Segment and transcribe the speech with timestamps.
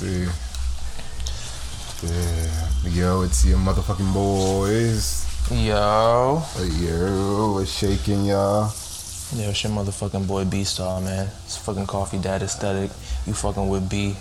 [0.00, 0.24] see.
[2.06, 2.88] Yeah.
[2.88, 5.26] Yo, it's your motherfucking boys.
[5.50, 6.42] Yo.
[6.78, 8.72] Yo, what's shaking, y'all?
[9.36, 11.28] Yo, it's your motherfucking boy B Star, man.
[11.44, 12.90] It's fucking Coffee Dad Aesthetic.
[13.26, 14.16] You fucking with B.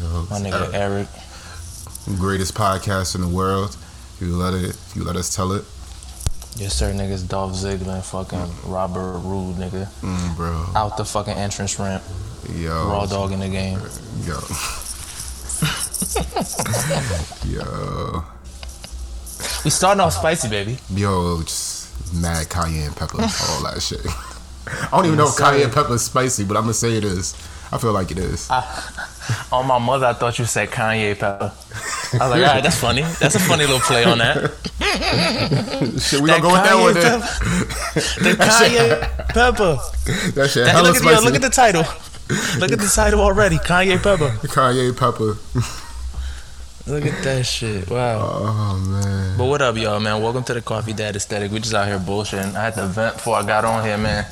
[0.00, 1.08] Yo, My nigga Eric.
[2.18, 3.76] Greatest podcast in the world.
[4.14, 5.64] If you let it, if you let us tell it.
[6.56, 7.28] Yes, sir, niggas.
[7.28, 9.86] Dolph Ziggler and fucking Robert Roode, nigga.
[10.00, 10.64] Mm, bro.
[10.74, 12.02] Out the fucking entrance ramp.
[12.56, 12.88] Yo.
[12.88, 13.78] Raw dog in the game.
[14.24, 14.38] Yo.
[17.62, 18.24] Yo.
[19.64, 20.78] We starting off spicy, baby.
[20.94, 24.00] Yo, just mad cayenne pepper, all that shit.
[24.66, 27.34] I don't even know if cayenne pepper is spicy, but I'm gonna say it is.
[27.72, 28.50] I feel like it is.
[29.52, 31.52] On my mother, I thought you said Kanye Pepper.
[31.52, 33.02] I was like, all right, that's funny.
[33.20, 34.50] That's a funny little play on that.
[36.00, 38.24] shit, we That gonna go with that one Kanye then.
[38.24, 39.78] The Kanye Pepper.
[40.32, 41.84] That shit hella look, at, yo, look at the title.
[42.58, 43.56] Look at the title already.
[43.56, 44.30] Kanye Pepper.
[44.46, 45.36] Kanye pepper.
[46.86, 47.90] Look at that shit.
[47.90, 48.20] Wow.
[48.22, 49.36] Oh man.
[49.36, 50.22] But what up, y'all, man?
[50.22, 51.50] Welcome to the Coffee Dad Aesthetic.
[51.50, 52.54] We just out here bullshitting.
[52.54, 54.24] I had to vent before I got on here, man.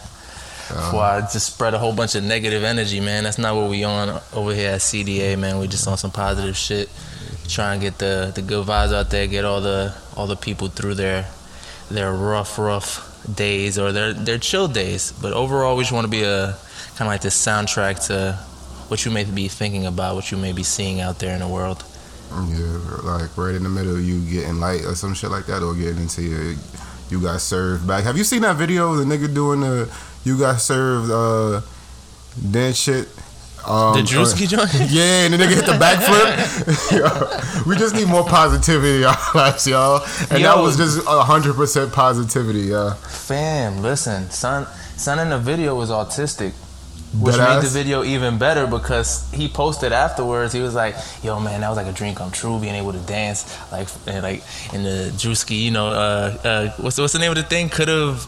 [0.68, 3.24] Before I just spread a whole bunch of negative energy, man.
[3.24, 5.58] That's not what we on over here at CDA, man.
[5.58, 6.88] We just on some positive shit.
[7.48, 10.68] Try and get the, the good vibes out there, get all the all the people
[10.68, 11.26] through their
[11.90, 15.12] their rough, rough days or their their chill days.
[15.20, 16.56] But overall, we just want to be a
[16.98, 18.32] kind of like this soundtrack to
[18.88, 21.46] what you may be thinking about, what you may be seeing out there in the
[21.46, 21.84] world.
[22.32, 22.66] Yeah,
[23.04, 25.98] like right in the middle, you getting light or some shit like that, or getting
[26.02, 26.54] into your,
[27.08, 28.02] you got served back.
[28.02, 29.88] Have you seen that video of the nigga doing the
[30.24, 31.60] you got served uh
[32.50, 33.08] dance shit?
[33.66, 34.72] Um, The Drewski joint?
[34.90, 36.92] Yeah, and the nigga hit the backflip.
[37.62, 40.02] Yo, we just need more positivity in our lives, y'all.
[40.30, 42.94] And that was just hundred percent positivity, yeah.
[42.94, 46.52] Fam, listen, son, son in the video was autistic,
[47.14, 50.52] which made the video even better because he posted afterwards.
[50.52, 52.98] He was like, "Yo, man, that was like a dream come true, being able to
[53.00, 54.42] dance like, and like
[54.74, 57.68] in the Drewski, you know, uh, uh, what's what's the name of the thing?
[57.70, 58.26] Could have,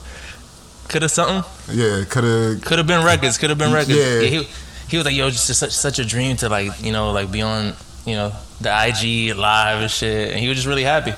[0.88, 1.44] could have something,
[1.76, 3.98] Yeah, coulda could have been records, could have been records.
[3.98, 4.20] Yeah.
[4.22, 4.48] he,
[4.88, 7.42] he was like, "Yo, just such such a dream to like, you know, like be
[7.42, 7.74] on,
[8.06, 11.12] you know, the IG live and shit," and he was just really happy.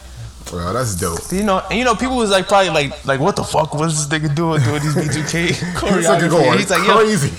[0.52, 1.20] well, that's dope.
[1.30, 4.08] You know, and you know, people was like probably like, like, what the fuck was
[4.08, 6.30] this nigga doing doing these B2K This nigga choreography?
[6.30, 7.28] going He's like, crazy.
[7.28, 7.34] yo,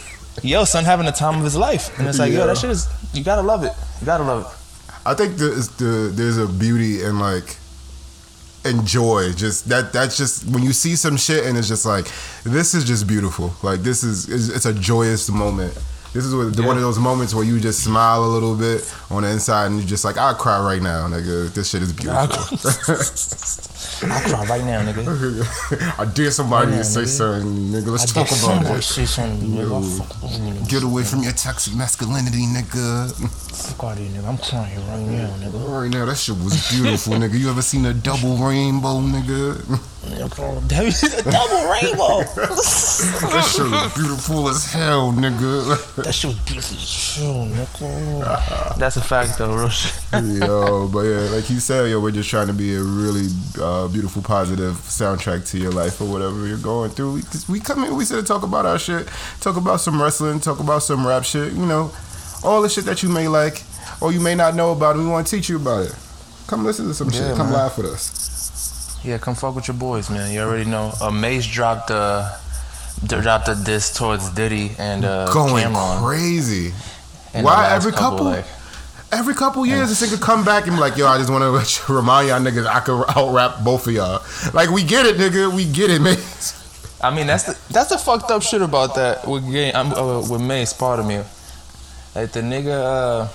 [0.65, 2.39] son, having the time of his life, and it's like, Yeah.
[2.39, 4.51] yo, that shit is, you gotta love it, you gotta love it.
[5.05, 7.57] I think there's the there's a beauty in like
[8.65, 12.05] enjoy just that that's just when you see some shit and it's just like
[12.45, 13.53] this is just beautiful.
[13.61, 15.73] Like this is it's, it's a joyous moment.
[16.13, 19.23] This is what, one of those moments where you just smile a little bit on
[19.23, 21.53] the inside and you're just like I'll cry right now nigga.
[21.53, 22.57] This shit is beautiful
[24.11, 25.99] I'll cry right now, nigga.
[25.99, 27.07] I dare somebody Right now, to say nigga.
[27.07, 28.31] something nigga let's I talk
[28.61, 29.73] about it say something, nigga.
[29.73, 33.11] I'll fuck with get away from your toxic masculinity nigga
[33.53, 34.27] Fuck out of here, nigga.
[34.27, 35.81] I'm crying right now, nigga.
[35.81, 39.79] right now that shit was beautiful nigga you ever seen a double rainbow nigga
[40.13, 42.23] double rainbow.
[43.23, 45.95] That shit was beautiful as hell, nigga.
[46.03, 48.77] that shit was beautiful as shit, nigga.
[48.77, 49.93] That's a fact, though, real shit.
[50.13, 53.27] yo, but yeah, like you said, yo, we're just trying to be a really
[53.61, 57.13] uh, beautiful, positive soundtrack to your life or whatever you're going through.
[57.13, 59.07] We, 'cause we come in, we sit and talk about our shit,
[59.41, 61.91] talk about some wrestling, talk about some rap shit, you know,
[62.43, 63.63] all the shit that you may like
[64.01, 65.95] or you may not know about, and we want to teach you about it.
[66.47, 67.37] Come listen to some Yeah, shit.
[67.37, 67.55] Come man.
[67.55, 68.29] laugh with us.
[69.03, 70.31] Yeah, come fuck with your boys, man.
[70.31, 70.93] You already know.
[71.01, 72.39] Uh, Mase dropped a
[73.05, 75.99] dropped a diss towards Diddy and uh, Going Cam'ron.
[76.05, 76.69] crazy.
[77.33, 78.25] the Why every couple?
[78.25, 78.45] like-
[79.11, 81.93] Every couple years, this nigga come back and be like, yo, I just want to
[81.93, 84.23] remind y'all niggas I could out rap both of y'all.
[84.55, 85.53] Like, we get it, nigga.
[85.53, 86.17] We get it, man.
[86.99, 89.71] I mean, that's the that's the fucked up shit about that with game.
[89.75, 90.73] I'm uh, with Mase.
[90.73, 91.17] Part of me,
[92.15, 93.27] like the nigga, uh,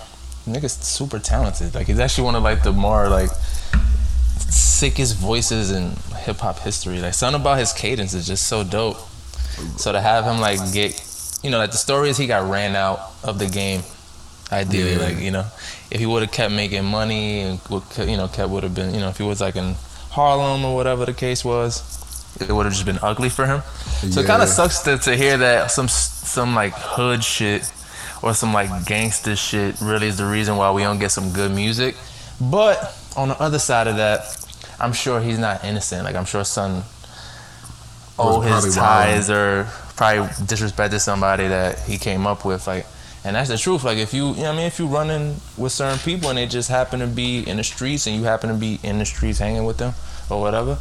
[0.48, 1.72] nigga's super talented.
[1.76, 3.30] Like he's actually one of like the more like
[4.78, 5.90] sickest voices in
[6.24, 7.00] hip hop history.
[7.00, 8.98] Like something about his cadence is just so dope.
[9.76, 10.92] So to have him like get,
[11.42, 13.82] you know, like the story is he got ran out of the game.
[14.50, 14.98] Ideally, Yeah.
[15.08, 15.44] like you know,
[15.90, 17.60] if he would have kept making money and
[17.98, 19.74] you know kept would have been you know if he was like in
[20.10, 21.82] Harlem or whatever the case was,
[22.40, 23.62] it would have just been ugly for him.
[24.10, 27.70] So it kind of sucks to, to hear that some some like hood shit
[28.22, 31.50] or some like gangster shit really is the reason why we don't get some good
[31.52, 31.94] music.
[32.40, 34.22] But on the other side of that,
[34.80, 36.04] I'm sure he's not innocent.
[36.04, 36.82] Like I'm sure son
[38.18, 39.66] owe his ties or
[39.96, 42.66] probably disrespected somebody that he came up with.
[42.66, 42.86] Like,
[43.24, 43.84] and that's the truth.
[43.84, 46.38] Like if you, you know what I mean, if you running with certain people and
[46.38, 49.04] they just happen to be in the streets and you happen to be in the
[49.04, 49.94] streets hanging with them
[50.30, 50.78] or whatever,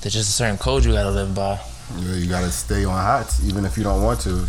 [0.00, 1.58] there's just a certain code you gotta live by.
[1.98, 4.44] Yeah, you gotta stay on hot, even if you don't want to.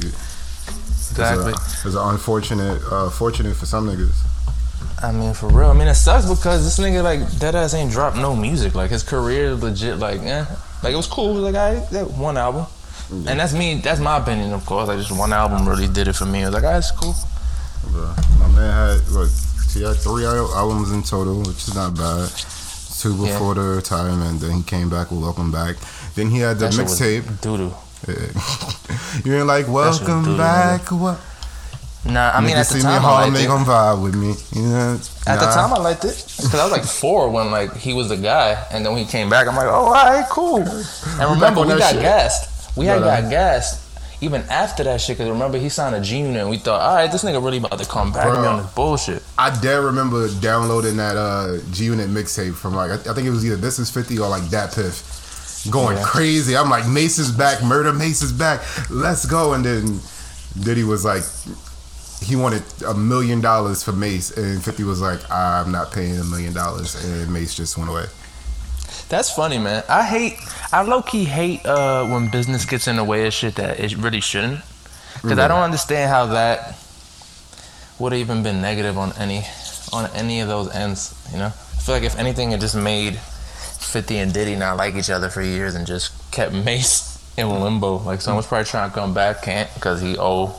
[1.12, 1.52] Exactly.
[1.52, 4.31] It's, a, it's an unfortunate, uh, fortunate for some niggas.
[5.02, 5.70] I mean, for real.
[5.70, 8.76] I mean, it sucks because this nigga like dead ass ain't dropped no music.
[8.76, 9.98] Like his career legit.
[9.98, 10.46] Like, eh.
[10.84, 11.34] Like it was cool.
[11.34, 12.66] Like I that one album.
[13.12, 13.76] And that's me.
[13.84, 14.88] That's my opinion, of course.
[14.88, 16.44] Like just one album really did it for me.
[16.44, 17.14] I was like, ah, it's cool.
[18.40, 19.30] My man had like
[19.74, 22.30] he had three albums in total, which is not bad.
[23.00, 23.34] Two Yeah.
[23.34, 25.76] before the retirement, then he came back with Welcome Back.
[26.14, 27.42] Then he had the That shit was mixtape.
[27.42, 27.74] Doo-doo.
[29.30, 30.92] you ain't like Welcome Back.
[30.92, 31.20] What?
[32.04, 33.48] Nah, I mean, at the see me time, I liked they it.
[33.48, 34.34] gon' vibe with me.
[34.60, 35.54] You know, At the Nah.
[35.54, 38.58] time, I liked it because I was like four when like he was the guy,
[38.72, 40.58] and then when he came back, I'm like, oh, all right, cool.
[41.20, 42.02] And remember, on we that got shit.
[42.02, 42.76] gassed.
[42.78, 43.80] We had got gassed
[44.22, 46.96] even after that shit because remember he signed a G Unit, and we thought, all
[46.96, 48.46] right, this nigga really about to come back Bro.
[48.48, 49.22] on this bullshit.
[49.38, 53.32] I dare remember downloading that uh, G Unit mixtape from like I, I think it
[53.32, 56.04] was either This Is Fifty or like DatPiff, going Yeah.
[56.04, 56.58] crazy.
[56.58, 59.54] I'm like Mase is back, Murder Mase is back, let's go.
[59.54, 60.00] And then
[60.60, 61.24] Diddy was like,
[62.22, 66.24] he wanted a million dollars for Mase, and Fifty was like, I'm not paying a
[66.24, 68.06] million dollars, and Mase just went away.
[69.10, 69.84] That's funny, man.
[69.90, 70.38] I hate,
[70.72, 73.98] I low key hate uh, when business gets in the way of shit that it
[73.98, 74.62] really shouldn't.
[75.16, 76.78] Because I don't understand how that
[78.00, 79.44] would have even been negative on any,
[79.92, 81.14] on any of those ends.
[81.32, 84.96] You know, I feel like if anything, it just made Fifty and Diddy not like
[84.96, 87.98] each other for years and just kept Mase in limbo.
[87.98, 90.56] Like someone's probably trying to come back, can't because he owe,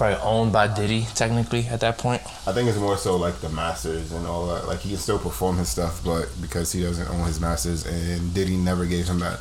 [0.00, 2.22] probably owned by Diddy technically at that point.
[2.46, 4.66] I think it's more so like the masters and all that.
[4.66, 8.32] Like he can still perform his stuff, but because he doesn't own his masters, and
[8.32, 9.40] Diddy never gave him that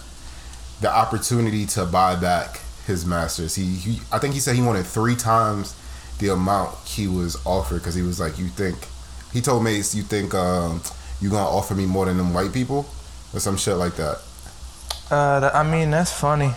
[0.82, 3.56] the opportunity to buy back his masters.
[3.56, 5.76] He, he I think he said he wanted three times
[6.20, 8.76] the amount he was offered because he was like, "You think?"
[9.32, 10.82] He told Mase, "You think um,
[11.22, 12.86] you gonna offer me more than them white people?"
[13.34, 14.18] Or some shit like that.
[15.10, 16.52] Uh, I mean, that's funny.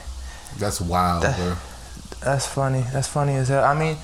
[0.58, 1.54] That's wild, That- bro.
[2.24, 2.84] That's funny.
[2.92, 3.64] That's funny as hell.
[3.64, 3.96] I mean,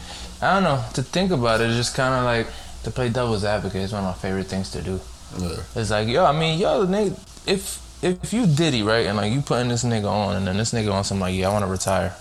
[0.42, 0.84] I don't know.
[0.94, 2.46] To think about it, it's just kind of like
[2.84, 5.00] to play devil's advocate is one of my favorite things to do.
[5.38, 5.56] Yeah.
[5.76, 9.40] It's like, yo, I mean, yo, nigga, if if you Diddy right, and like you
[9.40, 11.70] putting this nigga on, and then this nigga on some like, yeah, I want to
[11.70, 12.14] retire,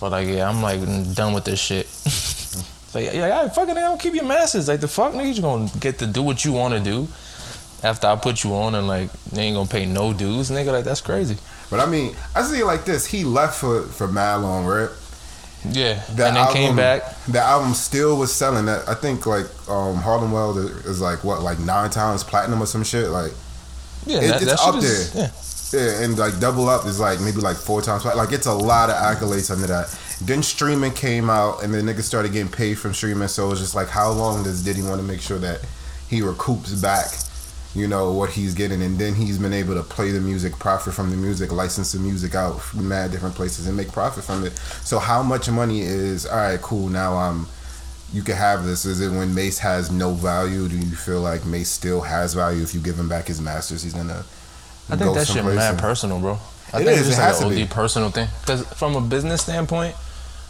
[0.00, 0.80] or like, yeah, I'm like
[1.14, 1.86] done with this shit.
[2.94, 4.68] like, yeah, yeah, fucking, nigga, don't keep your masters.
[4.68, 7.08] Like the fuck, nigga, you gonna get to do what you want to do
[7.82, 10.72] after I put you on, and like, they ain't gonna pay no dues, nigga.
[10.72, 11.36] Like that's crazy.
[11.70, 13.06] But I mean, I see it like this.
[13.06, 14.90] He left for for mad long, right?
[15.68, 17.24] Yeah, That and then came album- back.
[17.26, 18.64] The album still was selling.
[18.66, 22.66] That I think like um, Harlem World is like what like nine times platinum or
[22.66, 23.10] some shit.
[23.10, 23.32] Like
[24.06, 25.22] Yeah, It- that, it's that up is, there.
[25.24, 25.80] Yeah.
[25.98, 28.04] yeah, and like Double Up is like maybe like four times.
[28.06, 29.94] Like it's a lot of accolades under that.
[30.22, 33.28] Then streaming came out, and then niggas started getting paid from streaming.
[33.28, 35.60] So it's just like, how long does Diddy want to make sure that
[36.08, 37.08] he recoups back?
[37.74, 40.92] You know what he's getting, and then he's been able to play the music, profit
[40.92, 44.44] from the music, license the music out from mad different places, and make profit from
[44.44, 44.56] it.
[44.82, 46.60] So how much money is all right?
[46.60, 46.88] Cool.
[46.88, 47.46] Now I'm.
[48.12, 48.84] You can have this.
[48.84, 50.66] Is it when Mase has no value?
[50.66, 53.84] Do you feel like Mase still has value if you give him back his masters?
[53.84, 54.24] He's gonna.
[54.88, 56.38] I think that shit mad and- personal, bro.
[56.72, 57.62] I It think is, it's it just has like an.
[57.62, 58.28] OD personal thing.
[58.40, 59.94] Because from a business standpoint,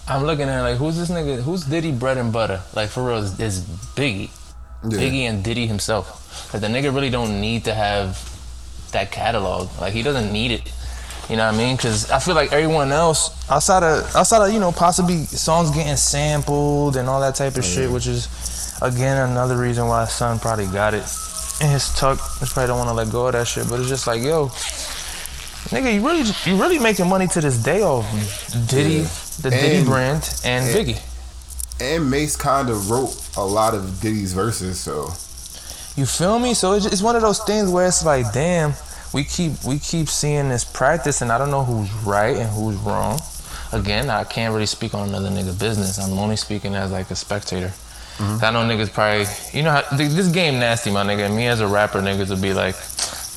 [0.08, 1.42] I'm looking at like who's this nigga?
[1.42, 2.62] Who's Diddy bread and butter?
[2.74, 4.30] Like for real, is, is Biggie,
[4.88, 4.98] Yeah.
[4.98, 6.52] Biggie and Diddy himself.
[6.54, 8.18] Like the nigga really don't need to have
[8.92, 9.68] that catalog.
[9.80, 10.72] Like he doesn't need it.
[11.28, 11.76] You know what I mean?
[11.76, 15.94] Because I feel like everyone else outside of outside of you know possibly songs getting
[15.96, 18.26] sampled and all that type of oh, shit, which is
[18.82, 21.04] again another reason why son probably got it
[21.60, 22.18] in his tuck.
[22.40, 23.68] He probably don't want to let go of that shit.
[23.68, 24.48] But it's just like yo,
[25.70, 28.04] nigga, you really you really making money to this day off
[28.68, 29.08] Diddy, Yeah.
[29.42, 31.00] the Diddy brand, and and- Biggie.
[31.80, 35.06] And Mase kind of wrote a lot of Diddy's verses, so
[35.96, 36.54] You feel me?
[36.54, 38.74] So it's, it's one of those things where it's like, damn,
[39.14, 42.76] we keep we keep seeing this practice, and I don't know who's right and who's
[42.76, 43.18] wrong.
[43.72, 45.98] Again, I can't really speak on another nigga business.
[45.98, 47.72] I'm only speaking as like a spectator.
[48.20, 49.24] I know niggas probably,
[49.58, 51.34] you know, how, this game nasty, my nigga.
[51.34, 52.74] Me as a rapper, niggas would be like,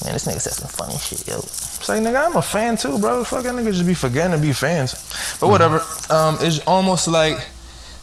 [0.04, 1.38] man, this nigga said some funny shit, yo.
[1.38, 3.24] It's like, nigga, I'm a fan too, bro.
[3.24, 4.94] Fucking niggas just be forgetting to be fans.
[5.40, 5.82] But whatever.
[6.10, 7.38] Um, it's almost like.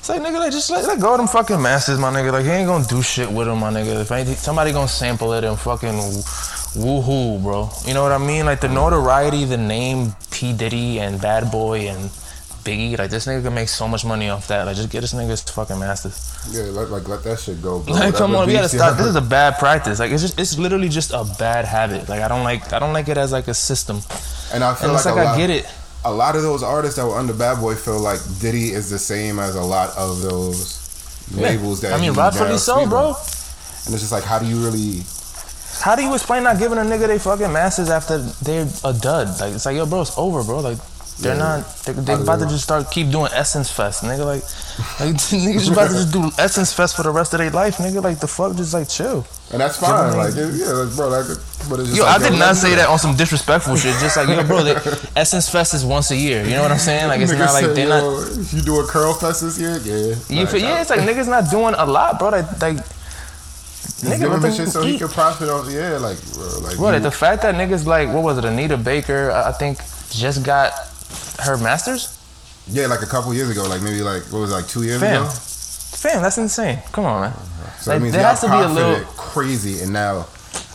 [0.00, 2.33] It's like nigga, like just let, let go of them fucking masters, my nigga.
[2.33, 4.00] Like he ain't gonna do shit with them, my nigga.
[4.00, 5.92] If anything, somebody gonna sample it and fucking
[6.75, 7.69] woohoo, bro.
[7.87, 8.47] You know what I mean?
[8.47, 12.09] Like the notoriety, the name P Diddy and Bad Boy and
[12.64, 14.64] Biggie, like this nigga can make so much money off that.
[14.64, 16.16] Like just get this nigga his fucking masters.
[16.50, 17.80] yeah, let, like let that shit go.
[17.80, 17.92] Bro.
[17.95, 18.97] Like come on, we gotta stop.
[18.97, 19.99] This is a bad practice.
[19.99, 22.09] Like it's just, it's literally just a bad habit.
[22.09, 24.00] Like I don't like, I don't like it as like a system.
[24.54, 25.66] and I feel And like, it's like I lot, get it.
[26.04, 28.99] A lot of those artists that were under Bad Boy feel like Diddy is the
[28.99, 30.78] same as a lot of those
[31.35, 33.09] labels that I mean, rightfully so, bro.
[33.09, 35.02] And it's just like, how do you really?
[35.80, 39.40] How do you explain not giving a nigga they fucking masters after they're a dud?
[39.40, 40.61] Like it's like yo, bro, it's over, bro.
[40.61, 40.78] Like
[41.21, 41.67] They're not.
[41.85, 44.25] They, they about to just start keep doing Essence Fest, nigga.
[44.25, 44.43] Like,
[45.00, 47.77] like niggas just about to just do Essence Fest for the rest of their life,
[47.77, 48.03] nigga.
[48.03, 49.27] Like the fuck, just like chill.
[49.53, 50.17] And that's fine.
[50.17, 51.27] Like, yeah, like, bro, like,
[51.69, 53.95] but it's just Yo, like, I did not say that on some disrespectful shit.
[54.00, 56.43] Just like, yo, bro, the Essence Fest is once a year.
[56.45, 57.09] You know what I'm saying?
[57.09, 58.53] Like, it's Nigga not like said, they're not.
[58.53, 59.77] You do a curl fest this year?
[59.85, 60.15] Yeah.
[60.29, 62.31] You Like, feel, yeah, it's like niggas not doing a lot, bro.
[62.31, 65.69] Like, like Just nigga, give him shit so he can profit off.
[65.71, 68.77] Yeah, like, bro, like, Bro, you- the fact that niggas like what was it, Anita
[68.79, 69.31] Baker?
[69.33, 69.79] I think
[70.11, 70.73] just got
[71.42, 72.16] her masters.
[72.68, 75.00] yeah, like a couple years ago, like maybe like what was it, like two years
[75.00, 75.30] Fam, ago.
[75.30, 76.78] fam, that's insane.
[76.92, 77.32] Come on, man.
[77.80, 80.26] So Like, that means there has to be a little- crazy, and now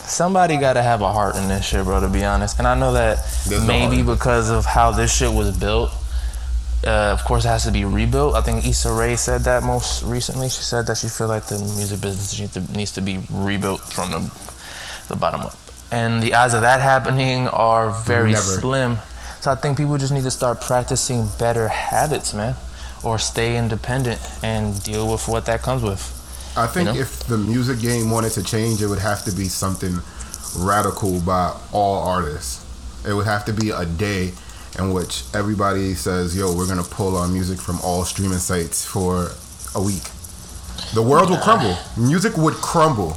[0.06, 1.98] Somebody got to have a heart in this shit, bro.
[2.00, 3.18] To be honest, and I know that
[3.48, 4.18] There's maybe heart.
[4.18, 5.90] because of how this shit was built.
[6.86, 8.36] Uh, of course, it has to be rebuilt.
[8.36, 10.48] I think Issa Rae said that most recently.
[10.48, 13.80] She said that she feel like the music business needs to, needs to be rebuilt
[13.80, 14.30] from the,
[15.08, 15.56] the bottom up,
[15.90, 18.42] and the odds of that happening are very Never.
[18.60, 18.98] slim.
[19.46, 22.56] So I think people just need to start practicing better habits, man,
[23.04, 26.02] or stay independent and deal with what that comes with.
[26.56, 26.96] I think know?
[26.96, 30.00] if the music game wanted to change, it would have to be something
[30.58, 32.64] radical by all artists.
[33.08, 34.32] It would have to be a day
[34.80, 39.30] in which everybody says, "Yo, we're gonna pull our music from all streaming sites for
[39.76, 40.10] a week."
[40.92, 41.78] The world will crumble.
[41.96, 43.16] Music would crumble.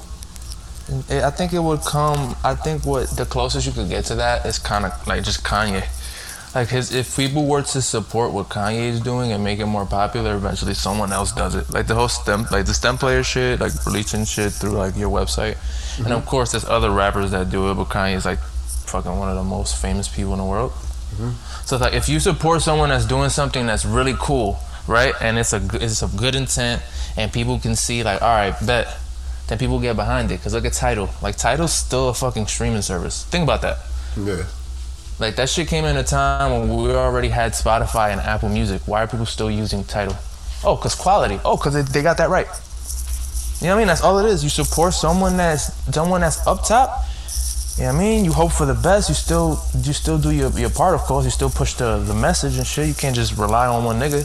[1.10, 2.36] I think it would come.
[2.44, 5.44] I think what the closest you could get to that is kind of like just
[5.44, 5.86] Kanye.
[6.56, 9.86] Like his, if people were to support what Kanye is doing and make it more
[9.86, 11.70] popular, eventually someone else does it.
[11.70, 15.12] Like the whole stem, like the stem player shit, like releasing shit through like your
[15.12, 15.58] website.
[15.98, 16.14] And mm-hmm.
[16.14, 19.36] of course, there's other rappers that do it, but Kanye is like fucking one of
[19.36, 20.72] the most famous people in the world.
[20.72, 21.32] Mm-hmm.
[21.66, 25.38] So it's like if you support someone that's doing something that's really cool, right, and
[25.38, 26.82] it's a it's of good intent,
[27.16, 28.98] and people can see like, all right, bet,
[29.48, 30.42] then people get behind it.
[30.42, 33.24] Cause look at Tidal, like Tidal's still a fucking streaming service.
[33.26, 33.78] Think about that.
[34.18, 34.46] Yeah.
[35.20, 38.82] Like that shit came in a time when we already had Spotify and Apple Music.
[38.86, 40.16] Why are people still using Tidal?
[40.64, 41.40] Oh, cause quality.
[41.44, 42.48] Oh, cause they, they got that right.
[43.60, 43.88] You know what I mean?
[43.88, 44.44] That's all it is.
[44.44, 47.06] You support someone that's someone that's up top.
[47.78, 48.26] You know what I mean?
[48.26, 49.10] You hope for the best.
[49.10, 51.26] You still you still do your, your part, of course.
[51.26, 52.88] You still push the, the message and shit.
[52.88, 54.24] You can't just rely on one nigga.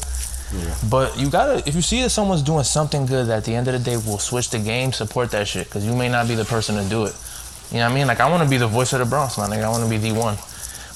[0.54, 0.74] Yeah.
[0.88, 3.66] But you gotta, if you see that someone's doing something good, that at the end
[3.66, 5.68] of the day will switch the game, support that shit.
[5.70, 7.16] Cause you may not be the person to do it.
[7.72, 8.06] You know what I mean?
[8.06, 9.64] Like I wanna be the voice of the Bronx, my nigga.
[9.64, 10.36] I wanna be the one.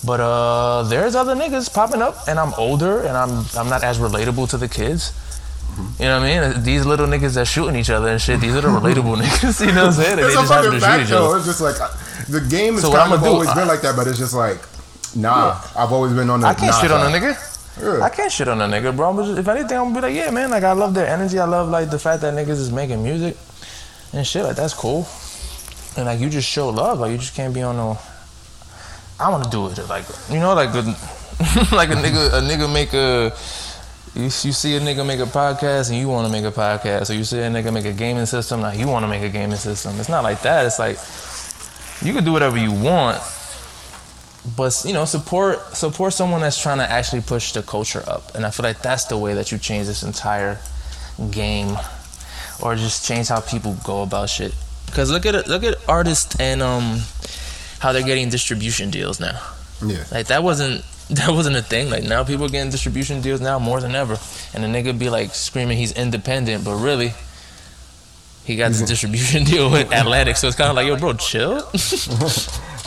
[0.05, 3.99] But uh, there's other niggas popping up, and I'm older, and I'm I'm not as
[3.99, 5.13] relatable to the kids.
[5.99, 6.63] You know what I mean?
[6.65, 8.41] These little niggas that shooting each other and shit.
[8.41, 9.61] These are the relatable niggas.
[9.61, 10.19] You know what I'm saying?
[10.19, 11.27] And It's they a just fucking to shoot fact though.
[11.29, 11.37] other.
[11.39, 11.89] It's just like uh,
[12.29, 14.35] the game has So kind of do, always I- been like that, but it's just
[14.35, 14.59] like,
[15.15, 15.61] nah.
[15.77, 16.47] I've always been on the.
[16.49, 17.35] I can't nah shit on a nigga.
[17.81, 18.05] Yeah.
[18.05, 19.15] I can't shit on a nigga, bro.
[19.25, 20.51] Just, if anything, I'm gonna be like, yeah, man.
[20.51, 21.39] Like I love their energy.
[21.39, 23.37] I love like the fact that niggas is making music
[24.13, 24.43] and shit.
[24.45, 25.07] Like that's cool.
[25.97, 26.99] And like you just show love.
[27.01, 27.99] Like you just can't be on no.
[29.21, 29.89] I want to do it.
[29.89, 30.83] Like you know, like a,
[31.75, 33.35] like a nigga, a nigga make a.
[34.15, 37.13] You, see a nigga make a podcast and you want to make a podcast, or
[37.13, 39.59] you see a nigga make a gaming system, now you want to make a gaming
[39.59, 40.01] system.
[40.01, 40.67] It's not like that.
[40.67, 40.97] It's like
[42.05, 43.23] you can do whatever you want,
[44.57, 48.47] but you know support support someone that's trying to actually push the culture up and
[48.47, 50.59] i feel like that's the way that you change this entire
[51.31, 51.77] game
[52.63, 54.55] or just change how people go about shit
[54.87, 57.01] because look at look at artists and um
[57.79, 59.41] how they're getting distribution deals now
[59.85, 60.05] Yeah.
[60.13, 63.59] like that wasn't that wasn't a thing like now people are getting distribution deals now
[63.59, 64.19] more than ever
[64.55, 67.13] and the nigga be like screaming he's independent but really
[68.45, 68.87] he got this mm-hmm.
[68.87, 71.61] distribution deal with Atlantic, so it's kind of like, yo, bro, chill.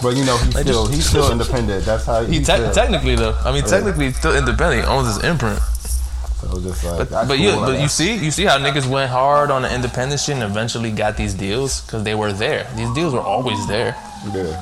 [0.01, 1.85] But you know, he's Like, still just- he's still independent.
[1.85, 4.81] That's how He he te- technically though, I mean, technically he's still independent.
[4.83, 5.59] He owns his imprint.
[6.39, 9.11] So just like, But but you cool, but you see you see how niggas went
[9.11, 12.67] hard on the independent shit and eventually got these deals because they were there.
[12.75, 13.95] These deals were always there.
[14.33, 14.57] Yeah.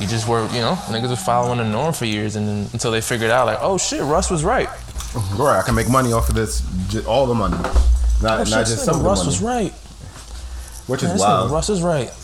[0.00, 2.90] You just were you know niggas were following the norm for years and then, until
[2.90, 4.68] they figured out like oh shit Russ was right.
[5.36, 6.62] Right, I can make money off of this,
[7.06, 7.56] all the money,
[8.22, 9.72] not Oh, shit, not just some of the Russ money, was right.
[10.88, 11.50] which Man, is wild.
[11.50, 12.08] Russ is right.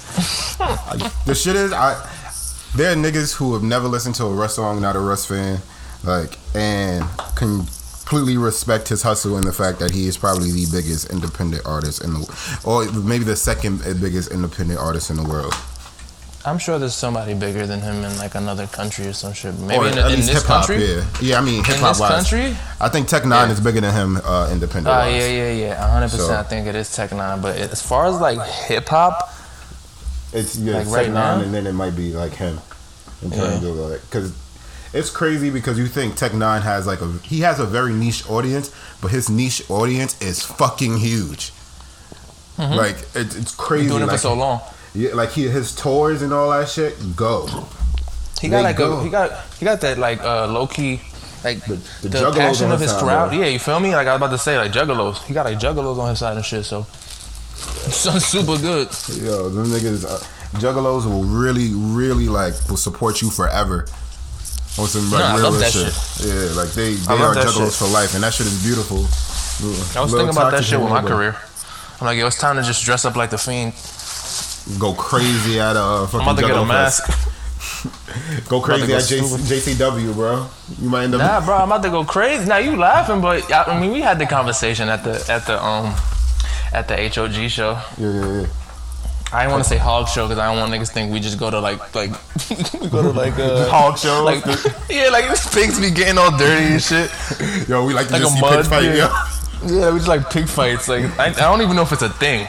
[1.26, 1.94] The shit is, I
[2.76, 5.58] there are niggas who have never listened to a Russ song, not a Russ fan,
[6.04, 11.10] like, and completely respect his hustle and the fact that he is probably the biggest
[11.10, 15.54] independent artist in the, or maybe the second biggest independent artist in the world.
[16.44, 19.58] I'm sure there's somebody bigger than him in like another country or some shit.
[19.58, 20.66] Maybe or in, in this hip hop.
[20.66, 20.84] country.
[20.84, 21.38] Yeah, yeah.
[21.38, 22.56] I mean, hip In hop this wise, country.
[22.80, 23.52] I think Tech N9ne Yeah.
[23.52, 24.86] is bigger than him, uh, independent.
[24.94, 25.14] Oh wise.
[25.14, 25.80] yeah, yeah, yeah.
[25.80, 26.10] 100.
[26.10, 29.34] percent I think it is Tech N9ne, but as far as like hip hop,
[30.32, 31.40] It's yeah, Like Tech right Nine, now?
[31.44, 32.60] and then it might be like him
[33.22, 33.36] in Yeah.
[33.38, 34.32] terms of like because
[34.94, 38.28] it's crazy because you think Tech N9ne has like a he has a very niche
[38.30, 38.70] audience,
[39.02, 41.52] but his niche audience is fucking huge.
[42.58, 43.84] Like it, it's crazy.
[43.84, 43.90] Mm-hmm.
[43.90, 44.60] doing it like, for so long.
[44.98, 46.94] Yeah, like he his tours and all that shit.
[47.14, 47.46] Go.
[48.40, 48.98] He got They like go.
[48.98, 51.00] a he got he got that like uh, low key
[51.44, 53.28] like The- the, the Juggalos passion on of his side, crowd.
[53.30, 53.38] bro.
[53.38, 53.94] Yeah, you feel me?
[53.94, 55.22] Like I was about to say, like Juggalos.
[55.24, 56.64] He got like Juggalos on his side and shit.
[56.64, 56.82] So,
[58.02, 58.88] so super good.
[59.22, 60.18] Yo, them niggas, uh,
[60.58, 63.86] juggalos will really, really like will support you forever.
[64.78, 65.94] On some like Nah, real that shit.
[66.26, 67.72] Yeah, like they they are juggalos shit.
[67.74, 68.98] for life, and that shit is beautiful.
[69.96, 71.36] I was thinking about that shit with my career.
[72.00, 73.72] I'm like, yo, it's time to just dress up like the fiend.
[74.78, 77.04] Go crazy at a uh, fucking I'm about to get a mask.
[78.48, 79.44] Go crazy go at J- stupid.
[79.46, 80.46] JCW, bro.
[80.80, 81.20] You might end up.
[81.20, 82.44] Nah, bro, I'm about to go crazy.
[82.46, 85.94] Now you laughing, but I mean, we had the conversation at the at the um
[86.72, 87.72] at the HOG show.
[87.96, 88.46] Yeah, yeah, yeah.
[89.32, 91.38] I didn't want to say hog show because I don't want niggas think we just
[91.38, 92.10] go to like like
[92.80, 94.24] we go to like uh Hog show.
[94.24, 94.44] Like
[94.88, 97.10] yeah, like these pigs be getting all dirty and shit.
[97.68, 98.84] Yo, we like to Like just a see mud, pigs fight.
[98.84, 99.28] yeah.
[99.66, 100.88] Yeah, we just like pig fights.
[100.88, 102.46] Like I, I don't even know if it's a thing.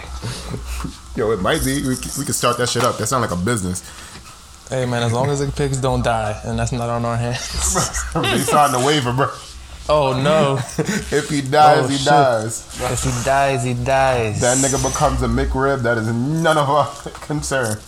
[1.19, 1.81] Yo, it might be.
[1.81, 2.97] We, we can start that shit up.
[2.97, 3.83] That sound like a business.
[4.69, 7.45] Hey man, as long as the pigs don't die, and that's not on our hands.
[8.13, 9.27] they signed the waiver, bro.
[9.89, 10.59] Oh no!
[11.11, 12.05] If he dies, Oh, he shit.
[12.05, 12.79] dies.
[12.79, 14.39] if he dies, he dies.
[14.39, 15.81] That nigga becomes a McRib.
[15.81, 16.85] That is none of our
[17.27, 17.79] concern.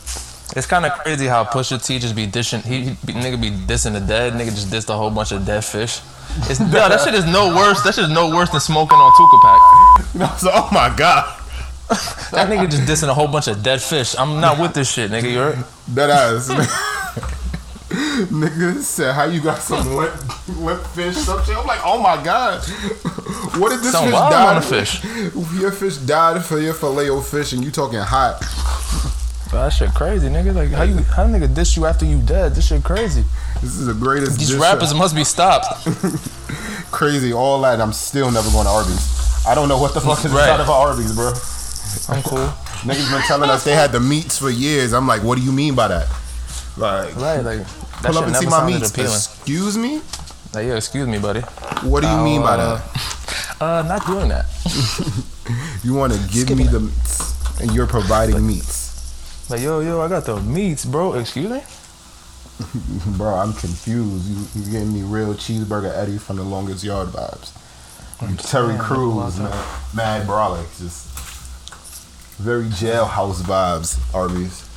[0.57, 2.61] It's kind of crazy how Pusha T just be dishing.
[2.63, 4.33] He, he be, nigga be dissing the dead.
[4.33, 6.01] Nigga just dissed a whole bunch of dead fish.
[6.50, 7.81] It's, yo, that shit is no worse.
[7.83, 10.13] That shit is no worse than smoking on Tupac.
[10.13, 11.40] You know, so oh my god,
[12.31, 14.15] That nigga just dissing a whole bunch of dead fish.
[14.17, 15.29] I'm not with this shit, nigga.
[15.29, 15.65] You heard?
[15.89, 16.48] that ass.
[18.31, 21.57] nigga said, "How you got some limp, limp fish?" Some shit.
[21.57, 22.63] I'm like, "Oh my god,
[23.60, 25.03] what did this Some fish die?" of fish.
[25.60, 28.39] Your fish died for your filet o fish, and you talking hot.
[29.50, 30.55] Bro, that shit crazy, nigga.
[30.55, 32.55] Like how you how nigga diss you after you dead?
[32.55, 33.25] This shit crazy.
[33.55, 34.39] This is the greatest.
[34.39, 35.83] These rappers must be stopped.
[36.91, 37.33] crazy.
[37.33, 37.81] All that.
[37.81, 39.45] I'm still never going to Arby's.
[39.45, 40.50] I don't know what the fuck is Right.
[40.50, 41.33] inside of Arby's, bro.
[42.10, 42.38] I'm cool.
[42.88, 44.93] Niggas been telling us they had the meats for years.
[44.93, 46.07] I'm like, what do you mean by that?
[46.77, 47.60] Like, Right, like
[48.01, 48.89] that pull up and see my meats.
[48.91, 49.12] appealing.
[49.12, 50.01] Excuse me?
[50.53, 51.41] Like, yo, excuse me, buddy.
[51.88, 53.17] What do you mean by Uh, that?
[53.62, 54.45] Uh, not doing that.
[55.83, 59.50] You want to give me the meats, and you're providing meats.
[59.50, 61.13] Like, yo, yo, I got the meats, bro.
[61.13, 61.62] Excuse me.
[63.17, 64.27] Bro, I'm confused.
[64.56, 67.51] You, you getting me real cheeseburger Eddie from the longest yard vibes.
[68.49, 69.65] Terry Crews, man.
[69.95, 70.63] Mad Brawler.
[70.77, 71.08] Just
[72.41, 74.67] very jailhouse vibes, Arby's.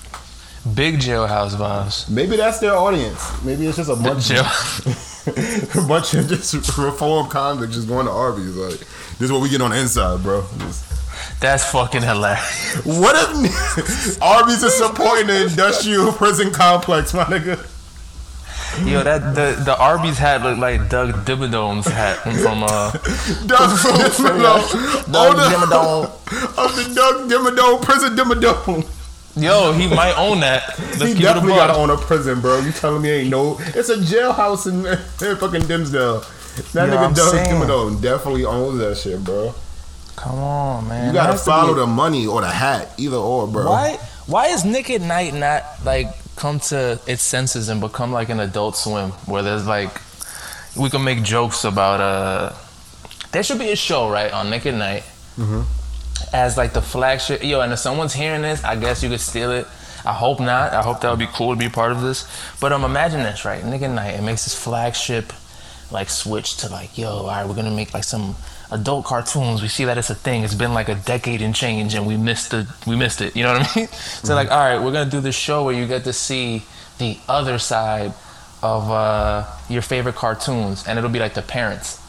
[0.74, 2.09] Big jailhouse vibes.
[2.11, 3.42] Maybe that's their audience.
[3.42, 4.44] Maybe it's just a bunch Jail.
[5.85, 8.57] a bunch of just reformed convicts just going to Arby's.
[8.57, 10.44] Like, this is what we get on the inside, bro.
[10.59, 12.83] Just- That's fucking hilarious.
[12.85, 17.66] what if Arby's is supporting the industrial prison complex, my nigga?
[18.82, 22.90] Yo, that the the Arby's hat looked like Doug Dimmadome's hat from uh.
[23.46, 25.12] Doug Dimmadome.
[25.12, 26.10] Doug the- Dimmadome.
[26.58, 28.87] Of the Doug Dimmadome, prison Dimmadome.
[29.37, 30.78] Yo, he might own that.
[30.78, 32.60] Let's He keep it a definitely gotta own a prison, bro.
[32.60, 33.56] You telling me ain't no?
[33.60, 34.84] It's a jailhouse in,
[35.28, 36.20] in fucking Dimsdale.
[36.72, 37.46] That Yo, nigga I'm Doug saying.
[37.50, 39.54] Dimmadome definitely owns that shit, bro.
[40.16, 41.08] Come on, man.
[41.08, 43.66] You gotta has to follow be- the money or the hat, either or, bro.
[43.70, 43.98] Why?
[44.26, 46.06] Why is Nick at Nite not like
[46.37, 50.01] come to its senses and become like an Adult Swim, where there's like
[50.77, 52.53] we can make jokes about uh.
[53.33, 55.03] There should be a show right on Nick at Nite
[56.33, 57.42] as like the flagship.
[57.42, 59.66] Yo, and if someone's hearing this, I guess you could steal it.
[60.05, 60.73] I hope not.
[60.73, 62.29] I hope that would be cool to be part of this.
[62.61, 63.64] But um, imagine this, right?
[63.64, 64.14] Nick at Nite.
[64.14, 65.33] It makes this flagship
[65.90, 68.37] like switch to like, yo, all right, we're gonna make like some
[68.70, 69.62] adult cartoons.
[69.62, 70.42] We see that it's a thing.
[70.42, 73.37] It's been like a decade and change, and we missed the we missed it.
[73.37, 73.88] You know what I mean?
[74.24, 76.62] So like, all right, we're gonna do this show where you get to see
[76.98, 78.12] the other side
[78.62, 82.00] of uh, your favorite cartoons, and it'll be like the parents.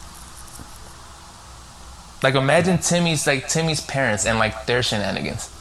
[2.24, 5.52] Like imagine Timmy's like Timmy's parents and like their shenanigans.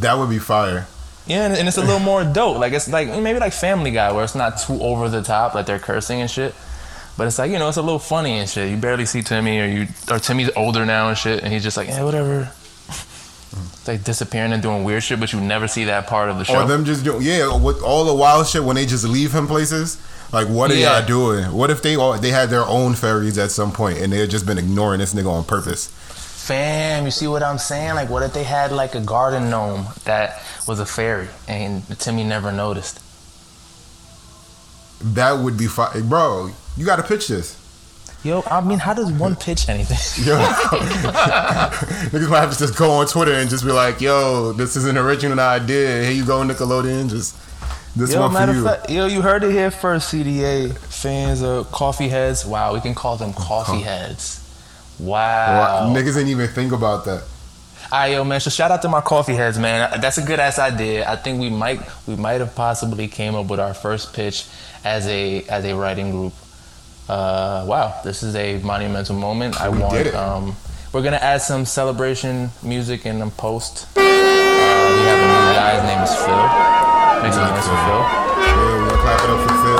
[0.00, 0.86] That would be fire.
[1.26, 2.58] Yeah, and, and it's a little more adult.
[2.58, 5.66] Like it's like maybe like Family Guy, where it's not too over the top, like
[5.66, 6.54] they're cursing and shit.
[7.16, 8.70] But it's like you know, it's a little funny and shit.
[8.70, 11.76] You barely see Timmy, or you or Timmy's older now and shit, and he's just
[11.76, 12.50] like, yeah, whatever.
[13.54, 16.44] It's like disappearing and doing weird shit, but you never see that part of the
[16.44, 16.62] show.
[16.62, 19.46] Or them just doing yeah, with all the wild shit when they just leave him
[19.46, 19.98] places.
[20.32, 20.98] Like what are Yeah.
[21.00, 21.52] y'all doing?
[21.52, 24.30] What if they all they had their own fairies at some point and they had
[24.30, 25.88] just been ignoring this nigga on purpose?
[25.88, 27.94] Fam, you see what I'm saying?
[27.94, 32.24] Like, what if they had like a garden gnome that was a fairy and Timmy
[32.24, 33.00] never noticed?
[35.02, 36.50] That would be fire, bro.
[36.76, 37.58] You got to pitch this.
[38.24, 39.98] Yo, I mean, how does one pitch anything?
[40.24, 44.76] Yo, niggas might have to just go on Twitter and just be like, "Yo, this
[44.76, 46.04] is an original idea.
[46.04, 47.10] Here you go, Nickelodeon.
[47.10, 47.36] Just
[47.96, 51.72] this Yo, one for you." fact, yo, you heard it here first, CDA fans of
[51.72, 52.46] coffee heads.
[52.46, 54.38] Wow, we can call them coffee heads.
[55.00, 55.90] Wow.
[55.90, 57.24] Well, Niggas didn't even think about that.
[57.92, 58.40] Alright, yo, man.
[58.40, 60.00] So shout out to my coffee heads, man.
[60.00, 61.06] That's a good ass idea.
[61.06, 64.46] I think we might we might have possibly came up with our first pitch
[64.82, 66.32] as a as a writing group.
[67.06, 69.60] Uh, wow, this is a monumental moment.
[69.60, 70.14] I We want.
[70.14, 70.56] Um,
[70.94, 73.86] we're gonna add some celebration music in the post.
[73.94, 74.06] Uh, we
[75.04, 75.74] have a new guy.
[75.76, 76.42] His name is Phil.
[77.22, 78.02] Make some noise for Phil.
[78.40, 79.76] Yeah, we're gonna clap it up for Phil.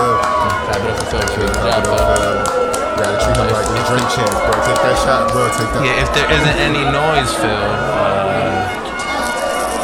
[0.68, 1.46] Clap it up for Phil.
[1.46, 2.54] Good Clap job, it up, Phil.
[2.56, 2.61] Phil.
[2.96, 4.52] Gotta treat him like a drink champ, bro.
[4.66, 5.48] Take that shot, bro.
[5.56, 5.82] Take that.
[5.84, 7.52] Yeah, if there isn't any noise, Phil, uh,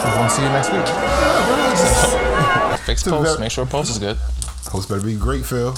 [0.04, 0.86] we won't see you next week.
[2.86, 3.40] Fix post.
[3.40, 4.16] Make sure post is good.
[4.66, 5.74] Post better be great, Phil.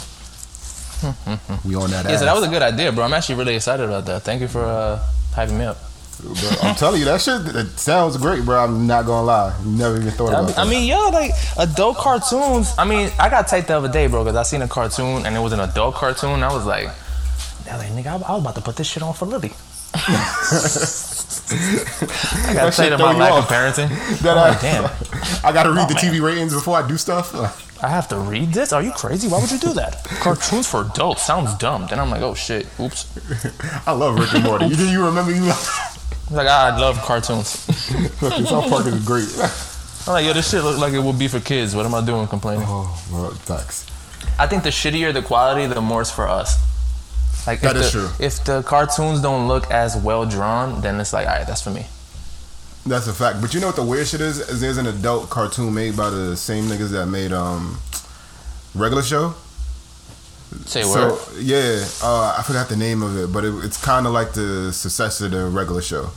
[1.64, 2.18] we on that Yeah, ass.
[2.20, 3.04] so that was a good idea, bro.
[3.04, 4.22] I'm actually really excited about that.
[4.22, 4.98] Thank you for uh,
[5.32, 5.78] hyping me up.
[6.22, 8.62] Bro, I'm telling you, that shit it sounds great, bro.
[8.62, 9.54] I'm not gonna lie.
[9.64, 10.58] Never even thought about that.
[10.58, 12.74] I mean, yo, like adult cartoons.
[12.76, 15.34] I mean, I got tight the other day, bro, because I seen a cartoon and
[15.34, 16.42] it was an adult cartoon.
[16.42, 16.90] I was like,
[17.70, 19.52] I was like, nigga, I, I was about to put this shit on for Lily.
[21.52, 23.50] I got That shit tight throw about you lack off.
[23.50, 23.88] of parenting.
[24.22, 24.84] That I- like, damn,
[25.44, 26.14] I gotta read the Oh, man.
[26.14, 27.34] TV ratings before I do stuff.
[27.82, 28.72] I have to read this?
[28.72, 29.26] Are you crazy?
[29.28, 30.04] Why would you do that?
[30.04, 31.86] Cartoons for adults sounds dumb.
[31.88, 33.06] Then I'm like, oh shit, oops.
[33.86, 34.66] I love Rick and Morty.
[34.66, 35.44] You do you remember you
[36.30, 37.48] Like, I love cartoons.
[37.48, 39.28] South Park is great.
[40.06, 41.74] I'm like, yo, this shit look like it would be for kids.
[41.74, 42.64] What am I doing complaining?
[42.68, 43.86] Oh, well, facts.
[44.38, 46.56] I think the shittier the quality, the more it's for us.
[47.46, 48.08] Like That if is the, true.
[48.18, 51.70] If the cartoons don't look as well drawn, then it's like, all right, that's for
[51.70, 51.86] me.
[52.86, 53.40] That's a fact.
[53.40, 54.38] But you know what the weird shit is?
[54.38, 57.78] Is there's an adult cartoon made by the same niggas that made um
[58.74, 59.34] regular show.
[60.64, 61.16] Say word.
[61.18, 64.32] So yeah, uh, I forgot the name of it, but it, it's kind of like
[64.32, 66.10] the successor to regular show.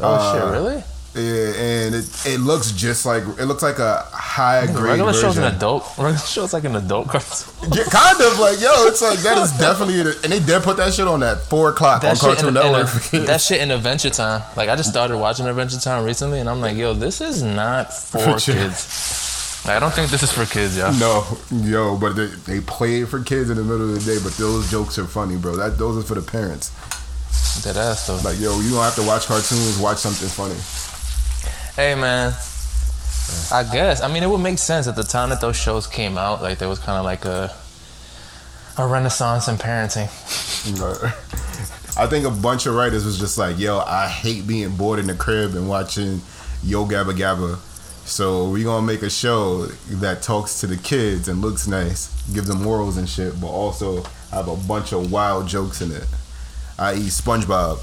[0.00, 0.84] oh uh, shit, really?
[1.16, 5.28] Yeah, and it it looks just like it looks like a high grade regular version.
[5.30, 5.84] show's an adult.
[5.98, 7.72] Regular show's like an adult cartoon.
[7.72, 10.92] Yeah, kind of like yo, it's like that is definitely and they did put that
[10.92, 13.12] shit on at four o'clock That shit, Cartoon in, in Network.
[13.14, 14.42] a, that shit in Adventure Time.
[14.56, 17.94] Like I just started watching Adventure Time recently, and I'm like, yo, this is not
[17.94, 19.62] for For kids.
[19.64, 20.90] Like, I don't think this is for kids, yo.
[20.92, 24.20] No, yo, but they, they play it for kids in the middle of the day.
[24.22, 25.56] But those jokes are funny, bro.
[25.56, 26.70] That those are for the parents.
[27.64, 28.16] That ass though.
[28.16, 29.78] Like, yo, you don't have to watch cartoons.
[29.78, 30.54] Watch something funny.
[31.76, 32.32] Hey man,
[33.52, 34.00] I guess.
[34.00, 36.40] I mean, it would make sense at the time that those shows came out.
[36.40, 37.54] Like there was kind of like a
[38.78, 40.08] a renaissance in parenting.
[41.98, 45.06] I think a bunch of writers was just like, yo, I hate being bored in
[45.06, 46.22] the crib and watching
[46.64, 47.58] Yo Gabba Gabba.
[48.06, 52.48] So we gonna make a show that talks to the kids and looks nice, gives
[52.48, 56.06] them morals and shit, but also have a bunch of wild jokes in it.
[56.78, 57.08] I.e.
[57.08, 57.80] SpongeBob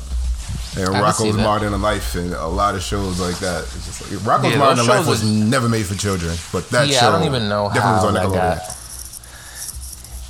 [0.78, 1.36] and Rocko's.
[1.38, 3.64] Modern Life and a lot of shows like that.
[3.64, 6.88] It's just like, Rocko's Yeah, Modern Life was was- never made for children, but that
[6.88, 8.28] yeah, show I don't even know definitely how was on that
[8.60, 8.80] Nickelodeon.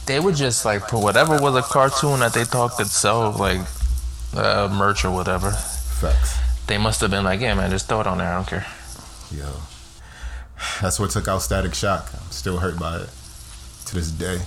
[0.06, 3.62] They would just like put whatever was a cartoon that they thought could sell like
[4.36, 5.52] uh, merch or whatever.
[5.52, 6.38] Facts.
[6.68, 8.28] They must have been like, yeah, man, just throw it on there.
[8.28, 8.66] I don't care.
[9.32, 9.48] Yo,
[10.82, 12.10] that's what took out Static Shock.
[12.14, 13.10] I'm still hurt by it
[13.86, 14.40] to this day.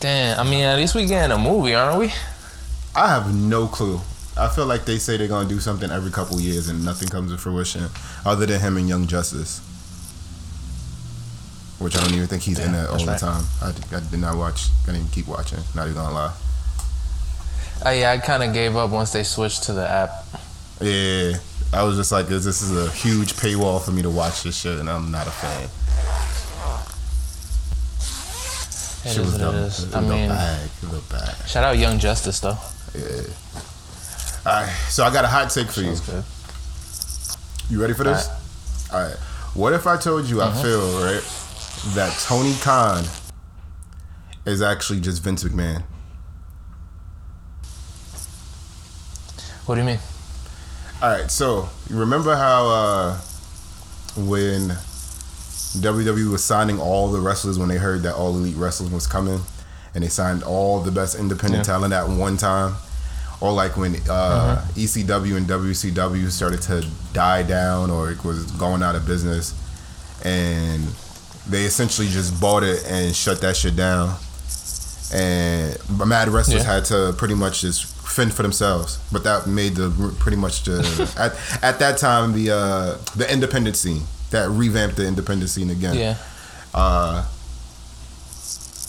[0.00, 0.38] Damn.
[0.46, 2.12] I mean, at least we getting a movie, aren't we?
[2.96, 4.00] I have no clue.
[4.36, 7.30] I feel like they say they're gonna do something every couple years and nothing comes
[7.32, 7.84] to fruition,
[8.24, 9.60] other than him and Young Justice,
[11.78, 13.44] which I don't even think he's in Yeah, it all that's the time.
[13.62, 14.68] I, I did not watch.
[14.82, 15.58] I didn't even keep watching.
[15.74, 16.32] Not even gonna lie.
[17.84, 20.10] Uh, yeah, I kind of gave up once they switched to the app.
[20.80, 21.34] Yeah,
[21.72, 24.78] I was just like, this is a huge paywall for me to watch this shit,
[24.78, 25.68] and I'm not a fan.
[29.04, 29.54] It Shit is was what dumb.
[29.56, 29.94] it is.
[29.94, 30.70] I mean, bag.
[30.82, 31.46] It was a bag.
[31.46, 32.56] shout out Young Justice though.
[32.94, 33.22] Yeah.
[34.46, 35.94] All right, so I got a hot take for you.
[36.06, 36.24] Good.
[37.70, 38.28] You ready for this?
[38.92, 39.16] All right.
[39.54, 40.58] What if I told you Mm-hmm.
[40.58, 43.04] I feel right that Tony Khan
[44.46, 45.82] is actually just Vince McMahon?
[49.66, 49.98] What do you mean?
[51.02, 51.30] All right.
[51.30, 53.14] So you remember how uh,
[54.16, 54.68] when
[55.80, 59.40] WWE was signing all the wrestlers when they heard that All Elite Wrestling was coming,
[59.94, 61.72] and they signed all the best independent Yeah.
[61.74, 62.74] talent at one time,
[63.40, 68.82] or like when uh, ECW and WCW started to die down or it was going
[68.82, 69.54] out of business,
[70.24, 70.82] and
[71.48, 74.16] they essentially just bought it and shut that shit down.
[75.12, 76.74] And Mad Wrestlers Yeah.
[76.74, 80.78] had to pretty much just fend for themselves, but that made the pretty much the
[81.18, 85.96] at, at that time the uh, the independent scene that revamped the independent scene again
[85.96, 86.16] Yeah.
[86.72, 87.24] uh,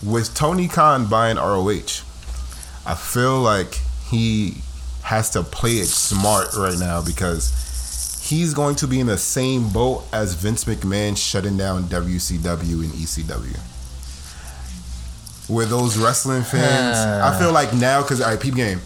[0.03, 2.01] with Tony Khan buying ROH,
[2.85, 4.55] I feel like he
[5.03, 9.69] has to play it smart right now because he's going to be in the same
[9.69, 13.57] boat as Vince McMahon shutting down WCW and ECW.
[15.47, 18.79] Where those wrestling fans, I feel like now, because, all right, peep game.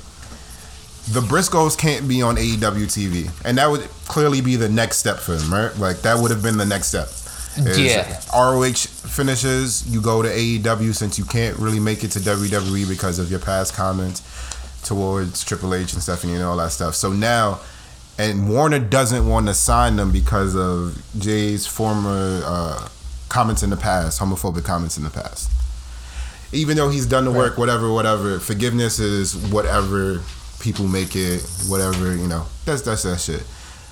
[1.12, 3.32] The Briscoes can't be on AEW TV.
[3.46, 5.76] And that would clearly be the next step for them, right?
[5.78, 7.08] Like, that would have been the next step.
[7.08, 8.20] is Yeah.
[8.36, 13.20] ROH finishes, you go to AEW since you can't really make it to WWE because
[13.20, 14.22] of your past comments
[14.90, 16.96] towards Triple H and Stephanie and all that stuff.
[16.96, 17.60] So now,
[18.18, 22.90] and Warner doesn't want to sign them because of Jay's former uh,
[23.30, 25.50] comments in the past, homophobic comments in the past.
[26.52, 28.40] Even though he's done the work, whatever, whatever.
[28.40, 30.22] Forgiveness is whatever
[30.60, 32.48] people make it, whatever you know.
[32.66, 33.44] That's that's that shit.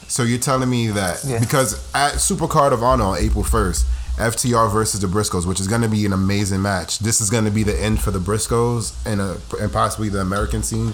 [0.08, 1.40] So you're telling me that Yeah.
[1.40, 3.84] because at Supercard of Honor on April 1st,
[4.18, 7.00] FTR versus the Briscoes, which is going to be an amazing match.
[7.00, 10.20] This is going to be the end for the Briscoes and a, and possibly the
[10.22, 10.94] American scene,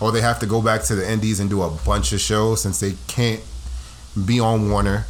[0.00, 2.62] or they have to go back to the Indies and do a bunch of shows
[2.62, 3.42] since they can't
[4.24, 5.06] be on Warner,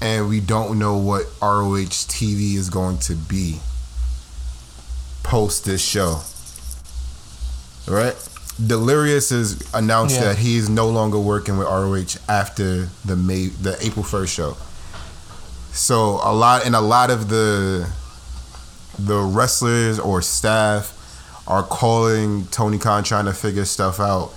[0.00, 3.60] and we don't know what ROH TV is going to be
[5.22, 6.20] post this show.
[7.86, 8.16] Right?
[8.64, 10.24] Delirious has announced Yeah.
[10.28, 14.56] that he is no longer working with ROH after the May the April first show.
[15.76, 17.86] So a lot and a lot of the
[18.98, 20.94] the wrestlers or staff
[21.46, 24.32] are calling Tony Khan trying to figure stuff out.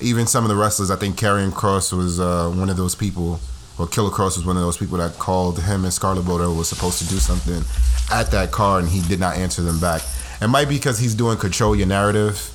[0.00, 3.38] Even some of the wrestlers, I think Karrion Cross was uh, one of those people,
[3.78, 6.68] or Killer Kross was one of those people that called him and Scarlett Bordeaux was
[6.68, 7.62] supposed to do something
[8.10, 10.02] at that card, and he did not answer them back.
[10.42, 12.50] It might be because he's doing control your narrative,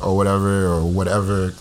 [0.00, 1.52] or whatever, or whatever.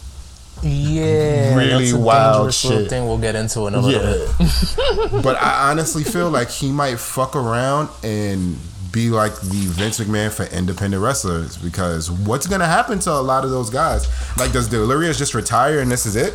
[0.64, 2.90] Yeah, Really that's a wild shit.
[2.90, 5.24] thing we'll get into in a little bit.
[5.24, 8.58] but I honestly feel like he might fuck around and
[8.92, 13.44] be like the Vince McMahon for independent wrestlers because what's gonna happen to a lot
[13.44, 14.08] of those guys?
[14.38, 16.34] Like, does Delirious just retire and this is it?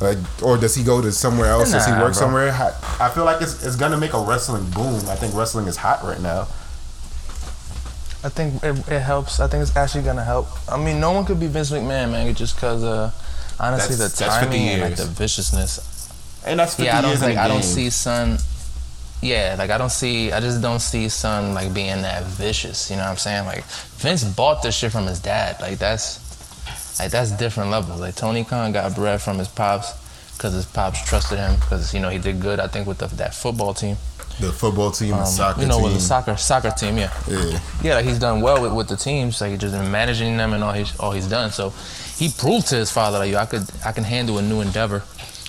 [0.00, 1.72] Like, or does he go to somewhere else?
[1.72, 2.12] does he work bro.
[2.12, 2.50] somewhere?
[2.52, 5.08] I I feel like it's, it's gonna make a wrestling boom.
[5.08, 6.48] I think wrestling is hot right now.
[8.24, 9.38] I think it, it helps.
[9.40, 10.48] I think it's actually gonna help.
[10.68, 13.12] I mean, no one could be Vince McMahon, man, just because, uh,
[13.60, 16.08] honestly, That's- the that's 50 timing and like the viciousness.
[16.46, 17.36] And that's 50 Yeah, I don't years like.
[17.36, 18.38] I don't see Son.
[19.20, 20.30] Yeah, like I don't see.
[20.32, 22.88] I just don't see Son like being that vicious.
[22.90, 23.46] You know what I'm saying?
[23.46, 23.64] Like
[23.98, 25.60] Vince bought this shit from his dad.
[25.60, 26.20] Like that's
[27.00, 28.00] like that's different levels.
[28.00, 29.92] Like Tony Khan got bread from his pops
[30.36, 32.60] because his pops trusted him because you know he did good.
[32.60, 33.96] I think with the, that football team.
[34.38, 35.84] the football team, the Um, soccer you know, team.
[35.84, 36.96] with the soccer soccer team.
[36.96, 37.12] Yeah.
[37.26, 37.58] yeah.
[37.82, 39.40] Yeah, like he's done well with, with the teams.
[39.40, 41.50] Like he's just in managing them and all he's all he's done.
[41.50, 41.72] So
[42.18, 45.02] he proved to his father like yo, I could I can handle a new endeavor.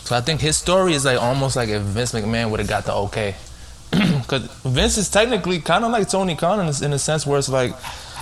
[0.03, 2.85] So I think his story is like almost like if Vince McMahon would have got
[2.85, 3.35] the okay,
[3.91, 7.37] because Vince is technically kind of like Tony Khan in, a- in a sense where
[7.39, 7.73] it's like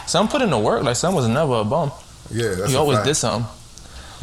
[0.07, 0.83] some put in the work.
[0.83, 1.91] Like some was never a bum.
[2.31, 3.07] Yeah, that's he a always fact.
[3.07, 3.49] did something.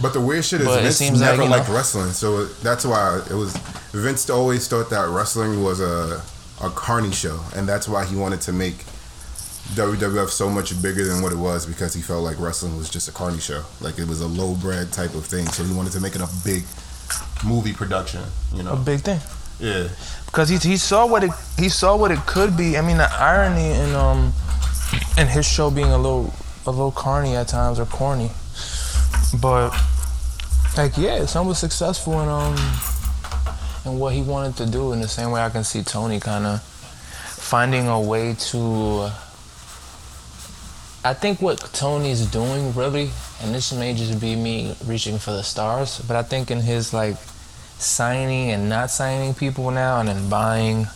[0.03, 2.85] But the weird shit is But Vince seems like, never know- liked wrestling, so that's
[2.85, 3.57] why it was.
[3.93, 6.21] Vince always thought that wrestling was a
[6.63, 8.85] a carny show, and that's why he wanted to make
[9.72, 13.09] WWF so much bigger than what it was because he felt like wrestling was just
[13.09, 15.46] a carny show, like it was a low bred type of thing.
[15.48, 16.64] So he wanted to make it a big
[17.44, 18.22] movie production,
[18.55, 18.74] you know.
[18.74, 19.20] A big thing.
[19.59, 19.88] Yeah,
[20.27, 22.77] because he, he saw what it he saw what it could be.
[22.77, 24.33] I mean, the irony in um
[25.16, 26.33] in his show being a little
[26.66, 28.31] a little carny at times or corny,
[29.40, 29.70] but
[30.77, 32.55] like yeah, son was successful in um
[33.87, 34.92] in what he wanted to do.
[34.92, 39.11] In the same way, I can see Tony kind of finding a way to.
[41.05, 43.11] I think what Tony's doing really,
[43.43, 46.95] and this may just be me reaching for the stars, but I think in his
[46.95, 47.17] like
[47.79, 50.87] signing and not signing people now and then buying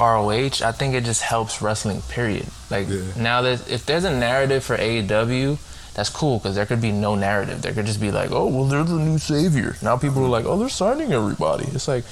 [0.00, 2.46] ROH, I think it just helps wrestling, period.
[2.70, 3.02] Like Yeah.
[3.16, 5.58] now that if there's a narrative for AEW,
[5.94, 7.62] that's cool because there could be no narrative.
[7.62, 9.76] There could just be like, oh, well, they're the new savior.
[9.82, 11.66] Now people are like, oh, they're signing everybody.
[11.72, 12.04] It's like,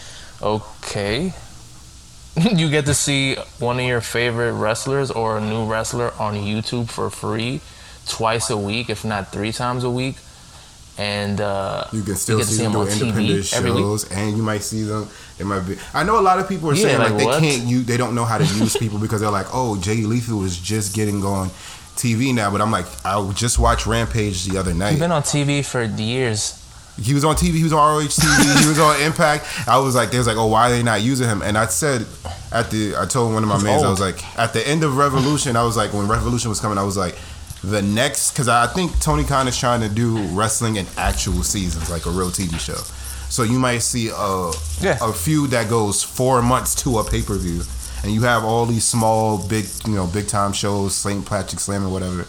[0.42, 1.32] okay.
[2.54, 6.88] you get to see one of your favorite wrestlers or a new wrestler on YouTube
[6.90, 7.60] for free
[8.06, 10.16] twice a week, if not three times a week.
[10.98, 13.44] And uh, you can still get to see them on independent week.
[13.44, 15.08] shows, and you might see them.
[15.38, 15.76] It might be.
[15.92, 17.40] I know a lot of people are Yeah, saying like, like they what?
[17.42, 20.42] can't use, they don't know how to use people because they're like, oh, Jay Lethal
[20.44, 21.48] is just getting on
[21.96, 22.50] TV now.
[22.50, 24.92] But I'm like, I just watched Rampage the other night.
[24.92, 26.62] He's been on TV for years.
[27.00, 27.54] He was on TV.
[27.54, 28.62] He was on ROH TV.
[28.62, 29.44] he was on Impact.
[29.68, 31.42] I was like, they was like, oh, why are they not using him?
[31.42, 32.06] And I said
[32.52, 34.96] at the, I told one of my mates, I was like, at the end of
[34.96, 37.16] Revolution, I was like, when Revolution was coming, I was like,
[37.62, 41.90] the next, because I think Tony Khan is trying to do wrestling in actual seasons,
[41.90, 42.80] like a real TV show.
[43.28, 44.98] So you might see a Yeah.
[45.02, 47.62] a feud that goes four months to a pay per view,
[48.04, 51.26] and you have all these small, big, you know, big time shows, St.
[51.26, 52.24] Patrick Slam or whatever.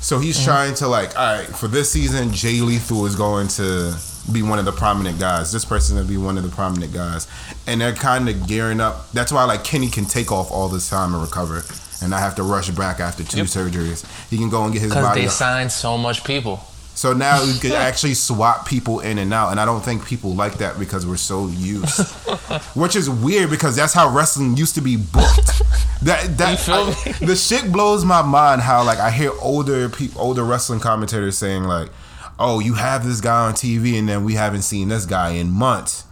[0.00, 3.96] So he's trying to like, all right, for this season, Jay Lethal is going to
[4.30, 5.50] be one of the prominent guys.
[5.50, 7.26] This person to be one of the prominent guys,
[7.66, 9.10] and they're kind of gearing up.
[9.12, 11.62] That's why like Kenny can take off all this time and recover,
[12.00, 13.46] and not have to rush back after two Yep.
[13.46, 14.04] surgeries.
[14.30, 15.22] He can go and get his body.
[15.22, 16.60] Because they signed so much people.
[16.96, 20.34] So now you could actually swap people in and out, and I don't think people
[20.34, 22.00] like that because we're so used.
[22.74, 25.62] Which is weird because that's how wrestling used to be booked.
[26.02, 30.42] That that I- the shit blows my mind how like I hear older people, older
[30.42, 31.90] wrestling commentators saying like,
[32.38, 35.50] "Oh, you have this guy on TV, and then we haven't seen this guy in
[35.50, 36.04] months."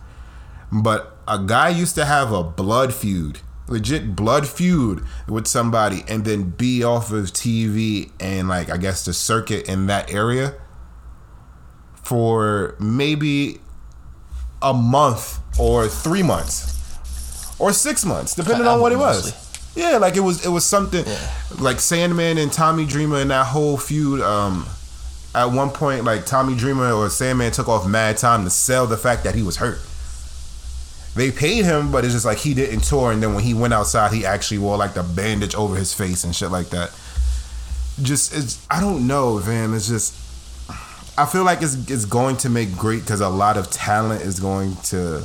[0.71, 6.25] But a guy used to have a blood feud, legit blood feud with somebody, and
[6.27, 10.55] then be off of TV and like I guess the circuit in that area
[12.05, 13.59] for maybe
[14.63, 16.73] a month or three months
[17.59, 19.33] or six months, depending on what it was.
[19.77, 21.05] Yeah, like it was it was something
[21.59, 24.21] like Sandman and Tommy Dreamer and that whole feud.
[24.21, 24.67] Um,
[25.35, 28.97] at one point, like Tommy Dreamer or Sandman took off mad time to sell the
[28.97, 29.81] fact that he was hurt.
[31.17, 33.75] They paid him, but it's just like he didn't tour, and then when he went
[33.75, 36.91] outside, he actually wore like the bandage over his face and shit like that.
[38.03, 39.75] Just it's I don't know, man.
[39.75, 40.15] It's just
[41.17, 44.41] I feel like it's it's going to make great because a lot of talent is
[44.41, 45.25] going to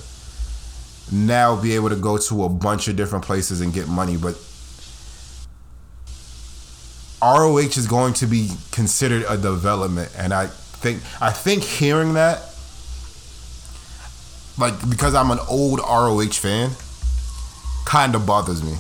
[1.12, 4.36] now be able to go to a bunch of different places and get money, but
[7.21, 12.43] ROH is going to be considered a development, and I think I think hearing that,
[14.60, 16.71] like because I'm an old ROH fan,
[17.86, 18.78] kind of bothers me.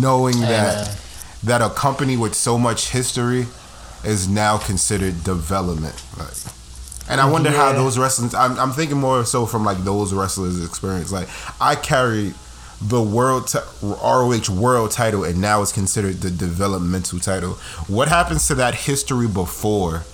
[0.00, 0.96] Knowing that man.
[1.44, 3.46] that a company with so much history
[4.04, 6.34] is now considered development, like.
[7.08, 8.34] And I wonder how those wrestlers.
[8.34, 11.10] I'm, I'm thinking more so from like those wrestlers' experience.
[11.10, 11.28] Like
[11.60, 12.34] I carried
[12.80, 17.54] the world ti- ROH world title, and now it's considered the developmental title.
[17.88, 20.04] What happens to that history before?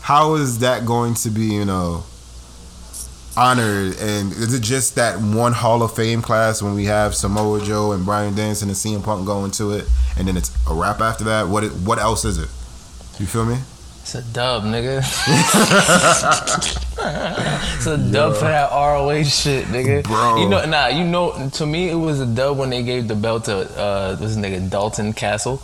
[0.00, 1.46] How is that going to be?
[1.46, 2.04] You know,
[3.36, 3.98] honored?
[3.98, 7.92] And is it just that one Hall of Fame class when we have Samoa Joe
[7.92, 11.24] and Bryan Danielson and CM Punk going to it, and then it's a wrap after
[11.24, 11.48] that?
[11.48, 12.48] What it, what else is it?
[13.18, 13.56] You feel me?
[14.02, 14.98] It's a dub, nigga.
[17.76, 20.04] it's a dub for that ROH shit, nigga.
[20.04, 20.36] Bro.
[20.36, 23.16] You know, nah, you know, to me, it was a dub when they gave the
[23.16, 25.60] belt to uh, this nigga Dalton Castle.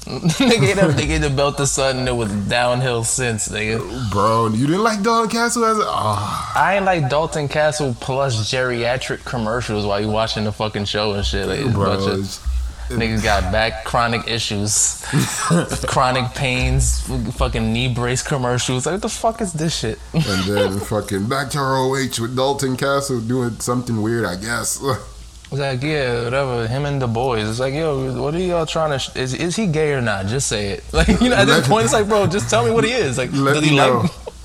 [0.06, 4.10] they, gave the, they gave the belt to Sutton, it was downhill since, nigga.
[4.10, 5.82] Bro, you didn't like Dalton Castle as a.
[5.84, 6.52] Oh.
[6.54, 11.24] I ain't like Dalton Castle plus geriatric commercials while you watching the fucking show and
[11.24, 11.48] shit.
[11.48, 12.46] Like, Bro, bunch of- it's-
[12.90, 15.04] Niggas got back chronic issues,
[15.86, 17.00] chronic pains,
[17.36, 18.84] fucking knee brace commercials.
[18.84, 19.98] Like, what the fuck is this shit?
[20.12, 24.82] and then fucking back to ROH with Dalton Castle doing something weird, I guess.
[24.82, 26.66] It's like, yeah, whatever.
[26.66, 27.48] Him and the boys.
[27.48, 28.98] It's like, yo, what are y'all trying to?
[28.98, 30.26] Sh- is is he gay or not?
[30.26, 30.84] Just say it.
[30.92, 33.16] Like, you know, at this point, it's like, bro, just tell me what he is.
[33.18, 34.00] Like, Let does he know.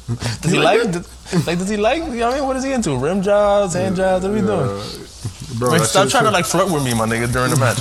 [0.07, 0.41] like?
[0.41, 0.91] Does he like?
[0.91, 2.03] does- like, does he like?
[2.03, 2.47] You know what I mean?
[2.47, 2.95] What is he into?
[2.95, 4.23] Rim jobs, hand jobs.
[4.23, 4.81] What are we doing?
[5.57, 7.79] Bro, Like, stop trying to like flirt with me, my nigga, during the match.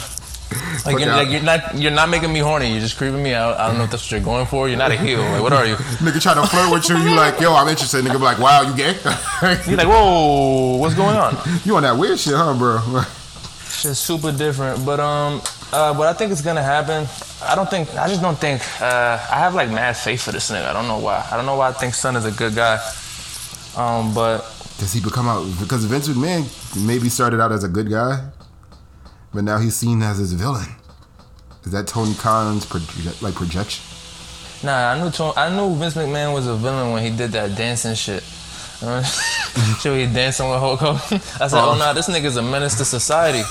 [0.84, 2.70] Like you're, like you're not you're not making me horny.
[2.70, 3.58] You're just creeping me out.
[3.58, 4.68] I don't know if that's what you're going for.
[4.68, 5.20] You're not a heel.
[5.20, 5.74] Like what are you?
[6.04, 8.04] Nigga trying to flirt with you, you like, yo, I'm interested.
[8.04, 8.92] Nigga be like, wow, you gay?
[9.66, 11.36] You're like whoa, what's going on?
[11.64, 12.80] you on that weird shit, huh, bro?
[13.68, 15.40] Shit's super different, but um,
[15.72, 17.06] uh, but I think it's gonna happen.
[17.42, 17.94] I don't think.
[17.96, 18.62] I just don't think.
[18.80, 20.66] Uh, I have like mad faith for this nigga.
[20.66, 21.26] I don't know why.
[21.30, 22.78] I don't know why I think Son is a good guy.
[23.76, 24.38] Um, but
[24.78, 25.44] Does he become out?
[25.58, 26.46] Because Vince McMahon
[26.86, 28.24] maybe started out as a good guy,
[29.34, 30.68] but now he's seen as his villain.
[31.64, 33.82] Is that Tony Khan's proje- like projection?
[34.62, 37.56] Nah, I knew Tony, I knew Vince McMahon was a villain when he did that
[37.56, 38.22] dancing shit.
[38.84, 39.00] Where
[39.96, 41.20] he dancing with Hulk Hogan.
[41.40, 43.42] I said, oh, no, nah, this nigga's a menace to society.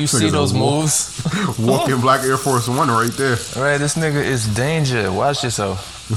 [0.00, 1.22] You see those moves?
[1.58, 3.36] Walking Black Air Force One right there.
[3.56, 5.12] Right, this nigga is danger.
[5.12, 6.08] Watch yourself.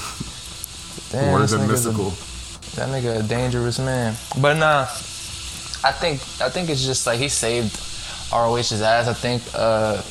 [1.11, 2.09] Damn, What is a nigga's a- mystical?
[2.75, 4.15] That nigga a dangerous man.
[4.41, 4.81] But nah,
[5.83, 7.71] I think I think it's just like he saved
[8.31, 9.07] ROH's ass.
[9.07, 10.01] I think uh,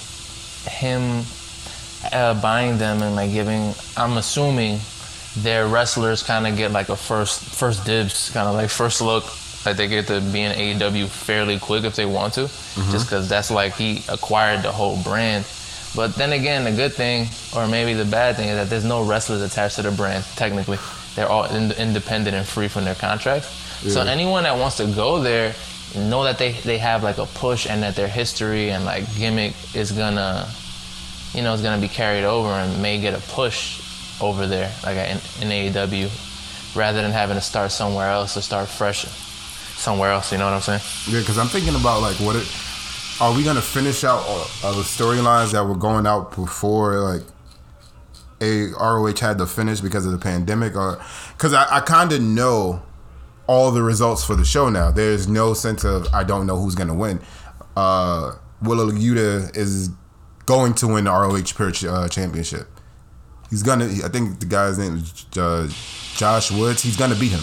[0.71, 1.25] him
[2.13, 3.75] uh, buying them and like giving.
[3.97, 4.79] I'm assuming
[5.37, 9.25] their wrestlers kind of get like a first first dibs, kind of like first look.
[9.67, 12.43] Like they get to be in AEW fairly quick if they want to,
[12.91, 15.47] just because that's like he acquired the whole brand.
[15.97, 19.05] But then again, the good thing, or maybe the bad thing, is that there's no
[19.05, 20.25] wrestlers attached to the brand.
[20.37, 20.77] Technically,
[21.15, 23.49] they're all in- independent and free from their contracts.
[23.91, 25.55] So anyone that wants to go there,
[25.95, 29.55] know that they they have like a push and that their history and like gimmick
[29.75, 30.49] is gonna,
[31.33, 33.81] you know, is gonna be carried over and may get a push
[34.21, 38.69] over there, like in, in AEW, rather than having to start somewhere else or start
[38.69, 40.33] fresh somewhere else.
[40.33, 40.81] You know what I'm saying?
[41.09, 42.47] Yeah, because I'm thinking about like what it.
[43.21, 47.23] Are we gonna finish out all, the storylines that were going out before like
[48.41, 51.01] a ROH had to finish because of the pandemic, or
[51.37, 52.83] because I, I kind of know
[53.47, 54.91] all the results for the show now.
[54.91, 57.21] There's no sense of I don't know who's gonna win.
[57.77, 58.33] Uh,
[58.63, 59.91] Wheeler Yuta is
[60.47, 62.69] going to win the ROH uh, championship.
[63.51, 63.87] He's gonna.
[64.05, 65.69] I think the guy's name is uh,
[66.17, 66.83] Josh Woods.
[66.83, 67.43] He's gonna beat him.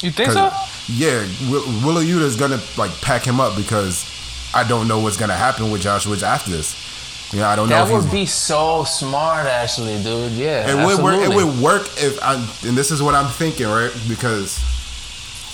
[0.00, 0.50] You think so?
[0.88, 4.10] Yeah, Will- Wheeler Yuta is gonna like pack him up because
[4.54, 7.32] I don't know what's gonna happen with Josh Woods after this.
[7.32, 7.84] You know, I don't know.
[7.84, 10.32] That would be so smart, actually, dude.
[10.32, 11.20] Yeah, It would work.
[11.20, 12.34] It would work if I.
[12.66, 13.92] And this is what I'm thinking, right?
[14.08, 14.58] Because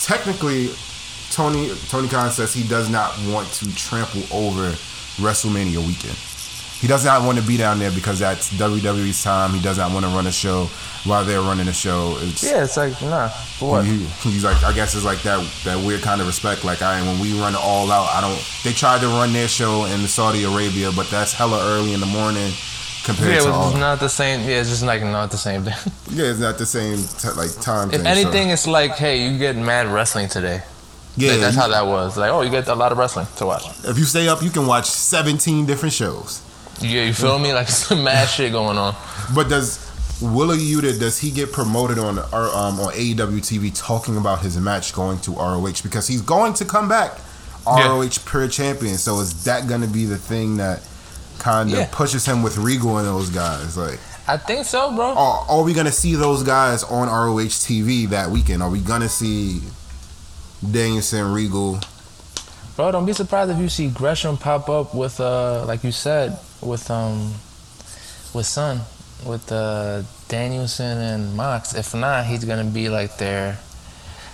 [0.01, 0.71] technically,
[1.31, 4.71] Tony Tony Khan says he does not want to trample over
[5.21, 6.17] WrestleMania weekend.
[6.81, 9.51] He does not want to be down there because that's WWE's time.
[9.51, 10.65] He does not want to run a show
[11.05, 12.17] while they're running a show.
[12.21, 13.29] It's, Yeah, it's like nah.
[13.59, 13.85] What?
[13.85, 13.99] he,
[14.31, 16.65] he's like, I guess it's like that that weird kind of respect.
[16.65, 18.43] Like I, when we run it all out, I don't.
[18.65, 22.07] They tried to run their show in Saudi Arabia, but that's hella early in the
[22.07, 22.51] morning
[23.05, 23.73] compared Yeah, to it's all.
[23.77, 24.41] not the same.
[24.41, 25.75] Yeah, it's just like not the same thing.
[26.11, 27.91] Yeah, it's not the same t- like time.
[27.93, 28.53] if thing, anything, so.
[28.53, 30.63] it's like, hey, you get mad wrestling today.
[31.17, 32.17] yeah, Like, that's you- how that was.
[32.17, 33.65] Like, oh, you get a lot of wrestling to watch.
[33.85, 36.43] if you stay up, you can watch 17 different shows.
[36.81, 37.53] Yeah, you feel me?
[37.53, 38.95] Like some mad shit going on.
[39.35, 39.87] But does
[40.21, 44.57] Wheeler Yuta does he get promoted on our, um, on AEW TV talking about his
[44.59, 47.13] match going to ROH because he's going to come back
[47.67, 47.89] Yeah.
[47.89, 48.97] ROH Pure Champion?
[48.99, 50.83] So is that going to be the thing that
[51.41, 51.89] kind of Yeah.
[51.91, 53.77] pushes him with Regal and those guys?
[53.77, 55.07] Like, I think so, bro.
[55.17, 58.63] are, are we to see those guys on ROH TV that weekend?
[58.63, 59.61] Are we to see
[60.63, 61.81] Danielson, Regal?
[62.77, 66.39] Bro, don't be surprised if you see Gresham pop up with uh like you said,
[66.63, 67.35] with um
[68.33, 68.81] with Sun,
[69.27, 71.75] with uh Danielson and Mox.
[71.75, 73.59] If not, he's gonna be like their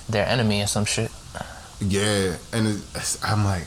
[0.09, 1.11] their enemy or some shit.
[1.81, 3.65] Yeah, and it's, I'm like,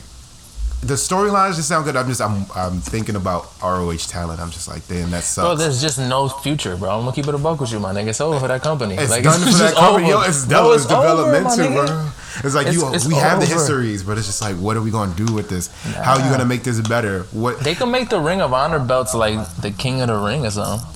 [0.82, 1.94] the storylines just sound good.
[1.96, 4.40] I'm just, I'm, I'm thinking about ROH talent.
[4.40, 5.60] I'm just like, damn, that Bro, sucks.
[5.60, 6.90] there's just no future, bro.
[6.90, 8.08] I'm gonna keep it a buck with you, my nigga.
[8.08, 8.94] It's over for that company.
[8.94, 10.12] it's like, done for that company.
[10.12, 10.22] over.
[10.24, 12.10] Yo, it's, Bro, de- it's developmental, bro.
[12.42, 14.82] It's like you, It's- it's we have the histories, but it's just like, what are
[14.82, 15.68] we gonna do with this?
[15.96, 17.24] How are you gonna make this better?
[17.32, 17.60] What?
[17.60, 20.50] They can make the Ring of Honor belts like the King of the Ring or
[20.50, 20.86] something.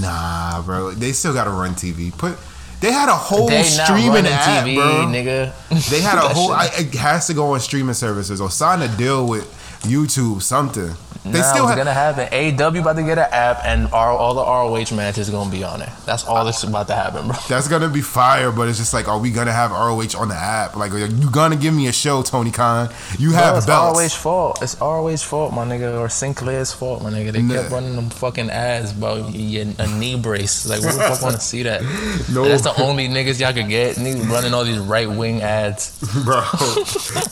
[0.00, 0.90] Nah, bro.
[0.90, 2.10] They still gotta run TV.
[2.16, 2.36] Put.
[2.80, 5.04] They had a whole They streaming app, TV, bro.
[5.06, 5.90] nigga.
[5.90, 6.50] They had a whole.
[6.52, 9.44] I, it has to go on streaming services or sign a deal with
[9.82, 10.94] YouTube, something.
[11.24, 11.84] They nah, still what's have.
[11.84, 12.28] gonna happen?
[12.28, 15.82] AEW about to get an app, and our, all the ROH matches gonna be on
[15.82, 15.90] it.
[16.06, 17.36] That's all that's about to happen, bro.
[17.46, 20.34] That's gonna be fire, but it's just like, are we gonna have ROH on the
[20.34, 20.76] app?
[20.76, 22.88] Like, you gonna give me a show, Tony Khan?
[23.18, 24.14] You have Bro, it's belts.
[24.16, 24.62] Fault.
[24.62, 27.32] It's ROH fault, my nigga, or Sinclair's fault, my nigga.
[27.32, 29.28] They kept running them fucking ads, bro.
[29.28, 30.66] You, a knee brace.
[30.66, 31.82] Like, who the fuck want to see that?
[32.30, 32.44] No.
[32.44, 33.96] That's the only niggas y'all could get.
[33.96, 35.98] Niggas running all these right wing ads.
[36.24, 36.42] bro.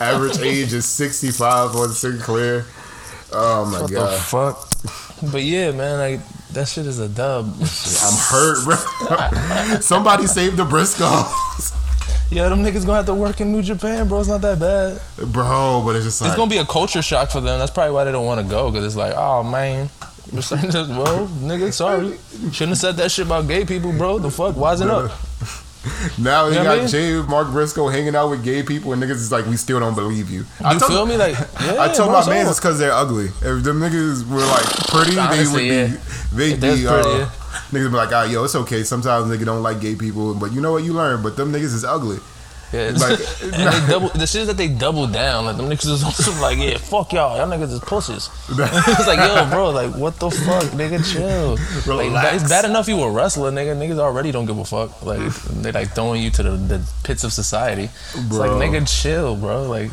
[0.01, 2.38] Average age is 65 on Sinclair.
[3.33, 5.33] Oh my What god, the fuck?
[5.33, 6.21] But yeah, man, like
[6.53, 7.47] that shit is a dub.
[8.03, 9.81] I'm hurt, bro.
[9.81, 11.75] Somebody save the Briscoes,
[12.31, 14.21] Yeah, them niggas gonna have to work in New Japan, bro.
[14.21, 15.01] It's not that bad.
[15.33, 15.83] bro.
[15.85, 17.59] But it's just like, It's gonna be a culture shock for them.
[17.59, 19.89] That's probably why they don't want to go, cause it's like, oh man.
[20.31, 22.19] Like, well, nigga, sorry.
[22.53, 24.19] Shouldn't have said that shit about gay people, bro.
[24.19, 24.55] The fuck?
[24.57, 25.11] Wisen up.
[26.19, 26.89] now you You know got I mean?
[26.89, 29.95] Jay Mark Briscoe hanging out with gay people, and niggas is like, we still don't
[29.95, 30.45] believe you.
[30.61, 31.17] You feel me?
[31.17, 33.27] Like, yeah, I told my it's man it's because they're ugly.
[33.27, 35.97] If them niggas were like pretty, Honestly, they would yeah.
[36.31, 36.37] be.
[36.37, 36.61] They'd be.
[36.61, 37.31] pretty, uh, yeah.
[37.71, 38.83] Niggas be like, ah, yo, it's okay.
[38.83, 40.85] Sometimes niggas don't like gay people, but you know what?
[40.85, 41.23] You learn.
[41.23, 42.19] But them niggas is ugly.
[42.73, 45.47] Yeah, Like- double the shit is that they double down.
[45.47, 48.29] Like them niggas is also like, yeah, fuck y'all, y'all niggas is pussies.
[48.49, 51.57] it's like, yo, bro, like what the fuck, nigga, chill.
[51.97, 53.75] Like it's bad enough you a wrestler, nigga.
[53.77, 55.03] Niggas already don't give a fuck.
[55.03, 55.21] Like
[55.63, 57.85] they like throwing you to the, the pits of society.
[58.15, 59.63] It's like nigga, chill, bro.
[59.65, 59.91] Like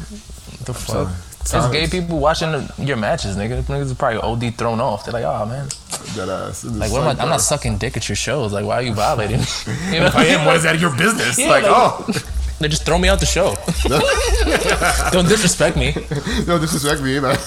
[0.65, 1.09] the fuck.
[1.47, 3.61] It's gay people watching the, your matches, nigga.
[3.61, 5.05] Niggas is probably OD thrown off.
[5.05, 5.67] They're like, oh man,
[6.15, 6.63] That ass.
[6.65, 7.21] Like what am I?
[7.21, 8.51] I'm not sucking dick at your shows.
[8.51, 9.41] Like why are you violating?
[9.93, 10.07] You know?
[10.07, 11.37] If I am, what is that your business?
[11.37, 12.05] Yeah, like, like- oh,
[12.59, 13.55] They just throw me out the show.
[15.11, 15.93] Don't disrespect me.
[16.47, 17.37] no disrespect me, man.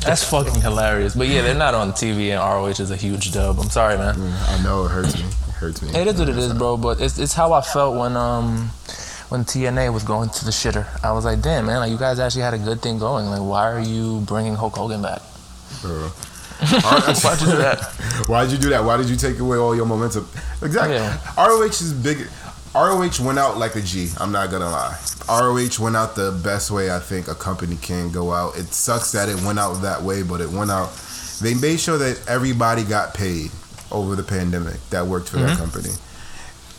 [0.00, 1.14] That's fucking hilarious.
[1.14, 3.58] But yeah, they're not on TV, and ROH is a huge dub.
[3.58, 4.16] I'm sorry, man.
[4.18, 5.24] I know it hurts me.
[5.24, 5.90] It hurts me.
[5.90, 6.76] It is what it is, bro.
[6.76, 8.70] But it's it's how I felt when um
[9.28, 10.86] when TNA was going to the shitter.
[11.04, 13.26] I was like, damn, man, like you guys actually had a good thing going.
[13.26, 15.22] Like, why are you bringing Hulk Hogan back?
[16.62, 17.82] Why'd you do that?
[18.28, 18.84] Why'd you do that?
[18.84, 20.28] Why did you take away all your momentum?
[20.62, 20.94] Exactly.
[20.94, 21.18] Yeah.
[21.36, 22.28] ROH is big.
[22.74, 24.08] ROH went out like a G.
[24.18, 24.98] I'm not gonna lie.
[25.28, 28.56] ROH went out the best way I think a company can go out.
[28.56, 30.90] It sucks that it went out that way, but it went out.
[31.42, 33.50] They made sure that everybody got paid
[33.90, 35.58] over the pandemic that worked for that mm-hmm.
[35.58, 35.90] company.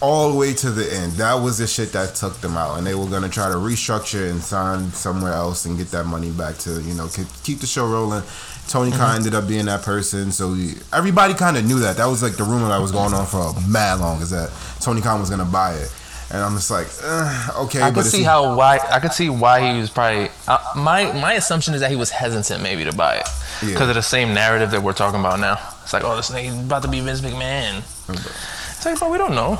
[0.01, 1.13] All the way to the end.
[1.13, 4.31] That was the shit that took them out, and they were gonna try to restructure
[4.31, 7.67] and sign somewhere else and get that money back to you know keep, keep the
[7.67, 8.23] show rolling.
[8.67, 11.97] Tony Khan ended up being that person, so we, everybody kind of knew that.
[11.97, 14.51] That was like the rumor that was going on for a mad long, is that
[14.81, 15.93] Tony Khan was gonna buy it,
[16.31, 19.73] and I'm just like, uh, okay, I could see how why I could see why
[19.73, 20.29] he was probably.
[20.47, 23.27] Uh, my my assumption is that he was hesitant maybe to buy it
[23.61, 23.69] Yeah.
[23.73, 25.59] because of the same narrative that we're talking about now.
[25.83, 27.79] It's like, oh, this nigga's about to be Vince McMahon.
[28.09, 29.59] It's like, bro, we don't know.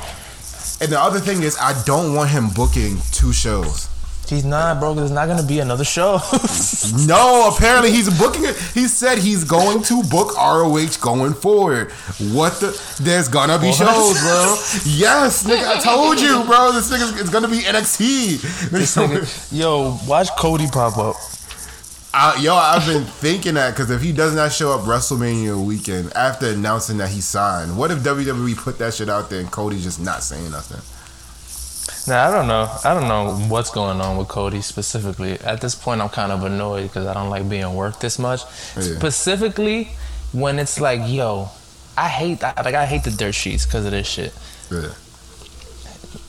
[0.80, 3.88] And the other thing is, I don't want him booking two shows.
[4.28, 4.94] He's not, bro.
[4.94, 6.20] There's not gonna be another show.
[7.06, 8.56] No, apparently he's booking it.
[8.74, 11.90] He said he's going to book ROH going forward.
[12.32, 12.78] What the?
[13.00, 13.76] There's gonna be What?
[13.76, 14.56] shows, bro.
[14.86, 16.72] Yes, nigga, I told you, bro.
[16.72, 18.70] This nigga is gonna be NXT.
[18.70, 21.16] This nigga- yo, watch Cody pop up.
[22.16, 26.12] I, yo, I've been thinking that because if he does not show up WrestleMania weekend
[26.14, 29.82] after announcing that he signed, what if WWE put that shit out there and Cody's
[29.82, 30.80] just not saying nothing?
[32.06, 32.70] Nah, I don't know.
[32.84, 35.38] I don't know what's going on with Cody specifically.
[35.40, 38.42] At this point, I'm kind of annoyed because I don't like being worked this much.
[38.76, 38.82] Yeah.
[38.82, 39.90] Specifically,
[40.32, 41.48] when it's like, yo,
[41.96, 44.34] I hate I, like I hate the dirt sheets because of this shit.
[44.70, 44.92] Yeah.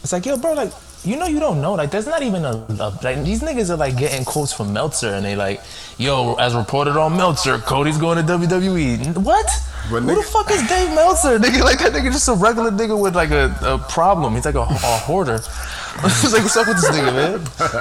[0.01, 0.71] It's like, yo, bro, like
[1.05, 1.73] you know you don't know.
[1.73, 5.09] Like there's not even a, a like these niggas are like getting quotes from Meltzer
[5.13, 5.61] and they like,
[5.97, 9.17] yo, as reported on Meltzer, Cody's going to WWE.
[9.17, 9.45] What?
[9.91, 11.37] But Who the fuck is Dave Meltzer?
[11.45, 14.33] Nigga, like that nigga just a regular nigga with like a, a problem.
[14.33, 15.35] He's like a, a hoarder.
[16.03, 17.39] it's like, what's up with this nigga, man?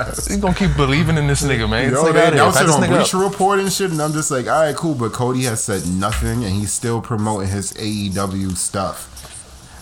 [0.14, 1.90] He's gonna keep believing in this nigga, man.
[1.92, 2.32] This Yo, nigga they outta here.
[2.34, 2.98] announced Pack it this on nigga up.
[2.98, 4.94] Bleacher Report and shit, and I'm just like, all right, cool.
[4.94, 9.10] But Cody has said nothing, and he's still promoting his AEW stuff.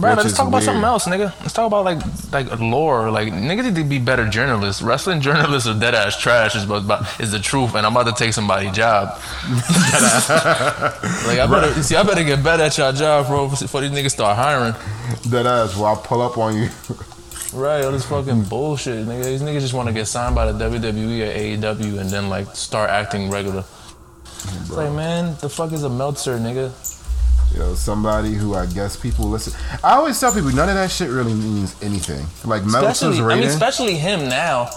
[0.01, 0.65] Bro, let's talk about weird.
[0.65, 1.33] something else, nigga.
[1.41, 1.99] Let's talk about like
[2.33, 3.11] like lore.
[3.11, 4.83] Like niggas need to be better journalists.
[4.83, 8.25] Wrestling journalists are dead ass trash is but is the truth, and I'm about to
[8.25, 9.21] take somebody's job.
[11.27, 14.13] like I better see, I better get better at your job, bro, before these niggas
[14.13, 14.75] start hiring.
[15.31, 16.69] Dead ass, well, I'll pull up on you.
[17.53, 19.25] Right, all this fucking bullshit, nigga.
[19.25, 22.47] These niggas just want to get signed by the WWE or AEW and then like
[22.57, 23.63] start acting regular.
[24.25, 26.73] It's like, man, the fuck is a Meltzer, nigga?
[27.53, 29.53] You know, somebody who I guess people listen.
[29.85, 32.25] I always tell people none of that shit really means anything.
[32.49, 34.69] Like Meltzer's Especially, I mean, especially him now.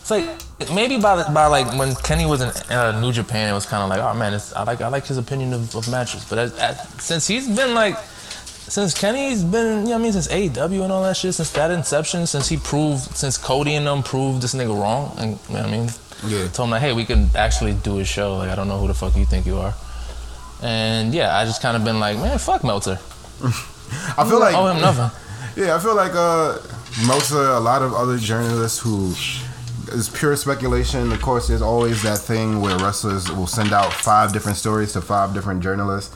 [0.00, 0.28] It's like
[0.72, 3.82] maybe by the, by like when Kenny was in uh, New Japan, it was kind
[3.82, 6.24] of like, oh man, it's, I like I like his opinion of, of matches.
[6.28, 10.12] But as, as, since he's been like, since Kenny's been, you know, what I mean,
[10.12, 13.86] since AEW and all that shit, since that inception, since he proved, since Cody and
[13.86, 15.88] them proved this nigga wrong, and you know what I mean,
[16.26, 16.46] Yeah.
[16.48, 18.36] told him like, hey, we can actually do a show.
[18.36, 19.74] Like I don't know who the fuck you think you are.
[20.62, 22.98] And yeah, I just kind of been like, man, fuck Meltzer.
[23.42, 25.10] I feel like owe him nothing.
[25.62, 26.58] Yeah, I feel like uh,
[27.32, 29.12] of a lot of other journalists who
[29.92, 31.12] is pure speculation.
[31.12, 35.00] Of course, there's always that thing where wrestlers will send out five different stories to
[35.00, 36.14] five different journalists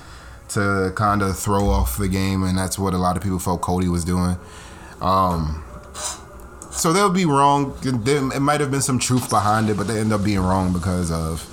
[0.51, 3.61] to kind of throw off the game, and that's what a lot of people felt
[3.61, 4.37] Cody was doing.
[5.01, 5.65] Um,
[6.71, 7.77] so they'll be wrong.
[7.83, 11.11] It might have been some truth behind it, but they end up being wrong because
[11.11, 11.47] of,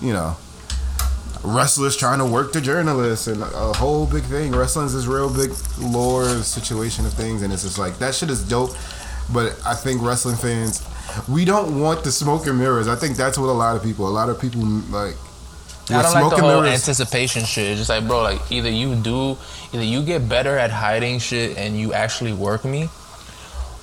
[0.00, 0.36] you know,
[1.44, 4.52] wrestlers trying to work the journalists and a whole big thing.
[4.52, 8.46] Wrestling's this real big lore situation of things, and it's just like that shit is
[8.46, 8.70] dope.
[9.32, 10.86] But I think wrestling fans,
[11.28, 12.88] we don't want the smoke and mirrors.
[12.88, 15.14] I think that's what a lot of people, a lot of people like.
[15.90, 17.70] I don't like the whole mirrors- anticipation shit.
[17.70, 19.36] It's just like, bro, like either you do,
[19.72, 22.88] either you get better at hiding shit and you actually work me,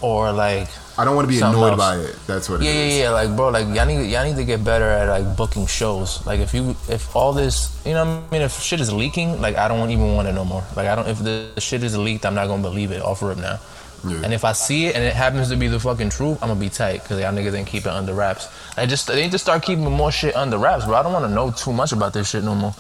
[0.02, 0.70] or like,
[1.00, 1.78] I don't want to be annoyed else.
[1.78, 2.16] by it.
[2.28, 2.98] That's what it yeah, is.
[2.98, 5.66] yeah, yeah, like, bro, like y'all need, y'all need to get better at like booking
[5.66, 6.26] shows.
[6.26, 9.40] Like, if you, if all this, you know, what I mean, if shit is leaking,
[9.40, 10.64] like, I don't even want it no more.
[10.76, 13.38] Like, I don't, if the shit is leaked, I'm not gonna believe it off rip
[13.38, 13.60] now.
[14.08, 14.22] Yeah.
[14.24, 16.60] And if I see it and it happens to be the fucking truth, I'm gonna
[16.60, 18.48] be tight because y'all niggas ain't keep it under wraps.
[18.78, 20.96] I just they need to start keeping more shit under wraps, bro.
[20.96, 22.74] I don't want to know too much about this shit no more.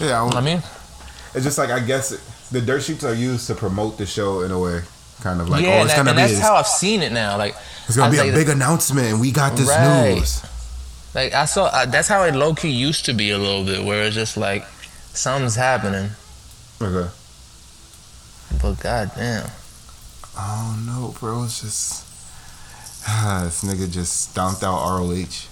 [0.00, 0.62] Yeah, I, I mean,
[1.34, 4.42] it's just like I guess it, the dirt sheets are used to promote the show
[4.42, 4.82] in a way,
[5.22, 7.02] kind of like yeah, oh, and, it's that- gonna and be that's how I've seen
[7.02, 7.36] it now.
[7.38, 7.54] Like,
[7.86, 10.14] it's gonna be a like- big announcement, and we got this Right.
[10.16, 10.42] news.
[11.14, 13.84] Like I saw, uh, that's how it low key used to be a little bit,
[13.84, 14.64] where it's just like
[15.12, 16.10] something's happening,
[16.80, 17.08] Okay.
[18.60, 19.50] but goddamn,
[20.38, 21.44] Oh no, bro!
[21.44, 22.04] It's just
[23.44, 25.48] this nigga just stomped out ROH.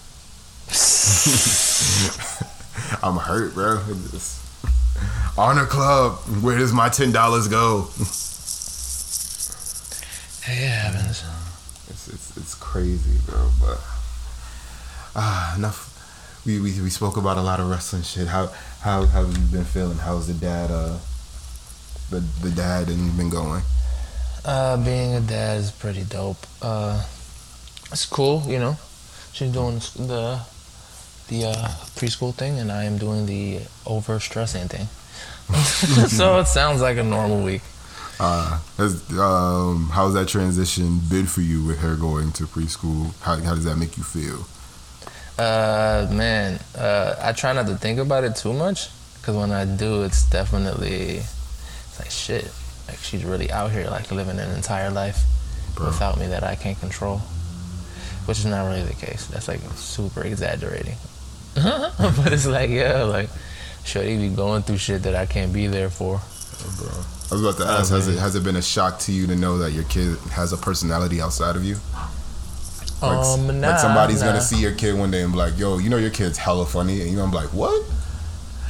[3.02, 3.80] I'm hurt, bro.
[5.36, 7.88] Honor Club, where does my ten dollars go?
[10.52, 11.24] it happens.
[11.88, 13.50] It's, it's it's crazy, bro.
[13.60, 13.78] But
[15.16, 15.88] ah, enough.
[16.46, 18.28] We, we we spoke about a lot of wrestling shit.
[18.28, 18.46] How
[18.80, 19.98] how how have you been feeling?
[19.98, 20.70] How's the dad?
[20.70, 20.98] Uh,
[22.10, 23.62] the the dad and been going.
[24.44, 26.46] Uh, being a dad is pretty dope.
[26.62, 27.04] Uh,
[27.92, 28.76] it's cool, you know.
[29.32, 30.40] She's doing the
[31.28, 34.88] the uh, preschool thing, and I am doing the over stressing thing.
[36.08, 37.62] so it sounds like a normal week.
[38.22, 43.18] Uh, has, um, how's that transition been for you with her going to preschool?
[43.22, 44.46] How, how does that make you feel?
[45.38, 48.90] Uh, man, uh, I try not to think about it too much,
[49.22, 52.52] cause when I do, it's definitely it's like shit.
[52.88, 55.24] Like she's really out here, like living an entire life
[55.74, 55.86] Bro.
[55.86, 57.18] without me that I can't control,
[58.26, 59.28] which is not really the case.
[59.28, 60.96] That's like super exaggerating.
[61.54, 63.30] but it's like, yeah, like,
[63.84, 66.20] Shorty be going through shit that I can't be there for.
[66.76, 67.19] Bro.
[67.30, 69.36] I was about to ask, has it has it been a shock to you to
[69.36, 71.76] know that your kid has a personality outside of you?
[73.00, 74.26] Like, Um, nah, like somebody's nah.
[74.26, 76.66] gonna see your kid one day and be like, "Yo, you know your kid's hella
[76.66, 77.82] funny," and you're gonna be like, "What?"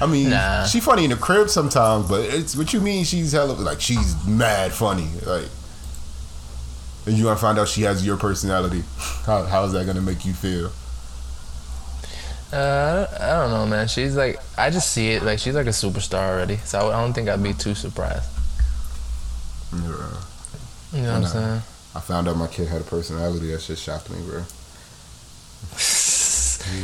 [0.00, 0.64] I mean, Nah.
[0.66, 3.04] she funny in the crib sometimes, but it's what you mean.
[3.04, 5.48] She's hella like she's mad funny, like.
[7.06, 8.84] And you gonna find out she has your personality.
[9.26, 10.70] How how's that gonna make you feel?
[12.52, 13.88] Uh, I don't know, man.
[13.88, 16.56] She's like, I just see it like she's like a superstar already.
[16.58, 18.24] So I, I don't think I'd be too surprised.
[19.72, 19.78] Yeah.
[20.92, 21.62] You know what I'm saying?
[21.94, 23.50] I found out my kid had a personality.
[23.52, 24.42] That shit shocked me, bro.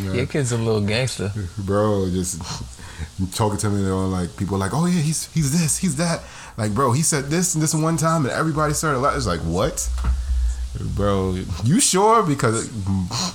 [0.05, 0.12] Yeah.
[0.14, 1.32] Your kid's a little gangster.
[1.59, 2.43] bro, just
[3.34, 5.97] talking to me and all like people are like, oh yeah, he's he's this, he's
[5.97, 6.22] that.
[6.57, 9.18] Like, bro, he said this and this one time, and everybody started laughing.
[9.18, 9.89] It's like, what?
[10.95, 12.22] Bro, you sure?
[12.22, 12.70] Because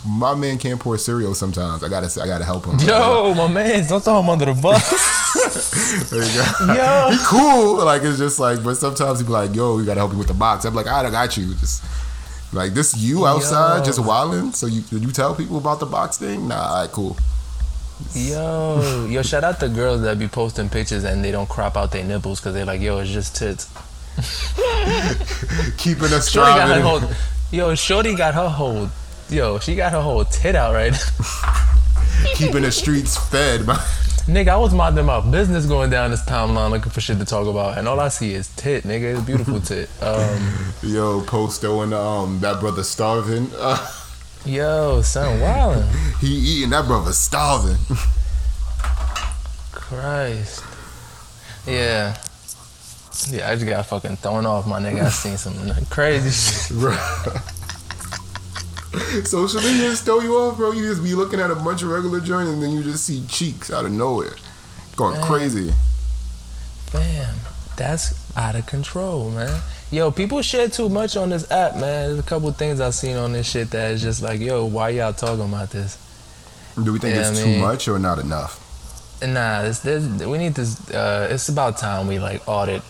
[0.08, 1.84] my man can't pour cereal sometimes.
[1.84, 2.78] I gotta, I gotta help him.
[2.80, 5.20] Yo, my man, don't throw him under the bus.
[6.10, 6.74] There you go.
[6.74, 7.10] Yo.
[7.12, 7.86] he cool.
[7.86, 10.28] Like it's just like, but sometimes he be like, yo, you gotta help me with
[10.28, 10.66] the box.
[10.66, 11.54] I'm like, I got you.
[11.56, 11.84] Just
[12.54, 13.86] like this, you outside Yo.
[13.86, 14.52] just wilding.
[14.54, 16.48] So you you tell people about the box thing?
[16.48, 17.18] Nah, all right, cool.
[18.14, 21.92] yo, yo, shout out the girls that be posting pictures and they don't crop out
[21.92, 23.70] their nipples because they're like, yo, it's just tits.
[25.78, 27.02] Keeping us Shorty got her whole,
[27.52, 28.90] yo, Shorty got her whole,
[29.30, 30.94] yo, she got her whole tit out right.
[32.36, 33.66] keeping the streets fed.
[33.66, 33.78] man.
[34.28, 37.48] nigga, I was minding my business going down this timeline looking for shit to talk
[37.48, 39.16] about, and all I see is tit, nigga.
[39.16, 39.90] It's beautiful tit.
[40.02, 43.50] Um, Yo, Posto and um that brother starving.
[43.58, 43.92] Uh,
[44.46, 46.20] yo, son, wildin'.
[46.20, 47.78] he eating that brother starving.
[49.72, 50.64] Christ.
[51.68, 52.16] Yeah.
[53.30, 55.04] Yeah, I just got fucking thrown off, my nigga.
[55.04, 55.54] I seen some
[55.90, 56.72] crazy shit.
[59.26, 60.72] Social media just throw you off, bro.
[60.72, 63.26] You just be looking at a bunch of regular joints and then you just see
[63.28, 64.34] cheeks out of nowhere,
[64.96, 65.24] going Man.
[65.28, 65.74] crazy.
[66.92, 67.36] Damn,
[67.78, 69.62] that's out of control, man.
[69.92, 72.08] Yo, people share too much on this app, man.
[72.08, 74.90] There's a couple things I've seen on this shit that is just like, yo, why
[74.90, 75.98] y'all talking about this?
[76.82, 78.58] Do we think Yeah, it's I too much or not enough?
[79.26, 80.62] Nah, this, this, we need to.
[80.94, 82.82] Uh, it's about time we like audit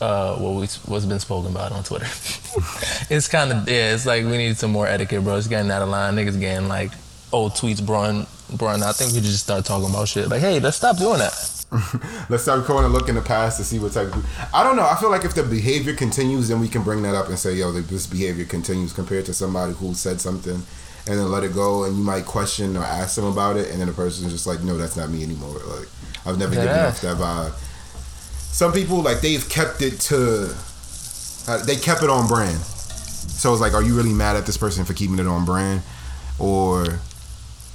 [0.00, 2.06] uh, what we what's been spoken about on Twitter.
[3.10, 3.94] it's kind of yeah.
[3.94, 5.36] It's like we need some more etiquette, bro.
[5.36, 6.14] It's getting out of line.
[6.16, 6.92] Niggas getting like
[7.32, 8.26] old tweets, bro.
[8.56, 10.28] Bro, I think we just start talking about shit.
[10.28, 11.32] Like, hey, let's stop doing that.
[12.28, 14.24] Let's start going and look in the past to see what type of.
[14.54, 14.86] I don't know.
[14.86, 17.54] I feel like if the behavior continues, then we can bring that up and say,
[17.54, 20.54] yo, this behavior continues compared to somebody who said something
[21.06, 23.80] and then let it go, and you might question or ask them about it, and
[23.80, 25.58] then the person's just like, no, that's not me anymore.
[25.66, 25.88] Like,
[26.24, 26.86] I've never given Yeah.
[26.86, 27.52] off that vibe.
[28.54, 30.54] Some people like they've kept it to,
[31.48, 32.56] uh, they kept it on brand.
[32.56, 35.82] So it's like, are you really mad at this person for keeping it on brand,
[36.38, 37.00] or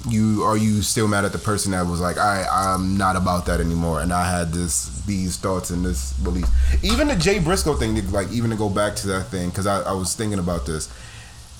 [0.08, 3.44] you are you still mad at the person that was like, I I'm not about
[3.44, 6.46] that anymore, and I had this these thoughts and this belief.
[6.82, 9.82] Even the Jay Briscoe thing, like even to go back to that thing, because I,
[9.82, 10.88] I was thinking about this.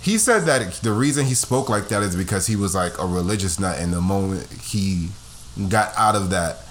[0.00, 3.04] He said that the reason he spoke like that is because he was like a
[3.04, 5.10] religious nut, and the moment he
[5.68, 6.64] got out of that,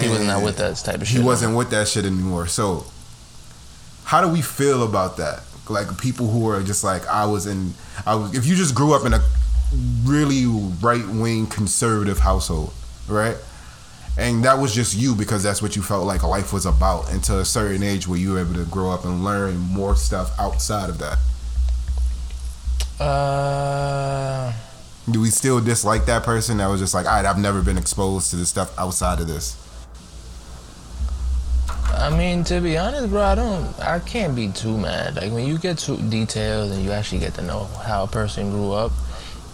[0.00, 1.20] He was not with that type of shit.
[1.20, 2.46] He wasn't with that shit anymore.
[2.46, 2.86] So,
[4.04, 5.42] how do we feel about that?
[5.68, 7.74] Like people who are just like I was in.
[8.06, 8.34] I was.
[8.34, 9.20] If you just grew up in a
[10.04, 10.44] really
[10.82, 12.72] right wing conservative household,
[13.08, 13.36] right?
[14.18, 17.38] And that was just you because that's what you felt like life was about until
[17.38, 20.90] a certain age where you were able to grow up and learn more stuff outside
[20.90, 21.18] of that.
[23.02, 24.52] Uh,
[25.10, 27.78] Do we still dislike that person that was just like, all right, I've never been
[27.78, 29.56] exposed to this stuff outside of this?
[32.02, 35.14] I mean, to be honest, bro, I don't, I can't be too mad.
[35.16, 38.50] Like when you get too detailed and you actually get to know how a person
[38.50, 38.90] grew up,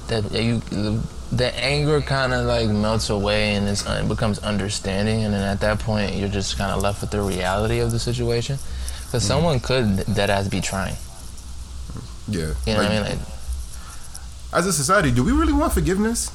[0.08, 0.60] that you,
[1.30, 5.42] the anger kind of like melts away and it's, uh, it becomes understanding, and then
[5.42, 8.56] at that point, you're just kind of left with the reality of the situation.
[8.56, 9.28] Because mm-hmm.
[9.28, 10.96] someone could dead ass be trying.
[12.28, 12.54] Yeah.
[12.66, 13.02] You know Like, what I mean?
[13.02, 13.18] Like,
[14.54, 16.30] As a society, do we really want forgiveness?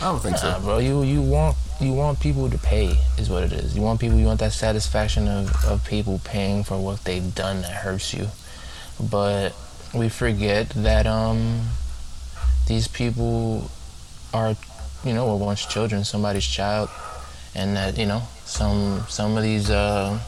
[0.00, 0.60] I don't think Nah, so.
[0.60, 3.76] bro, you you want you want people to pay is what it is.
[3.76, 7.62] You want people you want that satisfaction of, of people paying for what they've done
[7.62, 8.28] that hurts you.
[9.00, 9.54] But
[9.94, 11.68] we forget that um
[12.66, 13.70] these people
[14.34, 14.56] are
[15.04, 16.90] you know, were once children, somebody's child
[17.54, 20.18] and that, you know, some some of these uh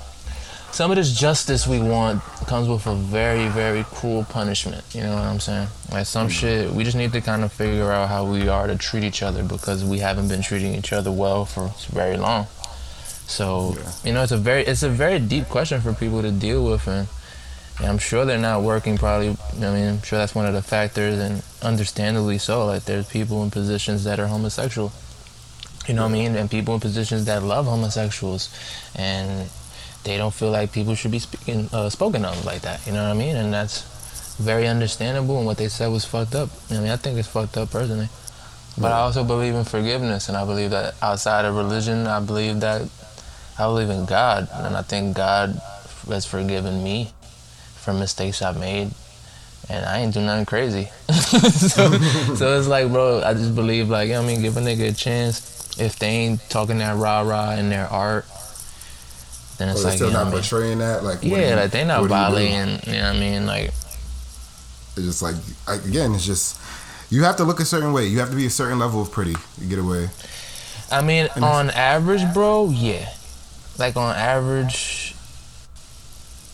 [0.73, 4.85] some of this justice we want comes with a very, very cruel punishment.
[4.95, 5.69] You know what I'm saying?
[5.91, 6.31] Like some mm.
[6.31, 9.23] shit, we just need to kind of figure out how we are to treat each
[9.23, 12.47] other because we haven't been treating each other well for very long.
[13.27, 13.93] So Yeah.
[14.05, 16.87] you know, it's a very, it's a very deep question for people to deal with,
[16.89, 17.07] and,
[17.79, 18.99] and I'm sure they're not working.
[18.99, 22.67] Probably, I mean, I'm sure that's one of the factors, and understandably so.
[22.67, 24.93] Like there's people in positions that are homosexual.
[25.87, 26.37] You know what I mean?
[26.37, 28.51] And people in positions that love homosexuals,
[28.97, 29.49] and
[30.05, 32.87] they don't feel like people should be speaking uh, spoken of like that.
[32.87, 33.37] You know what I mean?
[33.37, 33.85] And that's
[34.39, 36.49] very understandable, and what they said was fucked up.
[36.71, 38.09] I mean, I think it's fucked up personally.
[38.79, 42.61] But I also believe in forgiveness, and I believe that outside of religion, I believe
[42.61, 42.89] that
[43.59, 45.61] I believe in God, and I think God
[46.09, 47.13] has forgiven me
[47.75, 48.91] for mistakes I made,
[49.69, 50.89] and I ain't do nothing crazy.
[51.11, 51.91] so,
[52.37, 54.61] so it's like, bro, I just believe like, you know what I mean, give a
[54.61, 55.79] nigga a chance.
[55.79, 58.25] If they ain't talking that rah rah in their art,
[59.61, 60.41] then it's they're like, still not what I mean?
[60.41, 61.05] portraying that.
[61.05, 62.81] Like, Yeah, like they're not do you violating.
[62.87, 63.47] You know what I mean?
[63.47, 63.67] Like,
[64.97, 65.37] It's just like
[65.69, 66.61] like, again, it's just
[67.11, 68.07] you have to look a certain way.
[68.07, 70.11] You have to be a certain level of pretty to get away.
[70.91, 73.09] I mean, And on average, bro, yeah.
[73.79, 75.15] Like on average,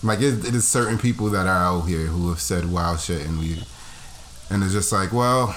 [0.02, 3.26] Like it, it is certain people that are out here who have said wild shit,
[3.26, 3.62] and we,
[4.50, 5.57] and it's just like, well,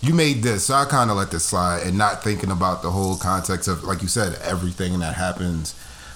[0.00, 2.90] you made this, so I kind of let this slide, and not thinking about the
[2.90, 5.74] whole context of, like you said, everything that happens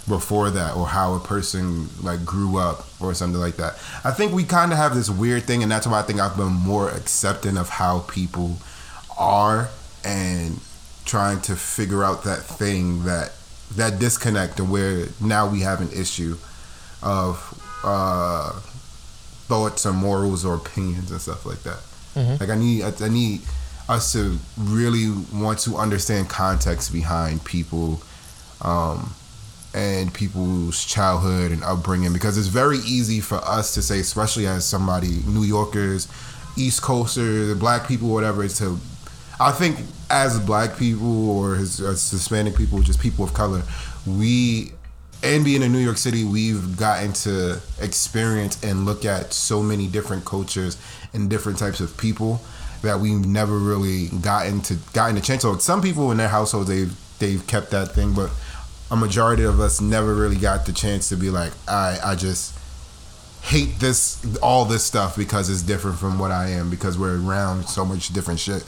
[0.09, 3.74] before that, or how a person like grew up, or something like that.
[4.05, 6.36] I think we kind of have this weird thing, and that's why I think I've
[6.36, 8.59] been more accepting of how people
[9.18, 9.68] are,
[10.05, 10.61] and
[11.05, 13.32] trying to figure out that thing that
[13.76, 16.36] that disconnect, and where now we have an issue
[17.03, 18.50] of uh,
[19.48, 21.78] thoughts or morals or opinions and stuff like that.
[22.14, 22.40] Mhm.
[22.40, 23.40] Like I need, I, I need
[23.88, 28.03] us to really want to understand context behind people,
[28.61, 29.14] um,
[29.75, 34.64] and people's childhood and upbringing because it's very easy for us to say, especially as
[34.64, 36.09] somebody New Yorkers,
[36.57, 38.79] East Coasters, Black people, whatever, to
[39.41, 43.62] I think as black people or as, as Hispanic people, just people of color,
[44.07, 44.73] we
[45.25, 49.87] and being in New York City, we've gotten to experience and look at so many
[49.87, 50.77] different cultures
[51.12, 52.41] and different types of people
[52.83, 55.43] that we've never really gotten to gotten a chance.
[55.43, 58.31] So some people in their households they've they've kept that thing, but
[58.93, 62.55] a majority of us never really got the chance to be like, I I just
[63.40, 67.64] hate this all this stuff because it's different from what I am because we're around
[67.68, 68.64] so much different shit.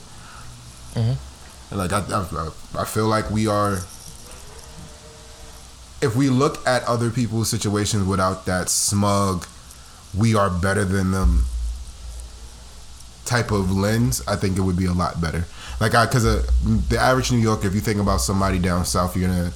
[0.94, 1.16] Mhm.
[1.70, 2.48] And like I, I,
[2.80, 3.74] I feel like we are.
[6.00, 9.46] If we look at other people's situations without that smug,
[10.16, 11.44] we are better than them
[13.24, 15.46] type of lens, I think it would be a lot better.
[15.80, 16.44] Like I, because uh,
[16.88, 19.52] the average New Yorker, if you think about somebody down south, you're gonna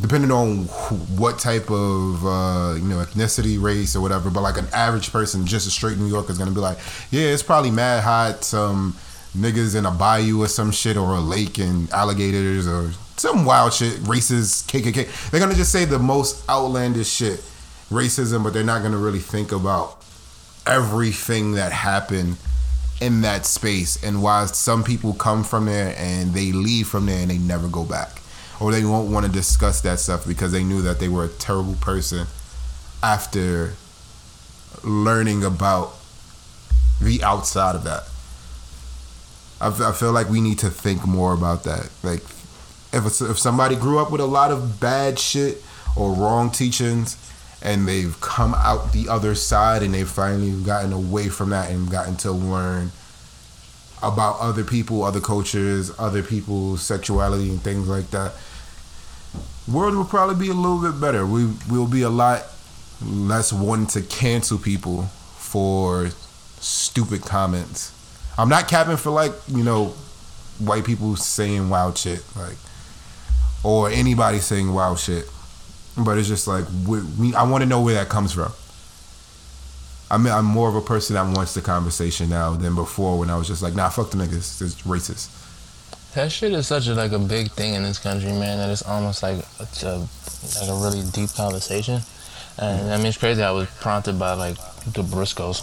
[0.00, 4.30] depending on who, what type of uh, you know ethnicity, race, or whatever.
[4.30, 6.78] But like an average person, just a straight New Yorker, is gonna be like,
[7.10, 8.44] yeah, it's probably mad hot.
[8.44, 8.96] Some
[9.36, 13.72] niggas in a bayou or some shit, or a lake and alligators, or some wild
[13.72, 13.94] shit.
[14.00, 15.30] Racist, KKK.
[15.30, 17.40] They're gonna just say the most outlandish shit,
[17.90, 20.02] racism, but they're not gonna really think about
[20.66, 22.36] everything that happened
[23.00, 27.20] in that space and why some people come from there and they leave from there
[27.20, 28.20] and they never go back
[28.60, 31.28] or they won't want to discuss that stuff because they knew that they were a
[31.28, 32.26] terrible person
[33.02, 33.74] after
[34.82, 35.94] learning about
[37.00, 38.04] the outside of that.
[39.60, 41.90] I, f- I feel like we need to think more about that.
[42.02, 42.22] Like
[42.92, 45.62] if, if somebody grew up with a lot of bad shit
[45.96, 47.16] or wrong teachings
[47.62, 51.90] and they've come out the other side and they've finally gotten away from that and
[51.90, 52.92] gotten to learn
[54.12, 58.32] about other people, other cultures, other people's sexuality and things like that.
[59.66, 61.26] World will probably be a little bit better.
[61.26, 62.44] We will be a lot
[63.04, 65.02] less wanting to cancel people
[65.36, 66.10] for
[66.60, 67.92] stupid comments.
[68.36, 69.94] I'm not capping for like, you know,
[70.58, 72.56] white people saying wild shit, like
[73.62, 75.28] or anybody saying wild shit.
[75.96, 78.52] But it's just like we, we I want to know where that comes from.
[80.14, 83.30] I mean, I'm more of a person that wants the conversation now than before when
[83.30, 85.28] I was just like, nah, fuck the niggas, it's racist.
[86.14, 88.58] that shit is such a like a big thing in this country, man.
[88.58, 89.98] That it's almost like it's a
[90.60, 92.00] like a really deep conversation.
[92.58, 93.42] And I mean, it's crazy.
[93.42, 94.54] I was prompted by like
[94.84, 95.58] the Briscoes,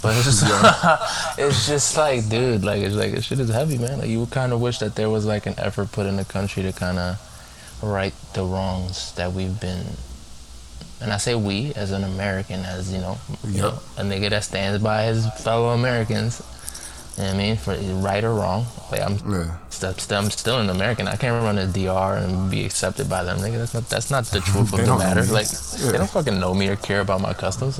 [0.00, 0.44] but it's just
[1.38, 3.98] it's just like, dude, like it's like this shit is heavy, man.
[3.98, 6.24] Like you would kind of wish that there was like an effort put in the
[6.24, 7.18] country to kind of
[7.82, 9.86] right the wrongs that we've been.
[11.00, 14.42] And I say we as an American, as you know, you know, a nigga that
[14.44, 16.42] stands by his fellow Americans.
[17.16, 18.66] You know what I mean, for right or wrong.
[18.90, 19.56] Like I'm Yeah.
[19.70, 21.06] still, still, I'm still an American.
[21.08, 23.38] I can't run a DR and be accepted by them.
[23.38, 25.22] Nigga, that's not that's not the truth of the matter.
[25.24, 25.46] Like
[25.78, 25.92] Yeah.
[25.92, 27.78] they don't fucking know me or care about my customs.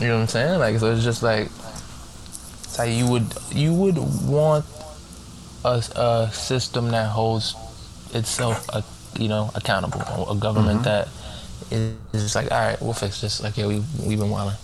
[0.00, 0.58] You know what I'm saying?
[0.58, 1.46] Like so, it's just like
[2.64, 4.64] it's like you would you would want
[5.64, 7.54] a, a system that holds
[8.14, 8.82] itself, uh,
[9.18, 10.02] you know, accountable.
[10.30, 11.08] A government that
[11.70, 13.42] is just like, all right, we'll fix this.
[13.42, 14.56] Like, yeah, we we've been wilding.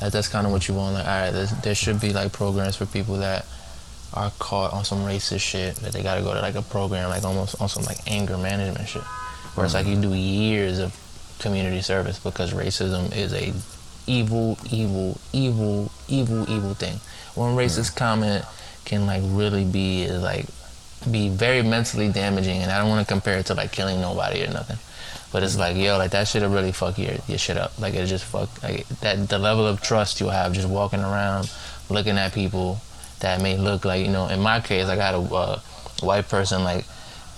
[0.00, 0.94] That, that's kind of what you want.
[0.94, 3.46] Like, all right, there's, there should be like programs for people that
[4.14, 7.24] are caught on some racist shit that they gotta go to like a program, like
[7.24, 9.02] almost on some like anger management shit,
[9.54, 10.96] where it's like you do years of
[11.38, 13.52] community service because racism is a
[14.06, 16.98] evil, evil, evil, evil, evil thing.
[17.34, 18.44] One racist comment
[18.84, 20.46] can like really be like
[21.10, 24.42] be very mentally damaging, and I don't want to compare it to like killing nobody
[24.44, 24.78] or nothing.
[25.30, 27.78] But it's like, yo, like that should have really fuck your, your shit up.
[27.78, 31.50] Like it just fuck like that the level of trust you have just walking around,
[31.90, 32.80] looking at people
[33.20, 34.28] that may look like you know.
[34.28, 35.60] In my case, I got a uh,
[36.00, 36.84] white person like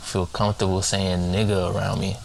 [0.03, 2.17] feel comfortable saying nigga around me.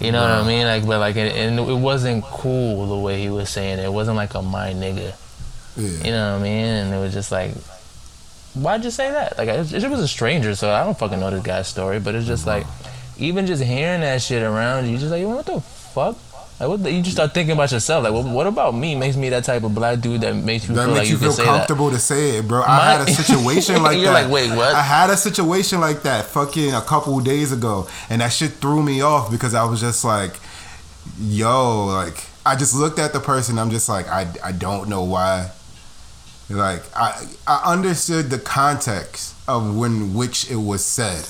[0.00, 0.66] You know what I mean?
[0.66, 3.84] Like, but like, it, and it wasn't cool the way he was saying it.
[3.84, 5.14] It wasn't like a my nigga.
[5.76, 6.04] Yeah.
[6.04, 6.66] You know what I mean?
[6.66, 7.52] And it was just like,
[8.54, 9.38] why'd you say that?
[9.38, 11.98] Like, it, it was a stranger, so I don't fucking know this guy's story.
[11.98, 12.66] But it's just like,
[13.18, 16.16] even just hearing that shit around you, just like, what the fuck?
[16.58, 18.04] Like, what the, you just start thinking about yourself.
[18.04, 20.74] Like, what, what about me makes me that type of black dude that makes you
[20.74, 21.50] That feel makes like you you, feel can say that?
[21.58, 22.62] comfortable to say it, bro.
[22.62, 24.24] I My- had a situation like You're that.
[24.24, 24.74] like, wait, what?
[24.74, 28.82] I had a situation like that fucking a couple days ago, and that shit threw
[28.82, 30.32] me off because I was just like,
[31.20, 33.58] yo, like I just looked at the person.
[33.58, 35.50] I'm just like, I, I don't know why.
[36.48, 41.26] Like I I understood the context of when which it was said.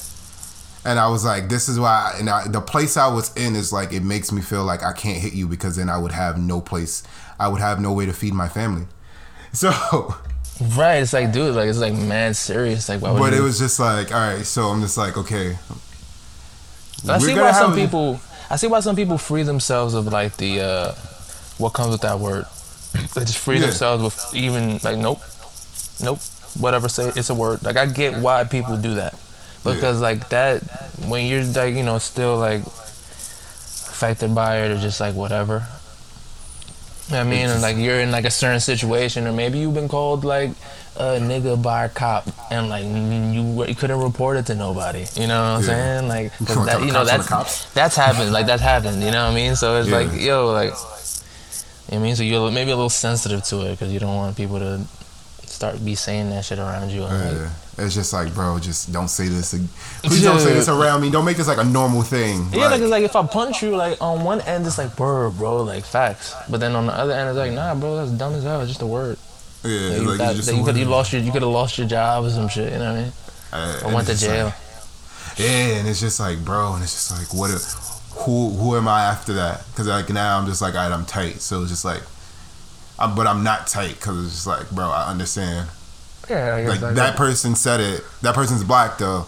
[0.86, 3.72] And I was like, this is why, and I, the place I was in is
[3.72, 6.38] like, it makes me feel like I can't hit you because then I would have
[6.38, 7.02] no place,
[7.40, 8.86] I would have no way to feed my family.
[9.52, 9.70] So,
[10.76, 10.96] Right?
[11.02, 12.88] It's like, dude, like it's like mad serious.
[12.88, 13.40] Like, why would but you?
[13.40, 15.56] it was just like, all right, so I'm just like, okay.
[17.08, 18.20] I see why some people.
[18.50, 20.92] I see why some people free themselves of like the uh,
[21.58, 22.44] what comes with that word.
[23.14, 23.66] They just free Yeah.
[23.66, 25.20] themselves with even like nope,
[26.02, 26.20] nope,
[26.58, 26.88] whatever.
[26.88, 27.62] Say it's a word.
[27.62, 29.14] Like I get why people do that
[29.74, 30.62] because like that
[31.08, 32.62] when you're like you know still like
[33.90, 35.66] affected by it or just like whatever.
[37.08, 39.58] You know what I mean, and like you're in like a certain situation, or maybe
[39.60, 40.50] you've been called like
[40.96, 45.06] a nigga by a cop, and like you you couldn't report it to nobody.
[45.14, 45.66] You know what I'm Yeah.
[46.00, 46.08] saying?
[46.08, 48.32] Like, that, you know cops on the that's that's happened.
[48.32, 49.02] Like that's happened.
[49.04, 49.54] You know what I mean?
[49.54, 49.98] So it's Yeah.
[49.98, 50.80] like yo, like you know
[51.86, 54.36] what I mean, so you're maybe a little sensitive to it because you don't want
[54.36, 54.80] people to
[55.46, 57.04] start be saying that shit around you.
[57.04, 57.48] and, like, Yeah.
[57.78, 59.50] It's just like, bro, just don't say this.
[60.02, 61.10] Please don't say this around me.
[61.10, 62.46] Don't make this like a normal thing.
[62.52, 65.30] Yeah, like, it's like if I punch you, like on one end it's like bro,
[65.30, 68.32] bro, like facts, but then on the other end it's like nah, bro, that's dumb
[68.34, 68.60] as hell.
[68.62, 69.18] It's just a word.
[69.62, 71.42] yeah, it's you, like, that- just that a you, could, you lost your, you could
[71.42, 72.72] have lost your job or some shit.
[72.72, 73.12] You know what I mean?
[73.52, 74.46] Uh, Or and went to jail.
[74.46, 74.54] like-
[75.36, 77.50] yeah, and it's just like, bro, and it's just like, what?
[78.24, 79.66] Who who am I after that?
[79.70, 81.42] Because like now I'm just like, alright, I'm tight.
[81.42, 82.00] So it's just like,
[82.98, 85.68] I'm, but I'm not tight because it's just like, bro, I understand.
[86.28, 88.02] Yeah, Like that person said it.
[88.22, 89.26] That person's black though,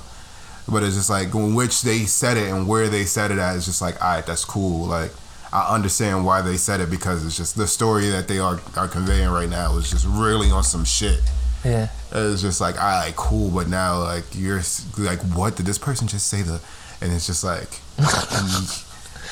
[0.68, 3.56] but it's just like in which they said it and where they said it at
[3.56, 4.86] is just like, alright, that's cool.
[4.86, 5.12] Like
[5.52, 8.88] I understand why they said it because it's just the story that they are are
[8.88, 11.20] conveying right now is just really on some shit.
[11.64, 11.88] yeah.
[12.12, 14.62] It's just like, all right, cool, but now like you're
[14.98, 16.42] like, what did this person just say?
[16.42, 16.60] The
[17.00, 17.68] and it's just like,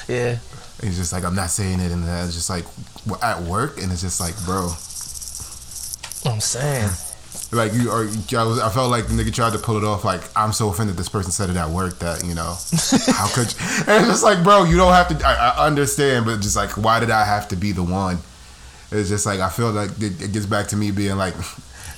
[0.08, 0.38] Yeah.
[0.82, 2.64] it's just like I'm not saying it, and then it's just like
[3.22, 4.66] at work, and it's just like, bro,
[6.30, 6.90] I'm saying.
[7.52, 8.02] Like you are.
[8.02, 10.04] I, was, I felt like the nigga tried to pull it off.
[10.04, 12.56] Like I'm so offended this person said it at work that you know
[13.12, 13.58] how could you?
[13.86, 15.26] And it's just like, bro, you don't have to.
[15.26, 18.18] I, I understand, but just like, why did I have to be the one?
[18.90, 21.34] It's just like I feel like it, it gets back to me being like.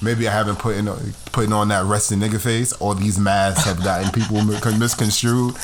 [0.01, 0.87] Maybe I haven't put in
[1.33, 5.55] putting on that resting nigga face, or these masks have gotten people misconstrued,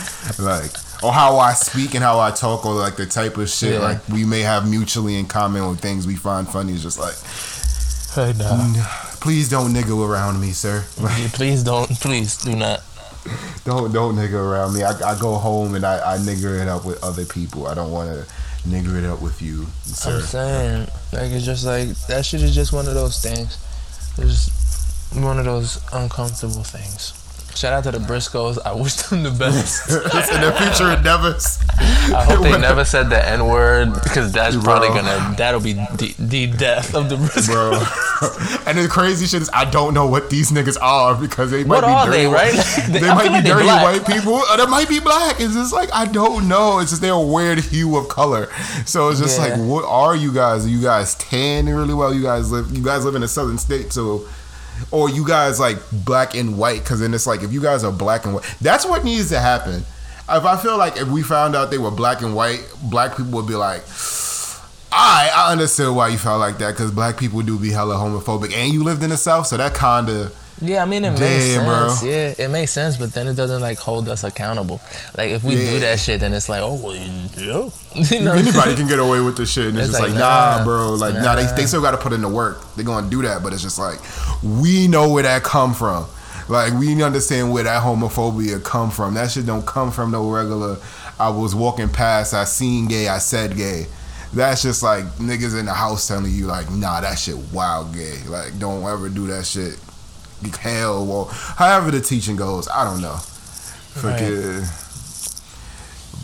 [0.41, 0.72] like,
[1.05, 3.78] or how I speak and how I talk, or like the type of shit Yeah.
[3.78, 6.72] like we may have mutually in common or things we find funny.
[6.72, 7.14] Is just like,
[8.14, 8.57] Hey, nah.
[8.57, 10.85] Mm, please don't nigga around me, sir.
[11.33, 11.89] Please don't.
[11.99, 12.83] Please do not.
[13.64, 14.83] Don't don't nigga around me.
[14.83, 17.66] I, I go home and I, I nigger it up with other people.
[17.66, 18.31] I don't want to
[18.68, 20.16] nigger it up with you, sir.
[20.16, 23.57] I'm saying, like, it's just like that shit is just one of those things.
[24.18, 27.14] It's just one of those uncomfortable things.
[27.55, 28.59] Shout out to the Briscoes.
[28.65, 29.89] I wish them the best.
[30.35, 31.59] in their future endeavors.
[31.79, 36.15] I hope they never said the N word because that's probably gonna that'll be the,
[36.19, 37.47] the death of the Briscoes.
[37.47, 37.73] bro.
[38.67, 41.83] and the crazy shit is I don't know what these niggas are because they might
[41.83, 42.55] What be dirty they, right?
[42.89, 45.41] They, might be like dirty white people, or they might be black.
[45.41, 46.81] It's just like I don't know.
[46.81, 48.49] It's just they're a weird hue of color.
[48.85, 49.55] So it's just Yeah.
[49.55, 50.67] like, what are you guys?
[50.67, 52.13] Are you guys tan really well?
[52.13, 52.77] You guys live.
[52.77, 54.27] You guys live in a southern state, so.
[54.91, 57.93] Or you guys like black and white, because then it's like if you guys are
[57.93, 59.85] black and white, that's what needs to happen.
[60.29, 63.33] If I feel like if we found out they were black and white, black people
[63.33, 63.83] would be like,
[64.91, 68.53] I I understood why you felt like that because black people do be hella homophobic,
[68.55, 71.21] and you lived in the south, so that kind of Yeah, I mean it makes
[71.55, 71.89] Damn, bro.
[71.89, 72.03] sense.
[72.39, 74.81] Yeah, it makes sense, but then it doesn't like hold us accountable.
[75.19, 75.71] Like if we Yeah.
[75.73, 77.69] do that shit, then it's like, oh well, yeah.
[77.95, 78.33] you know?
[78.33, 80.65] anybody can get away with this shit, and it's, It's just like, like, nah, nah,
[80.65, 82.63] bro, like nah, they they still got to put in the work.
[82.77, 83.99] They're gonna do that, but it's just like
[84.43, 86.07] we know where that come from.
[86.49, 89.15] Like we understand where that homophobia come from.
[89.15, 90.77] That shit don't come from no regular.
[91.19, 93.87] I was walking past, I seen gay, I said gay.
[94.33, 98.19] that's just like niggas in the house telling you like, nah, that shit wild gay.
[98.29, 99.79] Like, don't ever do that shit.
[100.53, 103.17] Hell, well, however the teaching goes, I don't know.
[103.95, 104.69] Forget.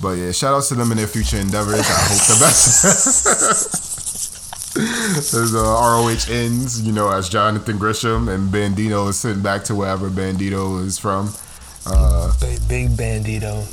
[0.03, 1.81] But yeah, shout outs to them in their future endeavors.
[1.81, 3.87] I hope the best.
[4.77, 9.75] As uh, ROH ends, you know, as Jonathan Gresham and Bandito is sent back to
[9.75, 11.35] wherever Bandito is from.
[11.85, 13.64] Uh, Big, big Bandito.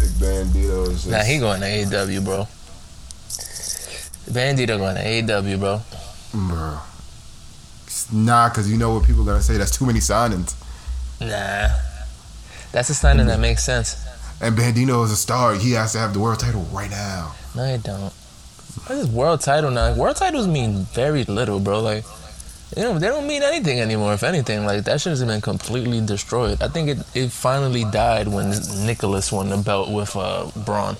[0.00, 1.10] Big Bandito is just.
[1.10, 2.48] Nah, he going to AEW, bro.
[4.32, 5.82] Bandito going to AEW, bro.
[6.32, 6.78] Bro.
[8.12, 9.56] Nah, because you know what people are going to say.
[9.56, 10.54] That's too many signings.
[11.20, 11.68] Nah.
[12.72, 14.06] That's a signing that makes sense.
[14.40, 15.54] And Bandido is a star.
[15.54, 17.34] He has to have the world title right now.
[17.54, 18.12] No, I don't.
[18.86, 19.94] What is world title now?
[19.94, 21.80] World titles mean very little, bro.
[21.80, 22.04] Like,
[22.76, 24.14] you know, they don't mean anything anymore.
[24.14, 26.62] If anything, like that shit has been completely destroyed.
[26.62, 28.50] I think it, it finally died when
[28.86, 30.96] Nicholas won the belt with uh, Braun.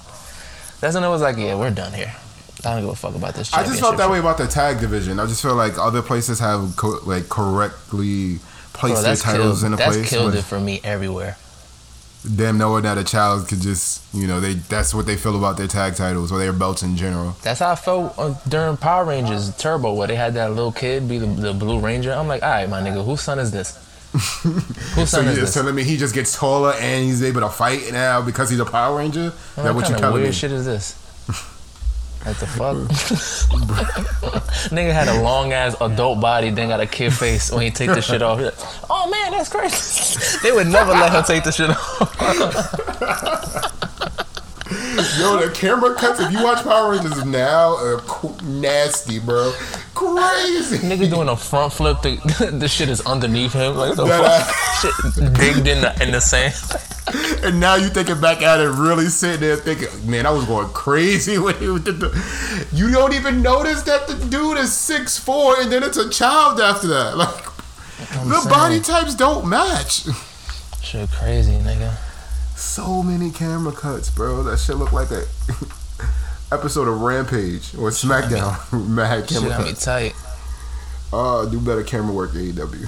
[0.81, 2.15] That's when I was like, yeah, we're done here.
[2.65, 3.53] I don't give a fuck about this.
[3.53, 5.19] I just felt that way about the tag division.
[5.19, 8.39] I just feel like other places have co- like correctly
[8.73, 10.11] placed Bro, their titles killed, in a that's place.
[10.11, 11.37] killed but it for me everywhere.
[12.25, 15.57] Them knowing that a child could just, you know, they that's what they feel about
[15.57, 17.37] their tag titles or their belts in general.
[17.43, 21.09] That's how I felt uh, during Power Rangers Turbo, where they had that little kid
[21.09, 22.13] be the, the Blue Ranger.
[22.13, 23.77] I'm like, all right, my nigga, whose son is this?
[24.13, 25.55] Whose So son you're is this?
[25.55, 28.65] telling me he just gets taller and he's able to fight now because he's a
[28.67, 29.33] Power Ranger?
[29.57, 30.33] Man, that what what of telling weird me?
[30.35, 31.02] shit is this?
[32.25, 32.77] What the fuck?
[34.71, 37.89] Nigga had a long ass adult body, then got a kid face when he take
[37.89, 38.41] the shit off.
[38.41, 38.55] Like,
[38.89, 40.39] oh man, that's crazy.
[40.43, 41.79] they would never let him take the shit off.
[45.19, 46.21] Yo, the camera cuts.
[46.21, 49.53] If you watch Power Rangers now, uh, are nasty, bro.
[50.03, 50.79] Crazy.
[50.79, 53.77] Nigga doing a front flip, the, the shit is underneath him.
[53.77, 55.15] Like, the fuck?
[55.15, 56.55] Shit digged in the, in the sand.
[57.43, 60.69] And now you thinking back at it, really sitting there thinking, man, I was going
[60.69, 62.67] crazy when he did the.
[62.73, 66.61] You don't even notice that the dude is six four, and then it's a child
[66.61, 67.17] after that.
[67.17, 67.45] Like
[67.99, 68.49] the saying.
[68.49, 70.05] body types don't match.
[70.81, 71.93] Shit crazy, nigga.
[72.57, 74.45] So many camera cuts, bro.
[74.45, 75.25] That shit look like a
[76.53, 78.89] episode of Rampage or SmackDown.
[78.89, 79.85] Mad Shit camera got me cuts.
[79.85, 80.15] tight.
[81.13, 82.83] Uh, do better camera work, AEW.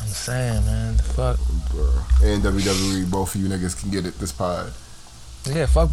[0.00, 0.96] I'm saying, man.
[0.96, 1.38] The fuck.
[1.70, 1.90] Bro.
[2.22, 4.72] And WWE, both of you niggas can get it this pod.
[5.44, 5.90] Yeah, fuck,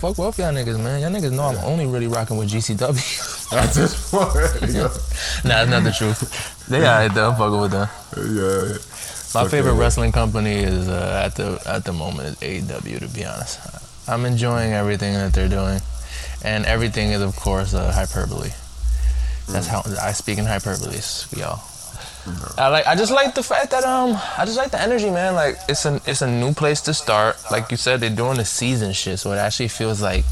[0.00, 1.00] fuck both y'all niggas, man.
[1.00, 3.52] Y'all niggas know I'm only really rocking with GCW.
[3.52, 4.34] At this point,
[5.44, 6.66] nah, it's not the truth.
[6.68, 7.30] They alright though.
[7.30, 7.88] I'm fucking with them.
[8.16, 8.72] yeah.
[9.34, 12.98] My Fuck favorite wrestling company is uh, at the at the moment is AEW.
[13.00, 13.60] To be honest,
[14.08, 15.78] I'm enjoying everything that they're doing,
[16.42, 18.50] and everything is of course uh, hyperbole.
[19.48, 21.62] That's how I speak in hyperboles, y'all.
[22.58, 22.86] I like.
[22.86, 24.18] I just like the fact that um.
[24.36, 25.34] I just like the energy, man.
[25.34, 27.36] Like it's a it's a new place to start.
[27.50, 30.24] Like you said, they're doing the season shit, so it actually feels like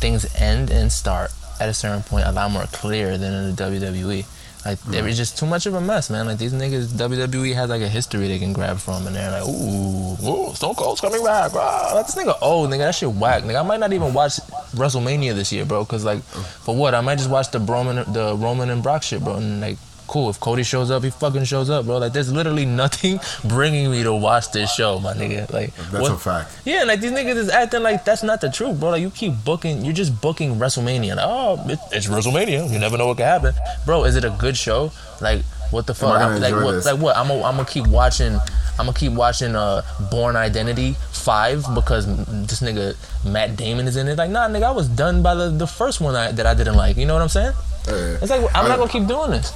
[0.00, 3.62] things end and start at a certain point a lot more clear than in the
[3.62, 4.26] WWE.
[4.66, 6.26] Like there is just too much of a mess, man.
[6.26, 9.46] Like these niggas, WWE has like a history they can grab from, and they're like,
[9.46, 11.54] ooh, ooh, Stone Cold's coming back.
[11.54, 12.78] Wow, like, this nigga old, nigga.
[12.78, 13.60] That shit whack, nigga.
[13.60, 14.38] I might not even watch
[14.74, 15.84] WrestleMania this year, bro.
[15.84, 16.42] Cause like, oh.
[16.64, 16.96] for what?
[16.96, 19.36] I might just watch the Roman, the Roman and Brock shit, bro.
[19.36, 20.30] And like, cool.
[20.30, 21.98] If Cody shows up, he fucking shows up, bro.
[21.98, 25.50] Like, there's literally nothing bringing me to watch this show, my nigga.
[25.52, 26.58] Like, That's what- a fact.
[26.64, 28.90] yeah, like these niggas is acting like that's not the truth, bro.
[28.90, 31.16] Like you keep booking, you're just booking WrestleMania.
[31.16, 32.70] Like, oh, it, it's WrestleMania.
[32.72, 33.54] You never know what can happen,
[33.84, 34.04] bro.
[34.04, 34.92] Is it a good show?
[35.20, 36.20] Like, what the fuck?
[36.20, 36.72] I'm- like, what?
[36.72, 36.86] this?
[36.86, 37.16] Like, what?
[37.16, 38.38] I'm gonna I'm keep watching.
[38.78, 39.80] I'm gonna keep watching uh
[40.10, 42.06] Born Identity five because
[42.46, 42.94] this nigga
[43.24, 44.18] Matt Damon is in it.
[44.18, 46.76] Like, nah, nigga, I was done by the, the first one I, that I didn't
[46.76, 46.96] like.
[46.98, 47.52] You know what I'm saying?
[47.88, 48.18] Yeah.
[48.20, 49.50] It's like I'm I- not gonna keep doing this.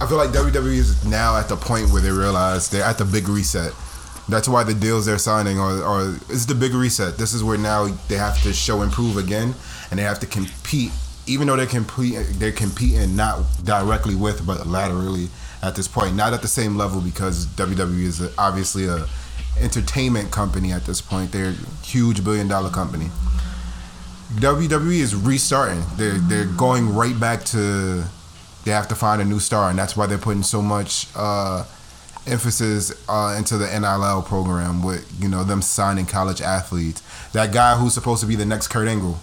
[0.00, 3.04] I feel like WWE is now at the point where they realize they're at the
[3.04, 3.72] big reset.
[4.28, 7.16] That's why the deals they're signing are, are it's the big reset.
[7.16, 9.54] This is where now they have to show improve again,
[9.90, 10.90] and they have to compete.
[11.26, 15.28] Even though they're compete, they're competing not directly with, but laterally
[15.62, 16.14] at this point.
[16.14, 19.06] Not at the same level because WWE is obviously a
[19.60, 21.32] entertainment company at this point.
[21.32, 23.06] They're a huge billion dollar company.
[24.34, 25.82] WWE is restarting.
[25.96, 28.04] They're they're going right back to
[28.66, 31.64] they have to find a new star, and that's why they're putting so much uh,
[32.26, 37.00] emphasis uh, into the NIL program with you know them signing college athletes.
[37.32, 39.20] That guy who's supposed to be the next Kurt Angle.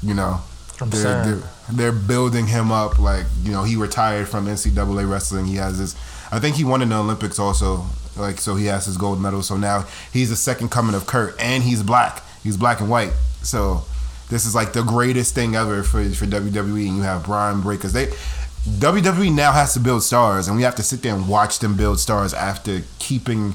[0.00, 0.40] You know,
[0.78, 1.42] they're, they're
[1.72, 5.46] they're building him up like you know he retired from NCAA wrestling.
[5.46, 5.96] He has his,
[6.30, 7.84] I think he won in the Olympics also.
[8.16, 9.42] Like so, he has his gold medal.
[9.42, 12.22] So now he's the second coming of Kurt, and he's black.
[12.44, 13.12] He's black and white.
[13.42, 13.82] So
[14.30, 16.88] this is like the greatest thing ever for for WWE.
[16.88, 17.92] And you have Brian Breakers.
[17.92, 18.06] They
[18.66, 21.76] WWE now has to build stars, and we have to sit there and watch them
[21.76, 23.54] build stars after keeping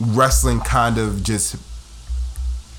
[0.00, 1.56] wrestling kind of just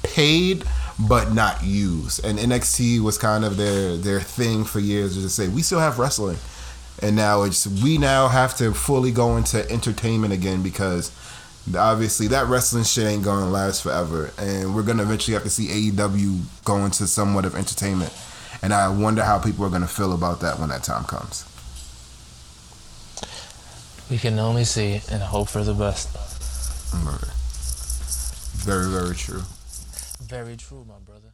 [0.03, 0.63] paid
[0.99, 2.23] but not used.
[2.25, 5.99] And NXT was kind of their their thing for years to say we still have
[5.99, 6.37] wrestling,
[7.01, 11.11] and now it's we now have to fully go into entertainment again because
[11.75, 15.91] obviously that wrestling shit ain't gonna last forever, and we're gonna eventually have to see
[15.91, 18.13] AEW go into somewhat of entertainment.
[18.61, 21.45] And I wonder how people are gonna feel about that when that time comes.
[24.09, 26.09] We can only see and hope for the best.
[28.65, 29.43] Very, very true.
[30.21, 31.33] Very true, my brother.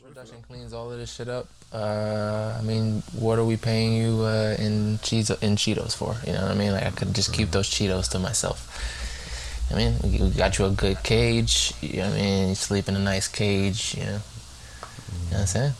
[0.00, 1.48] Yeah, I hope post production cleans all of this shit up.
[1.72, 6.16] Uh, I mean, what are we paying you uh, in Cheetos in Cheetos for?
[6.26, 6.72] You know what I mean?
[6.72, 8.66] Like I could just keep those Cheetos to myself.
[9.70, 11.72] I mean, we we got you a good cage.
[11.82, 12.48] You know what I mean?
[12.50, 13.94] You sleep in a nice cage.
[13.96, 14.20] You know, you know
[15.30, 15.72] what I'm saying?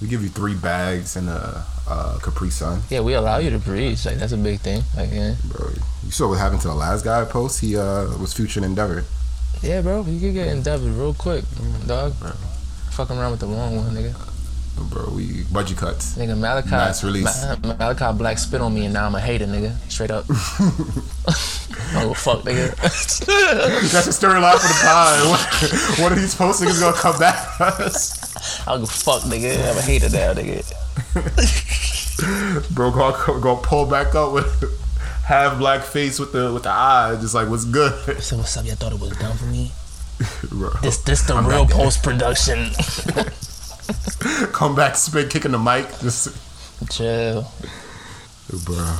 [0.00, 2.82] We give you three bags and a, a Capri Sun.
[2.90, 3.98] Yeah, we allow you to breathe.
[4.04, 4.82] Like that's a big thing.
[4.96, 5.70] Like yeah, Bro,
[6.04, 7.60] you saw what happened to the last guy I post?
[7.60, 9.04] He uh, was featured in Endeavor.
[9.62, 10.04] yeah, bro.
[10.04, 11.44] You could get endeavored real quick,
[11.86, 12.14] dog.
[12.92, 14.14] Fucking around with the wrong one, nigga.
[14.90, 16.16] Bro, we budget cuts.
[16.18, 17.44] Nigga, Malachi, Nice release.
[17.44, 19.74] Ma- Malachi Black spit on me, and now I'm a hater, nigga.
[19.90, 20.24] Straight up.
[20.28, 22.74] oh fuck, nigga.
[22.76, 23.18] That's
[24.06, 26.00] the storyline for the pod.
[26.02, 28.66] One of these postings is gonna come back to us.
[28.66, 29.70] I'll go fuck, nigga.
[29.70, 30.64] I'm a hater now, nigga.
[32.74, 34.78] Bro, gonna, gonna pull back up with
[35.24, 38.22] half black face with the with the eye, just like what's good.
[38.22, 38.66] So what's up?
[38.66, 39.70] Y'all thought it was done for me?
[40.82, 42.70] This this the I'm real post production.
[44.52, 45.86] come back, spit, kicking the mic.
[46.00, 46.28] Just,
[46.90, 47.50] Chill,
[48.64, 48.96] bro.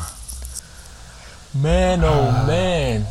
[1.55, 2.03] man.
[2.05, 2.47] Oh ah.
[2.47, 3.07] man.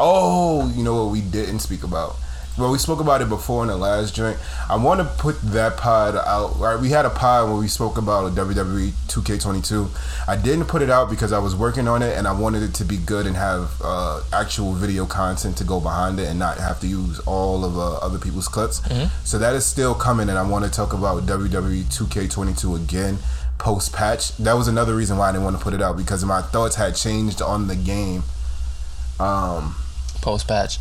[0.00, 2.16] Oh, you know what we didn't speak about?
[2.58, 4.36] Well, we spoke about it before in the last joint.
[4.68, 6.58] I want to put that pod out.
[6.58, 9.88] Right, we had a pod where we spoke about WWE 2K22.
[10.26, 12.74] I didn't put it out because I was working on it and I wanted it
[12.74, 16.58] to be good and have uh, actual video content to go behind it and not
[16.58, 18.80] have to use all of uh, other people's clips.
[19.24, 23.18] So that is still coming, and I want to talk about WWE 2K22 again
[23.58, 24.36] post patch.
[24.38, 26.76] That was another reason why I didn't want to put it out because my thoughts
[26.76, 28.22] had changed on the game.
[29.20, 29.76] Um,
[30.22, 30.78] Post patch.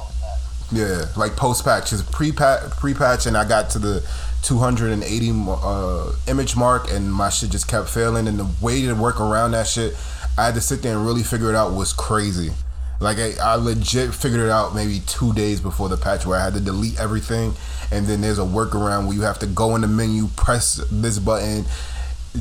[0.71, 4.07] Yeah, like post patch is pre pre patch, and I got to the
[4.43, 8.27] 280 uh, image mark, and my shit just kept failing.
[8.27, 9.95] And the way to work around that shit,
[10.37, 12.51] I had to sit there and really figure it out was crazy.
[12.99, 16.43] Like I, I legit figured it out maybe two days before the patch, where I
[16.43, 17.53] had to delete everything,
[17.91, 21.19] and then there's a workaround where you have to go in the menu, press this
[21.19, 21.65] button.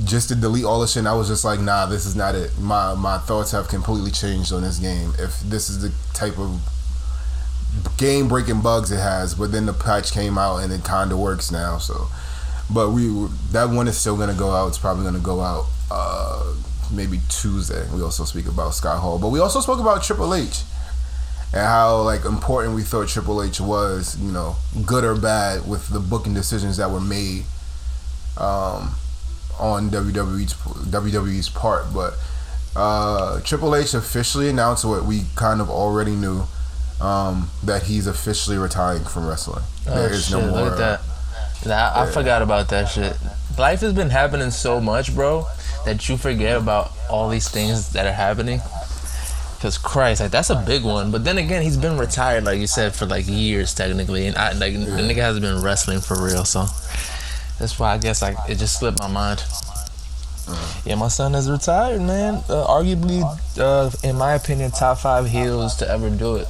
[0.05, 2.35] Just to delete all the shit, and I was just like, "Nah, this is not
[2.35, 5.13] it." My my thoughts have completely changed on this game.
[5.19, 6.61] If this is the type of
[7.97, 11.19] game breaking bugs it has, but then the patch came out and it kind of
[11.19, 11.79] works now.
[11.79, 12.09] So,
[12.73, 13.09] but we
[13.53, 14.69] that one is still gonna go out.
[14.69, 16.55] It's probably gonna go out uh,
[16.93, 17.87] maybe Tuesday.
[17.95, 20.63] We also speak about Scott Hall, but we also spoke about Triple H
[21.53, 24.19] and how like important we thought Triple H was.
[24.21, 27.45] You know, good or bad with the booking decisions that were made
[28.37, 28.95] um,
[29.59, 32.15] on WWE's WWE's part, but.
[32.79, 36.43] Uh, Triple H officially announced what we kind of already knew
[37.01, 39.65] um, that he's officially retiring from wrestling.
[39.87, 40.63] Oh, there is shit, no more.
[40.63, 41.01] Look at that.
[41.67, 43.17] Nah, I forgot about that shit.
[43.59, 45.47] Life has been happening so much, bro,
[45.85, 48.61] that you forget about all these things that are happening.
[49.61, 51.11] Cause Christ, like that's a big one.
[51.11, 54.53] But then again, he's been retired, like you said, for like years technically, and I,
[54.53, 56.45] like the nigga hasn't been wrestling for real.
[56.45, 56.67] So
[57.59, 59.43] that's why I guess like it just slipped my mind.
[60.85, 62.35] Yeah, my son is retired, man.
[62.49, 63.23] Uh, arguably,
[63.59, 66.49] uh, in my opinion, top five heels to ever do it.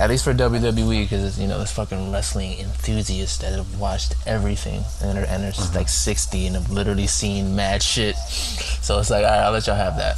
[0.00, 4.84] At least for WWE, because you know, there's fucking wrestling enthusiasts that have watched everything,
[5.02, 8.14] and are and they're just like 60 and have literally seen mad shit.
[8.16, 10.16] So it's like, all right, I'll let y'all have that.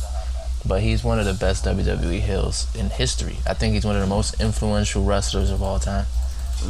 [0.66, 3.38] But he's one of the best WWE heels in history.
[3.46, 6.04] I think he's one of the most influential wrestlers of all time.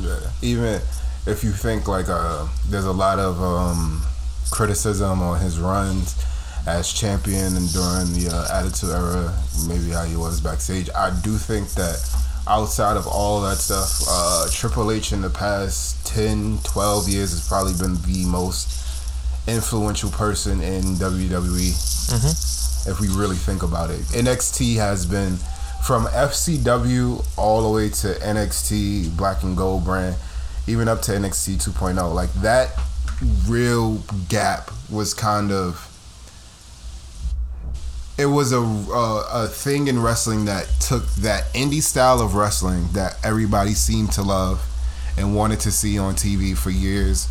[0.01, 0.31] Yeah.
[0.43, 0.81] Even
[1.27, 4.03] if you think like uh, there's a lot of um,
[4.53, 6.15] criticism on his runs
[6.67, 9.35] as champion and during the uh, Attitude Era,
[9.67, 11.99] maybe how he was backstage, I do think that
[12.49, 17.47] outside of all that stuff, uh, Triple H in the past 10, 12 years has
[17.47, 18.77] probably been the most
[19.47, 21.73] influential person in WWE.
[22.89, 25.37] If we really think about it, NXT has been
[25.87, 30.17] from FCW all the way to NXT Black and Gold brand,
[30.67, 32.15] even up to NXT 2.0.
[32.15, 32.71] Like that
[33.49, 33.99] real
[34.29, 35.87] gap was kind of
[38.21, 42.89] it was a, a a thing in wrestling that took that indie style of wrestling
[42.93, 44.63] that everybody seemed to love
[45.17, 47.29] and wanted to see on TV for years,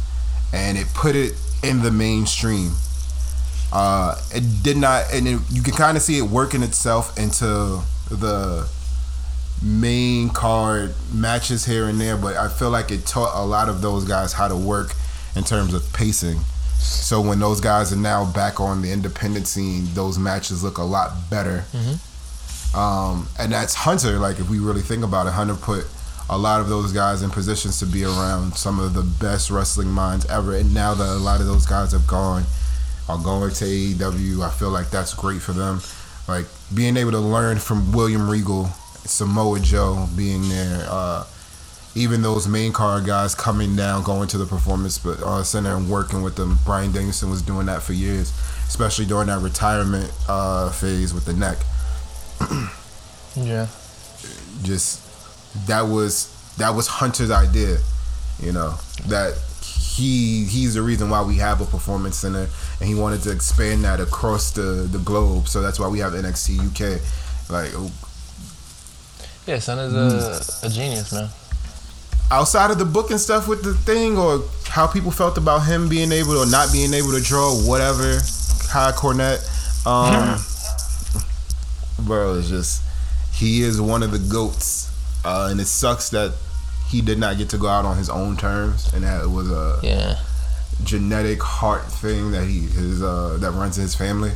[0.52, 1.34] and it put it
[1.64, 2.72] in the mainstream.
[3.72, 7.82] Uh, it did not, and it, you can kind of see it working itself into
[8.10, 8.68] the
[9.62, 13.82] main card matches here and there, but I feel like it taught a lot of
[13.82, 14.96] those guys how to work
[15.36, 16.40] in terms of pacing.
[16.80, 20.84] So when those guys are now back on the independent scene, those matches look a
[20.84, 21.66] lot better.
[22.76, 24.18] Um, and that's Hunter.
[24.20, 25.86] Like if we really think about it, Hunter put
[26.30, 29.90] a lot of those guys in positions to be around some of the best wrestling
[29.90, 30.56] minds ever.
[30.56, 32.44] And now that a lot of those guys have gone,
[33.08, 35.82] are going to AEW, I feel like that's great for them.
[36.28, 38.66] Like being able to learn from William Regal,
[39.06, 41.26] Samoa Joe being there, uh,
[41.96, 45.90] even those main card guys coming down, going to the performance but uh, center and
[45.90, 46.58] working with them.
[46.66, 48.32] Bryan Danielson was doing that for years,
[48.68, 51.58] especially during that retirement uh, phase with the neck.
[53.36, 53.68] Yeah.
[54.64, 55.02] Just
[55.68, 57.78] that was that was Hunter's idea,
[58.42, 58.76] you know
[59.08, 62.48] that he he's the reason why we have a performance center,
[62.80, 65.48] and he wanted to expand that across the the globe.
[65.48, 67.02] So that's why we have NXT UK.
[67.50, 67.72] Like
[69.46, 71.30] Yeah, son is a, a genius, man.
[72.32, 75.90] Outside of the book and stuff with the thing, or how people felt about him
[75.90, 78.20] being able or not being able to draw, whatever.
[78.72, 79.40] high cornet
[79.86, 80.38] um,
[82.06, 82.84] bro, it's just
[83.34, 84.92] he is one of the goats,
[85.26, 86.34] uh, and it sucks that
[86.90, 89.50] he did not get to go out on his own terms, and that it was
[89.50, 90.18] a Yeah.
[90.84, 94.32] genetic heart thing that he his uh, that runs in his family.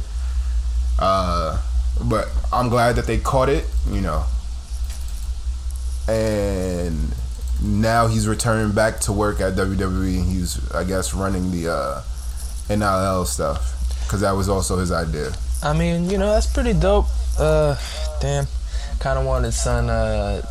[1.00, 1.60] Uh,
[2.02, 4.24] but I'm glad that they caught it, you know.
[6.08, 7.14] And
[7.64, 10.24] now he's returned back to work at WWE.
[10.26, 12.02] He's I guess running the uh,
[12.70, 13.72] NIL stuff
[14.04, 15.32] because that was also his idea.
[15.62, 17.06] I mean, you know, that's pretty dope.
[17.40, 17.76] Uh,
[18.20, 18.46] damn.
[19.00, 20.42] Kind of wanted son uh,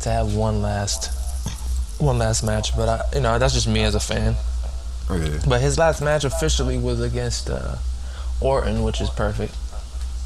[0.00, 1.10] to have one last,
[2.00, 4.34] one last match, but I, you know, that's just me as a fan.
[5.10, 7.76] Yeah, But his last match officially was against uh,
[8.40, 9.54] Orton, which is perfect.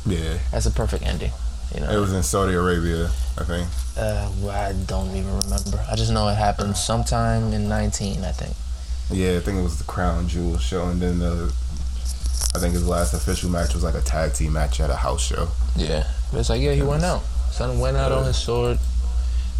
[0.06, 0.38] yeah.
[0.52, 1.32] That's a perfect ending.
[1.74, 3.68] You know, It was in Saudi Arabia, I think.
[3.98, 5.84] uh, I don't even remember.
[5.90, 8.54] I just know it happened sometime in 19, I think.
[9.10, 11.52] Yeah, I think it was the Crown Jewel show, and then the
[12.54, 15.22] I think his last official match was like a tag team match at a house
[15.26, 15.48] show.
[15.76, 17.22] Yeah, but it's like yeah, he went out.
[17.50, 18.78] Son went out on his sword.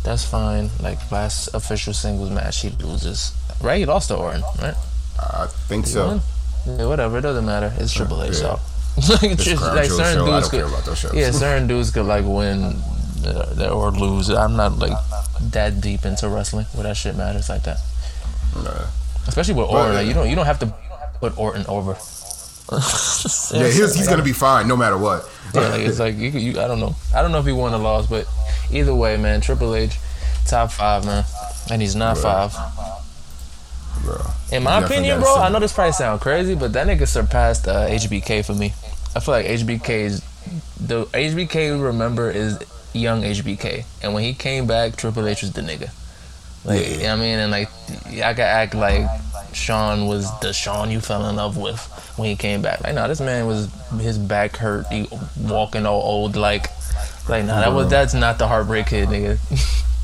[0.02, 0.70] That's fine.
[0.80, 3.32] Like last official singles match, he loses.
[3.60, 4.74] Right, he lost to Orton, right?
[5.18, 6.06] I think He so.
[6.06, 6.20] won?
[6.66, 7.18] Yeah, whatever.
[7.18, 7.72] It doesn't matter.
[7.78, 8.38] It's Triple H, Yeah.
[8.56, 8.60] so
[9.23, 11.14] like, just, like certain show, I dudes don't care could, about those shows.
[11.14, 12.77] yeah, certain dudes could like win
[13.27, 14.31] uh, or lose.
[14.31, 14.97] I'm not like
[15.52, 17.78] that deep into wrestling where that shit matters like that.
[18.55, 18.86] Nah.
[19.28, 20.73] Especially with Orton, like, you don't you don't have to
[21.20, 21.97] put Orton over.
[22.68, 25.28] Yeah, he's, he's gonna be fine no matter what.
[25.55, 26.60] Yeah, like it's like you, you.
[26.60, 26.97] I don't know.
[27.14, 28.27] I don't know if he won or lost, but
[28.73, 29.97] either way, man, Triple H,
[30.47, 31.24] top five, man,
[31.70, 32.51] and he's not Right.
[32.51, 32.56] five.
[34.05, 34.20] bro.
[34.51, 37.86] In my opinion, bro, I know this probably sound crazy, but that nigga surpassed uh,
[37.89, 38.73] HBK for me.
[39.16, 40.20] I feel like HBK is
[40.78, 42.59] the HBK we remember is
[42.93, 45.90] young HBK, and when he came back, Triple H was the nigga.
[46.64, 46.86] Like, Yeah.
[46.88, 47.70] you know what I mean, and like
[48.22, 49.09] I could act like
[49.55, 51.80] Shawn was the Shawn you fell in love with
[52.16, 52.82] when he came back.
[52.84, 55.09] Like, nah, this man was his back hurt, he
[55.40, 56.68] walking all old, like,
[57.28, 59.38] like nah, that was that's not the heartbreak kid, nigga.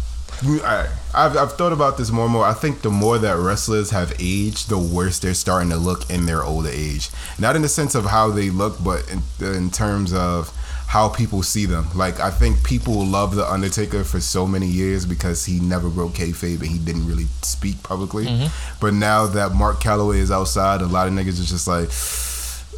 [0.65, 2.45] I, I've, I've thought about this more and more.
[2.45, 6.27] I think the more that wrestlers have aged, the worse they're starting to look in
[6.27, 7.11] their older age.
[7.39, 10.53] Not in the sense of how they look, but in, in terms of
[10.89, 11.87] how people see them.
[11.95, 16.13] Like I think people love the Undertaker for so many years because he never broke
[16.13, 18.27] kayfabe and he didn't really speak publicly.
[18.27, 18.79] Mm-hmm.
[18.81, 21.89] But now that Mark Calaway is outside, a lot of niggas are just like,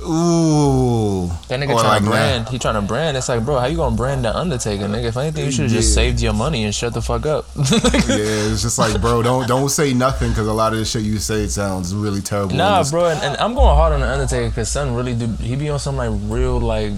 [0.02, 1.28] ooh.
[1.48, 2.48] That nigga oh, Or trying like to brand.
[2.48, 3.16] He trying to brand.
[3.16, 5.04] It's like, bro, how you gonna brand the Undertaker, nigga?
[5.04, 7.46] If anything, you should have just saved your money and shut the fuck up.
[8.04, 11.02] Yeah, it's just like, bro, don't don't say nothing because a lot of the shit
[11.02, 12.54] you say sounds really terrible.
[12.54, 15.26] Nah, And bro, and, and I'm going hard on the Undertaker because son really do.
[15.42, 16.92] He be on some like real like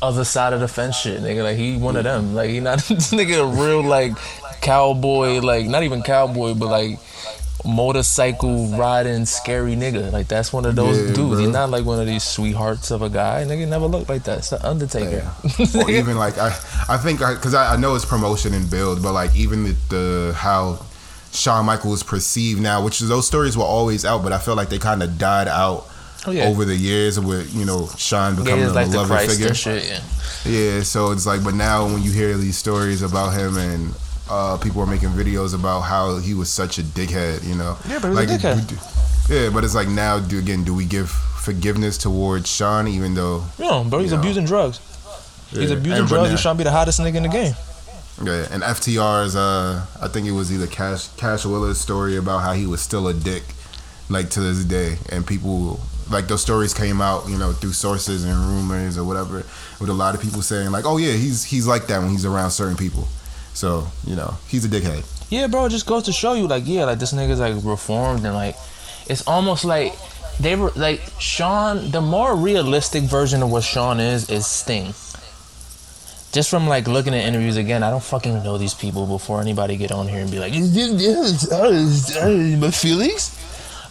[0.00, 1.42] other side of the fence shit, nigga.
[1.42, 2.34] Like he one of them.
[2.34, 2.78] Like he not
[3.12, 4.12] nigga a real like
[4.60, 6.98] cowboy, like not even cowboy, but like
[7.64, 10.12] motorcycle riding scary nigga.
[10.12, 11.18] Like that's one of those Yeah, dudes.
[11.18, 11.38] bro.
[11.38, 13.44] He's not like one of these sweethearts of a guy.
[13.44, 14.38] Nigga never looked like that.
[14.38, 15.30] It's the Undertaker.
[15.78, 16.48] or even like I,
[16.88, 20.34] I think because I, I know it's promotion and build, but like even the, the
[20.36, 20.84] how
[21.32, 24.54] Shawn Michaels is perceived now, which is those stories were always out, but I feel
[24.54, 25.88] like they kind of died out
[26.24, 26.44] Oh, yeah.
[26.44, 29.54] over the years with you know Shawn becoming a like the beloved figure.
[29.54, 29.84] shit.
[29.88, 30.00] Yeah.
[30.44, 33.92] Yeah, so it's like, but now when you hear these stories about him and
[34.30, 37.76] uh, people are making videos about how he was such a dickhead, you know?
[37.88, 38.68] Yeah, but he was a like, dickhead.
[39.28, 43.14] do- Yeah, but it's like now, do again, do we give forgiveness towards Shawn, even
[43.14, 43.44] though?
[43.58, 44.22] No, bro, he's You know.
[44.22, 44.80] abusing drugs.
[45.50, 46.24] He's Yeah, abusing and drugs.
[46.28, 47.54] now- He's trying to be the hottest nigga in the game.
[48.22, 52.52] Yeah, and FTR's, uh, I think it was either Cash Cash Willis story about how
[52.52, 53.42] he was still a dick,
[54.08, 55.80] like to this day, and people
[56.10, 59.44] like those stories came out, you know, through sources and rumors or whatever,
[59.80, 62.26] with a lot of people saying like, oh yeah, he's he's like that when he's
[62.26, 63.08] around certain people.
[63.54, 65.04] So you know, he's a dickhead.
[65.30, 68.34] Yeah, bro, just goes to show you, like, yeah, like this nigga's like reformed and
[68.34, 68.54] like,
[69.06, 69.94] it's almost like
[70.38, 71.90] they were like Shawn.
[71.90, 74.94] The more realistic version of what Shawn is is Sting.
[76.32, 79.76] Just from like looking at interviews again, I don't fucking know these people before anybody
[79.76, 83.38] get on here and be like, is this my feelings.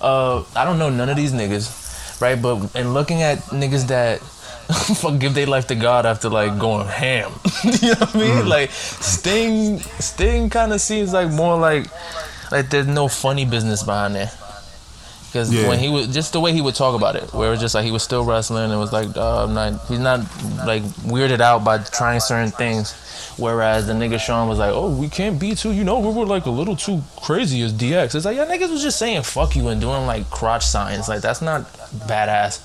[0.01, 2.41] Uh, I don't know none of these niggas, right?
[2.41, 4.21] But and looking at niggas that
[4.95, 7.31] fuck give their life to God after like going ham.
[7.63, 8.49] you know what I mean?
[8.49, 11.87] Like Sting Sting kinda seems like more like
[12.51, 14.31] like there's no funny business behind there.
[15.27, 15.69] Because Yeah.
[15.69, 17.73] when he was just the way he would talk about it, where it was just
[17.73, 20.19] like he was still wrestling and was like, uh, I'm not he's not
[20.65, 22.93] like weirded out by trying certain things.
[23.37, 26.25] Whereas the nigga Shawn was like, Oh, we can't be too you know, we were
[26.25, 28.13] like a little too crazy as DX.
[28.15, 31.07] It's like yeah niggas was just saying fuck you and doing like crotch signs.
[31.07, 31.61] Like that's not
[32.07, 32.59] badass.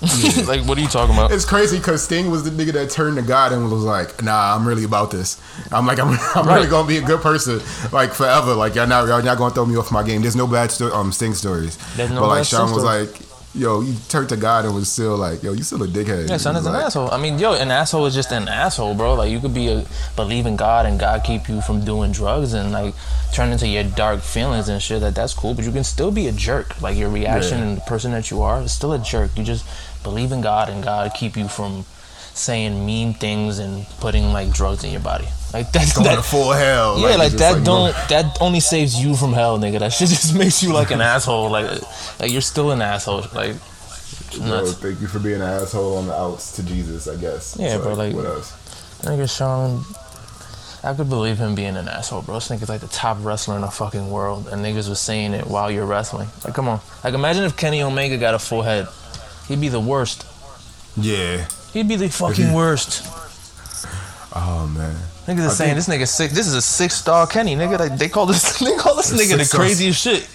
[0.00, 1.32] Like what are you talking about?
[1.32, 4.54] It's crazy because Sting was the nigga that turned to God and was like, "Nah,
[4.54, 5.40] I'm really about this.
[5.72, 7.60] I'm like, I'm, I'm really gonna be a good person,
[7.92, 8.54] like forever.
[8.54, 10.22] Like y'all not, y'all not gonna throw me off my game.
[10.22, 11.76] There's no bad sto- um Sting stories.
[11.96, 13.08] There's no but like Shawn was like,
[13.54, 16.28] yo, you turned to God and was still like, yo, you still a dickhead.
[16.28, 17.10] Yeah, son is was an asshole.
[17.10, 19.14] I mean, yo, an asshole is just an asshole, bro.
[19.14, 19.84] Like you could be a
[20.14, 22.94] believe in God and God keep you from doing drugs and like
[23.34, 25.00] turn into your dark feelings and shit.
[25.00, 26.80] That that's cool, but you can still be a jerk.
[26.80, 27.64] Like your reaction Yeah.
[27.64, 29.36] and the person that you are is still a jerk.
[29.36, 29.66] You just
[30.02, 31.84] believe in God and God keep you from
[32.34, 35.26] saying mean things and putting like drugs in your body.
[35.52, 35.92] Like that.
[35.94, 36.98] Going that to full hell.
[36.98, 39.78] yeah, like it's just that you don't know, that only saves you from hell, nigga.
[39.80, 41.50] That shit just makes you like an asshole.
[41.50, 41.70] Like
[42.20, 43.24] like you're still an asshole.
[43.34, 43.56] Like
[44.36, 47.56] Bro, thank you for being an asshole on the outs to Jesus, I guess.
[47.58, 48.52] Yeah, It's bro, like- what else?
[49.02, 49.84] Nigga Shawn,
[50.84, 52.34] I could believe him being an asshole, bro.
[52.34, 55.46] This nigga's like the top wrestler in the fucking world, and niggas was saying it
[55.46, 56.28] while you're wrestling.
[56.44, 56.80] Like, come on.
[57.02, 58.86] Like, imagine if Kenny Omega got a full head.
[59.48, 60.26] He'd be the worst.
[60.96, 61.46] Yeah.
[61.72, 63.02] He'd be the fucking worst.
[64.34, 64.94] Oh man.
[65.26, 66.30] Niggas I is saying think- this nigga sick.
[66.30, 67.78] This is a six star Kenny, nigga.
[67.78, 69.60] Like, they call this they call this nigga the Six-star.
[69.60, 70.28] craziest shit.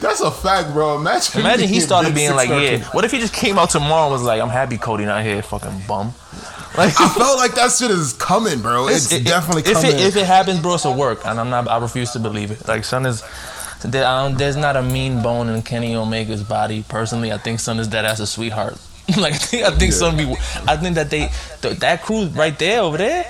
[0.00, 0.96] That's a fact, bro.
[0.98, 1.40] Imagine.
[1.40, 2.58] Imagine he started being like, yeah.
[2.60, 2.82] kid.
[2.92, 5.42] What if he just came out tomorrow and was like, I'm happy Cody not here,
[5.42, 6.12] fucking bum.
[6.76, 8.88] Like, I felt like that shit is coming, bro.
[8.94, 9.92] It's, it- definitely if coming.
[9.92, 11.66] It, if it happens, bro, it's a work, and I'm not.
[11.68, 12.68] I refuse to believe it.
[12.68, 13.22] Like son is,
[13.92, 16.84] there, I don't, there's not a mean bone in Kenny Omega's body.
[16.88, 18.78] Personally, I think son is dead as a sweetheart.
[19.18, 19.98] like I think, I think Yeah.
[19.98, 20.34] son be.
[20.66, 21.30] I think that they
[21.60, 23.24] th- that crew right there over there,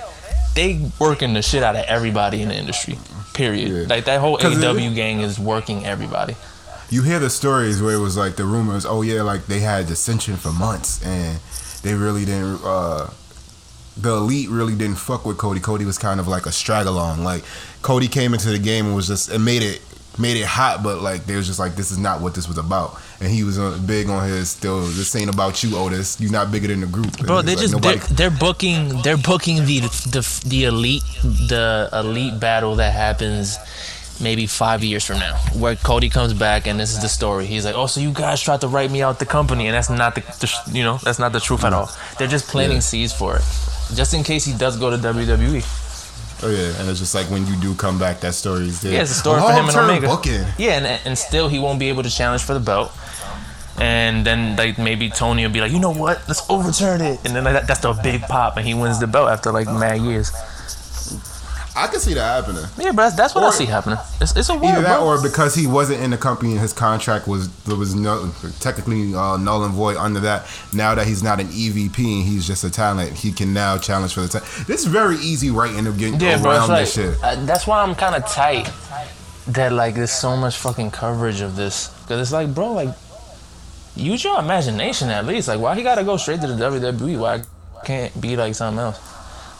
[0.55, 2.97] they working the shit out of everybody in the industry.
[3.33, 3.69] Period.
[3.69, 3.85] Yeah.
[3.93, 6.35] Like that whole AW gang is working everybody.
[6.89, 9.87] you hear the stories where it was like the rumors, oh yeah, like they had
[9.87, 11.39] dissension for months and
[11.83, 13.09] they really didn't uh
[13.97, 15.59] the elite really didn't fuck with Cody.
[15.59, 17.23] Cody was kind of like a straggle along.
[17.23, 17.43] Like
[17.81, 19.81] Cody came into the game and was just it made it
[20.17, 22.57] made it hot, but like they was just like this is not what this was
[22.57, 22.97] about.
[23.19, 24.81] And he was uh, big on his still.
[24.81, 26.19] This ain't about you, Otis.
[26.19, 27.17] You're not bigger than the group.
[27.17, 31.03] And Bro, they like just nobody- they're, they're booking they're booking the, the the elite
[31.23, 33.57] the elite battle that happens
[34.21, 37.45] maybe five years from now, where Cody comes back and this is the story.
[37.45, 39.89] He's like, oh, so you guys tried to write me out the company, and that's
[39.89, 41.89] not the, the you know that's not the truth at all.
[42.17, 42.81] They're just planting Yeah.
[42.81, 43.43] seeds for it,
[43.93, 45.63] just in case he does go to WWE.
[46.45, 48.93] Oh yeah, and it's just like when you do come back, that story is there.
[48.93, 50.05] Yeah, it's a story for him and Omega.
[50.05, 50.45] Booking.
[50.59, 52.91] Yeah, and and still he won't be able to challenge for the belt.
[53.79, 56.21] And then like maybe Tony will be like, you know what?
[56.27, 57.19] Let's overturn it.
[57.25, 59.65] And then like, that, that's the big pop, and he wins the belt after like
[59.65, 60.31] mad years.
[61.77, 62.63] I can see that happening.
[62.77, 63.97] Yeah, but that's, that's what I see happening.
[64.21, 65.05] It's, it's a Either war, that, bro.
[65.07, 68.31] or because he wasn't in the company and his contract was there was no
[68.61, 70.47] technically uh, null and void under that.
[70.73, 74.13] Now that he's not an EVP and he's just a talent, he can now challenge
[74.13, 74.47] for the title.
[74.67, 76.51] This is very easy right in the getting yeah, bro.
[76.51, 77.23] around It's this like, shit.
[77.39, 78.71] uh, that's why I'm kind of tight.
[79.47, 82.89] That like there's so much fucking coverage of this because it's like, bro, like
[83.95, 85.47] use your imagination at least.
[85.49, 87.19] Like, why he gotta go straight to the WWE?
[87.19, 87.43] Why
[87.83, 88.99] can't be like something else?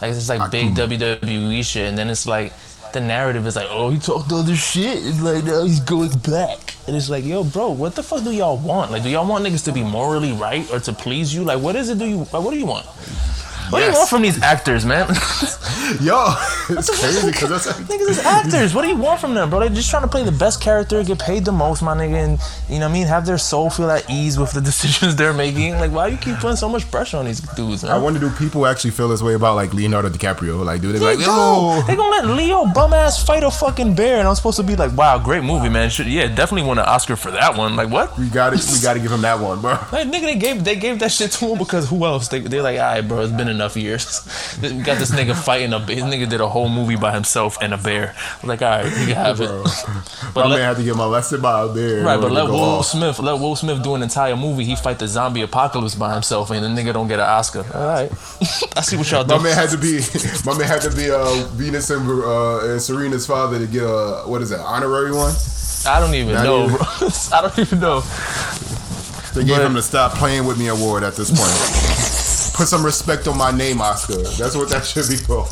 [0.06, 2.54] Like it's just like ah, big WWE shit, and then it's like
[2.94, 6.76] the narrative is like, oh, he talked other shit, and like now he's going back,
[6.86, 8.92] and it's like, yo, bro, what the fuck do y'all want?
[8.92, 11.44] Like, do y'all want niggas to be morally right or to please you?
[11.44, 11.98] Like, what is it?
[11.98, 12.86] Do you like, what do you want?
[13.70, 15.08] What do you want from these actors, man?
[16.02, 16.34] Yo,
[16.70, 18.74] it's crazy because that's Niggas is actors.
[18.74, 19.60] What do you want from them, bro?
[19.60, 22.40] They're just trying to play the best character, get paid the most, my nigga, and
[22.70, 23.08] you know what I mean?
[23.08, 25.74] Have their soul feel at ease with the decisions they're making.
[25.74, 27.92] Like, why you keep putting so much pressure on these dudes, man?
[27.92, 30.64] I wonder do people actually feel this way about like Leonardo DiCaprio?
[30.66, 33.96] Like, do they They like, yo, They gonna let Leo bum ass fight a fucking
[33.96, 35.90] bear, and I'm supposed to be like, wow, great movie, man.
[35.90, 37.76] Should, yeah, definitely won an Oscar for that one.
[37.76, 38.18] Like, what?
[38.18, 39.72] we got it, we got to give him that one, bro.
[39.92, 42.28] Like, nigga, they gave they gave that shit to him because who else?
[42.28, 44.20] They, they're like, all right, bro, it's been enough years.
[44.62, 47.78] got this nigga fighting a his nigga did a whole movie by himself and a
[47.78, 48.16] bear.
[48.44, 49.64] Like, all right, you can have Bro.
[49.66, 50.36] it.
[50.36, 52.04] My let- man had to get molested by a bear.
[52.04, 52.86] Right, but let Will off.
[52.86, 54.64] Smith let Will Smith do an entire movie.
[54.66, 57.66] He fight the zombie apocalypse by himself, and the nigga don't get an Oscar.
[57.74, 58.12] All right,
[58.78, 59.44] I see what y'all My do.
[59.44, 60.00] man had to be
[60.46, 64.24] my man had to be uh, Venus and, uh, and Serena's father to get a
[64.26, 65.34] what is that honorary one?
[65.88, 66.78] I don't even Not know, even-
[67.32, 68.02] I don't even know.
[69.36, 71.95] They gave But- him the Stop Playing With Me award at this point.
[72.56, 74.16] Put some respect on my name, Oscar.
[74.24, 75.48] That's what that should be called.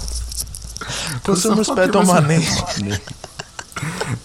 [1.23, 2.81] Put some some respect on my respect.
[2.81, 2.91] name.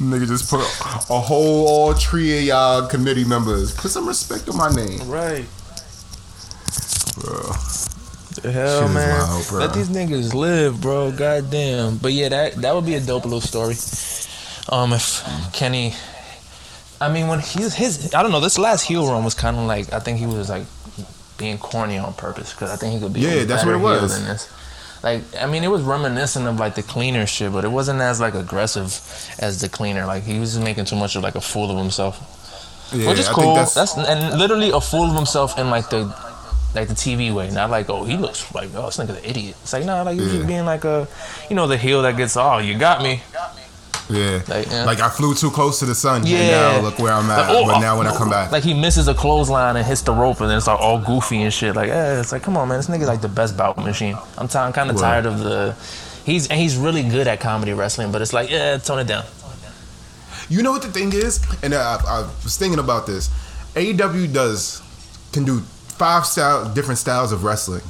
[0.00, 3.74] Nigga just put a whole all three of y'all committee members.
[3.74, 5.46] Put some respect on my name, Right.
[7.18, 7.52] bro.
[8.42, 9.18] The hell, Shit man.
[9.28, 9.58] wild, bro.
[9.58, 11.10] Let these niggas live, bro.
[11.10, 11.96] Goddamn.
[11.98, 13.74] But yeah, that that would be a dope little story.
[14.68, 15.94] Um, if Kenny,
[17.00, 18.40] I mean, when he's his, I don't know.
[18.40, 20.64] This last heel run was kind of like I think he was like
[21.38, 23.20] being corny on purpose because I think he could be.
[23.20, 24.18] Yeah, that's what it was.
[24.18, 24.52] Than this.
[25.02, 28.20] Like, I mean, it was reminiscent of like the cleaner shit, but it wasn't as
[28.20, 28.92] like aggressive
[29.38, 30.04] as the cleaner.
[30.06, 32.34] Like he was making too much of like a fool of himself.
[32.92, 33.54] Yeah, Which is I cool.
[33.54, 36.06] think That's, and literally a fool of himself in like the
[36.74, 39.56] like the TV way, not like oh he looks like oh this nigga's an idiot.
[39.62, 40.34] It's like nah, like he's Yeah.
[40.38, 41.06] just being like a
[41.48, 43.22] you know the heel that gets oh you got me.
[44.10, 44.42] Yeah.
[44.48, 44.70] Like.
[44.70, 46.26] Like I flew too close to the sun.
[46.26, 46.38] Yeah.
[46.38, 47.48] And now look where I'm at.
[47.48, 50.02] Like, oh, but now when I come back, Like he misses a clothesline and hits
[50.02, 51.76] the rope and then it's like all goofy and shit.
[51.76, 54.16] Like eh, it's like come on man, this nigga's like the best bout machine.
[54.36, 55.74] I'm, t- I'm kind of tired of the.
[56.24, 59.24] He's and he's really good at comedy wrestling, but it's like yeah, tone it down.
[60.50, 63.28] You know what the thing is, and I, I was thinking about this.
[63.74, 64.82] AEW does
[65.32, 67.82] can do five style different styles of wrestling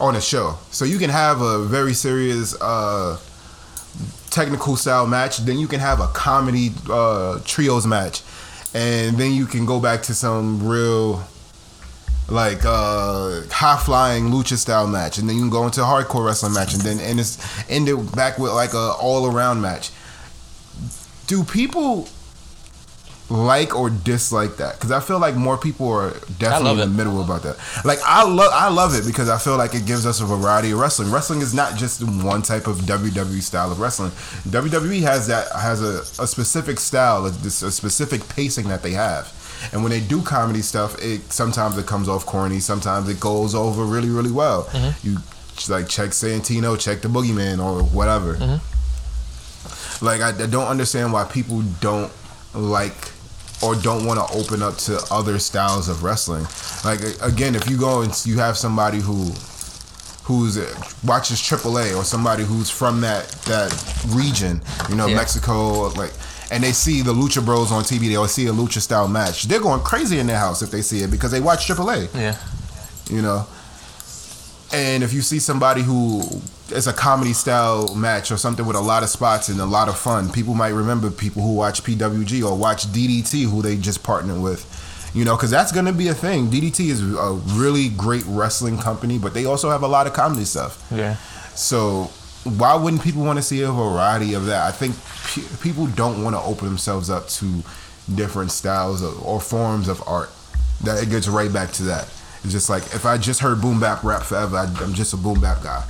[0.00, 3.18] on a show, so you can have a very serious uh,
[4.34, 8.22] technical style match, then you can have a comedy uh, trios match,
[8.74, 11.22] and then you can go back to some real
[12.28, 15.18] like uh high flying lucha style match.
[15.18, 17.38] And then you can go into a hardcore wrestling match and then and it's,
[17.70, 19.90] end it back with like a all around match.
[21.26, 22.08] Do people
[23.30, 24.74] like or dislike that.
[24.74, 27.56] Because i feel like more people are definitely in the middle about that.
[27.84, 30.72] Like i love i love it because i feel like it gives us a variety
[30.72, 31.10] of wrestling.
[31.10, 34.10] Wrestling is not just one type of wwe style of wrestling.
[34.48, 39.32] Wwe has that has a, a specific style a, a specific pacing that they have.
[39.72, 42.60] And when they do comedy stuff it sometimes it comes off corny.
[42.60, 44.64] Sometimes it goes over really really well.
[44.64, 45.08] Mm-hmm.
[45.08, 45.16] You
[45.68, 48.34] like check santino check the boogeyman or whatever.
[48.34, 50.04] Mm-hmm.
[50.04, 52.12] Like I, I don't understand why people don't
[52.54, 53.13] like
[53.62, 56.46] or don't want to open up to other styles of wrestling.
[56.84, 59.32] Like again, if you go and you have somebody who
[60.24, 60.74] who's uh,
[61.04, 63.72] watches AAA or somebody who's from that that
[64.08, 65.16] region, you know, Yeah.
[65.16, 66.12] Mexico, like.
[66.50, 69.44] And they see the Lucha Bros on TV, they'll see a Lucha style match.
[69.44, 72.36] They're going crazy in their house if they see it because they watch AAA Yeah.
[73.10, 73.46] you know.
[74.74, 76.20] And if you see somebody who
[76.70, 79.88] is a comedy style match or something with a lot of spots and a lot
[79.88, 84.02] of fun, people might remember people who watch PWG or watch DDT who they just
[84.02, 84.68] partnered with.
[85.14, 86.48] You know, because that's going to be a thing.
[86.48, 90.44] DDT is a really great wrestling company, but they also have a lot of comedy
[90.44, 90.84] stuff.
[90.90, 91.14] Yeah.
[91.54, 92.10] So
[92.42, 94.66] why wouldn't people want to see a variety of that?
[94.66, 94.96] I think
[95.28, 97.62] pe- people don't want to open themselves up to
[98.12, 100.30] different styles of, or forms of art.
[100.82, 102.08] That it gets right back to that.
[102.44, 105.16] It's just like if I just heard boom bap rap forever, I, I'm just a
[105.16, 105.82] boom bap guy.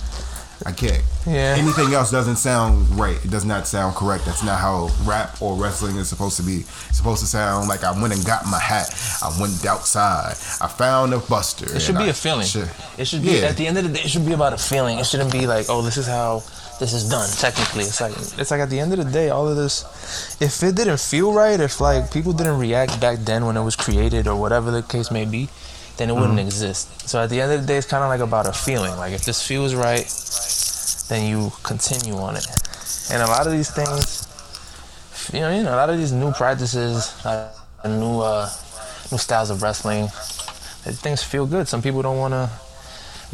[0.66, 1.02] I can't.
[1.26, 1.56] Yeah.
[1.58, 3.22] Anything else doesn't sound right.
[3.24, 4.24] It does not sound correct.
[4.24, 6.58] That's not how rap or wrestling is supposed to be.
[6.60, 8.88] It's supposed to sound like I went and got my hat.
[9.20, 10.36] I went outside.
[10.62, 11.66] I found a buster.
[11.74, 12.46] It should be I- a feeling.
[12.46, 12.68] Shit.
[12.96, 13.48] It should be Yeah.
[13.48, 14.00] at the end of the day.
[14.04, 14.98] It should be about a feeling.
[15.00, 16.42] It shouldn't be like, oh, this is how
[16.78, 17.28] this is done.
[17.30, 19.84] Technically, it's like it's like at the end of the day, all of this.
[20.40, 23.74] If it didn't feel right, if like people didn't react back then when it was
[23.76, 25.48] created or whatever the case may be,
[25.96, 27.08] then it wouldn't exist.
[27.08, 28.96] So at the end of the day, it's kind of like about a feeling.
[28.96, 30.06] Like if this feels right,
[31.08, 32.46] then you continue on it.
[33.10, 34.26] And a lot of these things,
[35.32, 37.52] you know, you know, a lot of these new practices, uh,
[37.84, 38.50] new uh,
[39.12, 40.08] new styles of wrestling,
[40.82, 41.68] things feel good.
[41.68, 42.50] Some people don't want to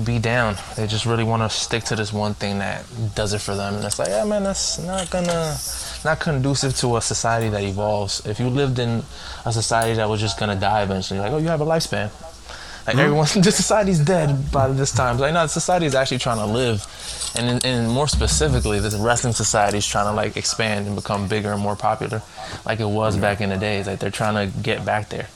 [0.05, 0.57] be down.
[0.77, 2.85] They just really want to stick to this one thing that
[3.15, 3.74] does it for them.
[3.74, 5.57] And it's like, yeah, man, that's not gonna,
[6.05, 8.24] not conducive to a society that evolves.
[8.27, 9.03] If you lived in
[9.45, 12.11] a society that was just gonna die eventually, like, oh, you have a lifespan.
[12.94, 15.18] Like everyone, this society's dead by this time.
[15.18, 16.86] Like, no, society is actually trying to live,
[17.36, 21.52] and and more specifically, this wrestling society is trying to like expand and become bigger
[21.52, 22.22] and more popular,
[22.66, 23.86] like it was back in the days.
[23.86, 25.28] Like they're trying to get back there.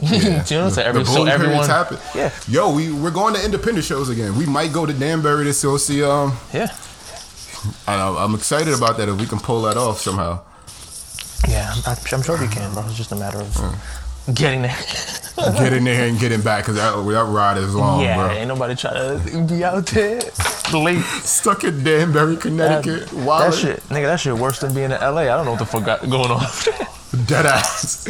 [0.00, 0.68] Do you know?
[0.68, 1.68] So, The every, so everyone,
[2.14, 4.36] yeah, Yo, we we're going to independent shows again.
[4.36, 6.36] We might go to Danbury to still see um.
[6.52, 6.74] yeah,
[7.86, 10.40] I'm, I'm excited about that if we can pull that off somehow.
[11.48, 11.72] yeah.
[11.86, 12.84] I'm, I'm sure we can, bro.
[12.86, 13.56] It's just a matter of
[14.34, 14.76] getting there.
[15.58, 18.30] getting there and getting back because that, that ride is long, yeah, bro.
[18.30, 20.20] ain't nobody trying to be out there
[20.72, 21.02] late.
[21.02, 23.08] Stuck in Danbury, That, Connecticut.
[23.08, 25.22] that Wild shit, nigga, that shit worse than being in LA.
[25.22, 26.40] I don't know what the fuck got going on.
[27.26, 28.08] Dead ass.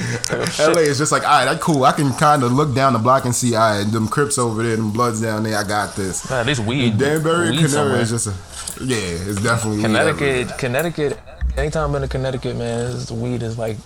[0.60, 1.84] LA is just like, all right, that cool.
[1.84, 4.62] I can kind of look down the block and see, all right, them Crips over
[4.62, 5.58] there, them Bloods down there.
[5.58, 6.28] I got this.
[6.30, 6.98] Man, least weed.
[6.98, 8.00] Danbury, weed somewhere.
[8.00, 10.56] is just a, yeah, it's definitely Connecticut.
[10.58, 11.18] Connecticut.
[11.56, 13.76] Anytime been to Connecticut, man, it's, weed is like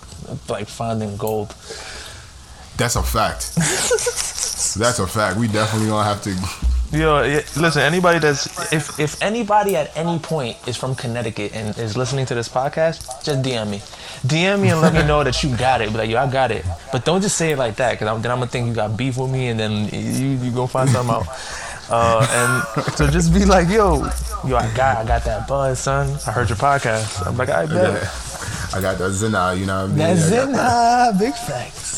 [0.49, 1.53] like finding gold.
[2.77, 3.55] That's a fact.
[3.55, 5.37] That's a fact.
[5.37, 6.31] We definitely gonna have to.
[6.95, 7.81] Yo, yeah, listen.
[7.81, 12.35] Anybody that's if if anybody at any point is from Connecticut and is listening to
[12.35, 13.79] this podcast, just DM me.
[14.25, 15.91] DM me and let me know that you got it.
[15.91, 16.63] Be like, yo, I got it.
[16.91, 19.17] But don't just say it like that, because then I'm gonna think you got beef
[19.17, 21.27] with me, and then you you go find something out.
[21.89, 22.19] Uh,
[22.75, 24.03] and so just be like, yo,
[24.45, 26.19] yo, I got I got that buzz, son.
[26.27, 27.25] I heard your podcast.
[27.25, 28.03] I'm like, I bet.
[28.75, 29.97] I got that Zena, you know what I mean?
[29.97, 31.96] That's I got it, nah, big facts.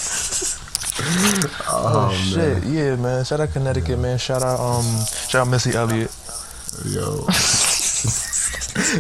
[1.72, 3.24] Oh, shit, yeah, man.
[3.26, 4.18] Shout out Connecticut, man.
[4.18, 4.86] Shout out, um,
[5.28, 6.12] shout out Missy Elliott.
[6.86, 7.26] Yo.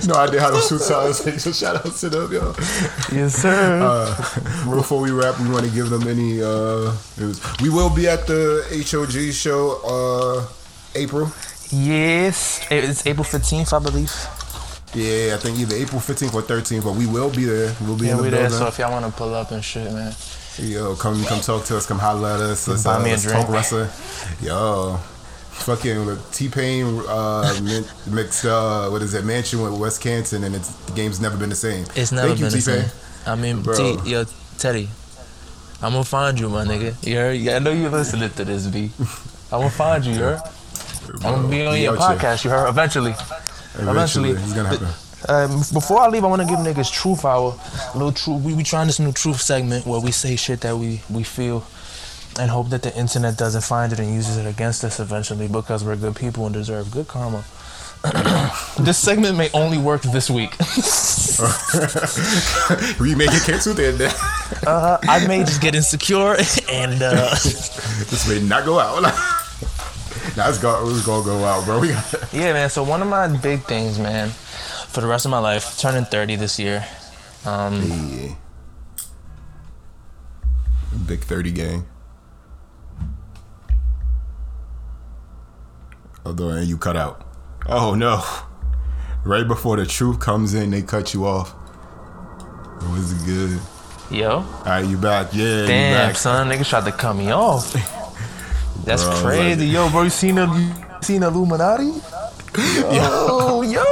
[0.07, 1.17] no idea how to shoot stars.
[1.41, 2.53] So shout out to them, yo.
[3.11, 3.79] Yes, sir.
[3.81, 6.41] Uh, before we wrap, we want to give them any.
[6.41, 7.39] Uh, news.
[7.61, 10.47] We will be at the HOG show, uh,
[10.95, 11.31] April.
[11.71, 14.11] yes, it's April fifteenth, I believe.
[14.95, 17.75] Yeah, I think either April 15th or 13th, but we will be there.
[17.81, 18.49] We'll be Yeah, in the we there.
[18.49, 18.57] building.
[18.57, 20.15] So if y'all want to pull up and shit, man.
[20.59, 21.85] Yo, come come talk to us.
[21.85, 22.67] Come holler at us.
[22.67, 23.89] Let's, uh, let's talk wrestling.
[24.41, 24.97] Yo,
[25.51, 27.59] fucking T Pain uh,
[28.09, 28.45] mixed.
[28.45, 29.23] Uh, what is it?
[29.25, 31.85] Mansion with West Canton, and it's the game's never been the same.
[31.95, 32.89] It's never Thank been you, the T-Pain.
[32.89, 32.91] same.
[33.25, 33.97] I mean, Bro.
[34.03, 34.25] T, yo,
[34.57, 34.89] Teddy,
[35.81, 37.07] I'm gonna find you, my nigga.
[37.07, 37.37] You heard?
[37.37, 38.91] Yeah, I know you listening to this, B.
[39.51, 40.41] I'm gonna find you, you heard?
[41.15, 42.67] I'm gonna be on your podcast, you heard?
[42.67, 43.11] Eventually.
[43.75, 44.31] Eventually, Eventually.
[44.31, 44.87] it's gonna happen.
[45.27, 47.59] Um, before I leave, I want to give niggas truth hour.
[47.93, 48.43] Little truth.
[48.43, 51.65] We we trying this new truth segment where we say shit that we we feel,
[52.39, 55.83] and hope that the internet doesn't find it and uses it against us eventually because
[55.83, 57.43] we're good people and deserve good karma.
[58.79, 60.57] this segment may only work this week.
[62.99, 63.99] we make it cancel then.
[64.67, 66.37] uh, I may just get insecure
[66.69, 69.01] and uh, this may not go out.
[69.01, 71.83] nah, it's gonna, it's gonna go out, bro.
[71.83, 72.69] Yeah, man.
[72.69, 74.31] So one of my big things, man,
[74.89, 76.85] for the rest of my life, turning 30 this year.
[77.45, 78.33] Um, yeah.
[81.05, 81.85] Big 30 gang.
[86.25, 87.25] Although, and you cut out.
[87.67, 88.23] Oh no.
[89.23, 91.53] Right before the truth comes in, they cut you off.
[92.81, 93.59] It was good.
[94.09, 95.27] yo, All right, you back?
[95.33, 96.15] Yeah, damn, back.
[96.15, 97.73] son, niggas tried to cut me off.
[98.85, 100.03] That's Bro, crazy, like- yo, bro.
[100.03, 101.91] You seen the you seen Illuminati?
[102.57, 103.83] Yo, yo,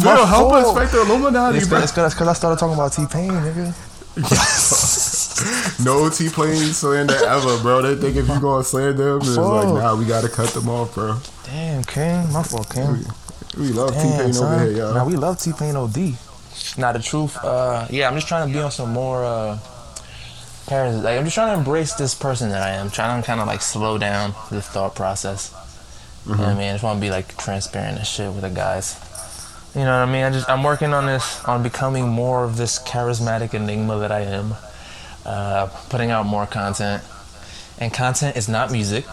[0.00, 1.80] Phil, help us fight the Illuminati, It's bro.
[1.80, 3.74] because I started talking about T Pain, nigga.
[5.84, 7.82] No T Pain slander ever, bro.
[7.82, 10.94] They think if you gonna slander them, it's like, nah, we gotta cut them off,
[10.94, 11.18] bro.
[11.44, 13.04] Damn, King, my fault, King.
[13.58, 14.94] We love T Pain over here, y'all.
[14.94, 16.14] Now we love T Pain OD.
[16.78, 19.58] Now the truth, uh, yeah, I'm just trying to be on some more uh,
[20.66, 21.04] parents.
[21.04, 22.90] Like I'm just trying to embrace this person that I am.
[22.90, 25.52] Trying to kind of like slow down the thought process.
[26.26, 26.68] You know what I mean?
[26.68, 28.98] I just want to be like transparent and shit with the guys.
[29.74, 30.24] You know what I mean?
[30.24, 34.20] I just I'm working on this on becoming more of this charismatic enigma that I
[34.20, 34.54] am.
[35.24, 37.02] Uh, putting out more content,
[37.78, 39.04] and content is not music.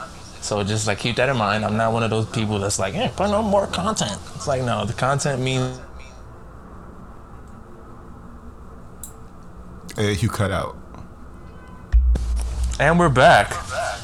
[0.41, 1.65] So just like keep that in mind.
[1.65, 4.17] I'm not one of those people that's like, yeah, put on more content.
[4.35, 5.79] It's like no, the content means
[9.95, 10.75] Hey, you cut out.
[12.79, 13.53] And we're back.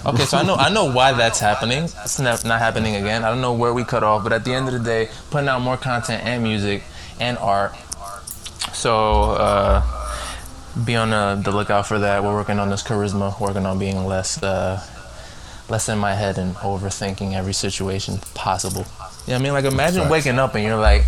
[0.06, 1.84] Okay, so I know I know why that's happening.
[1.84, 3.26] It's not, not happening again.
[3.26, 5.50] I don't know where we cut off, but at the end of the day, putting
[5.50, 6.84] out more content and music
[7.20, 7.76] and art.
[8.72, 9.84] So uh,
[10.86, 12.24] be on the, the lookout for that.
[12.24, 14.82] We're working on this charisma, working on being less uh,
[15.70, 18.86] less in my head and overthinking every situation possible.
[19.28, 21.04] Yeah, you know I mean, like imagine waking up and you're like,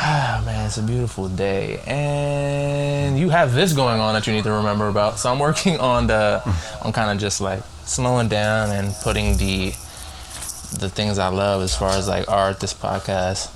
[0.00, 4.44] ah, man, it's a beautiful day, and you have this going on that you need
[4.44, 5.18] to remember about.
[5.18, 6.42] So I'm working on the,
[6.82, 9.70] on kind of just like slowing down and putting the,
[10.78, 13.50] the things I love as far as like art, this podcast,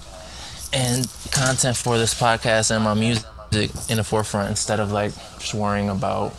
[0.72, 3.24] and content for this podcast and my music
[3.88, 6.34] in the forefront instead of like just worrying about,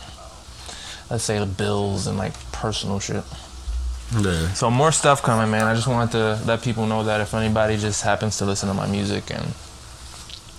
[1.10, 3.24] let's say, the bills and like personal shit.
[4.20, 4.52] Yeah.
[4.52, 5.64] So more stuff coming, man.
[5.64, 8.74] I just wanted to let people know that if anybody just happens to listen to
[8.74, 9.54] my music and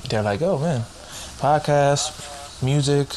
[0.09, 0.81] they're like, "Oh man,
[1.39, 3.07] podcast, music."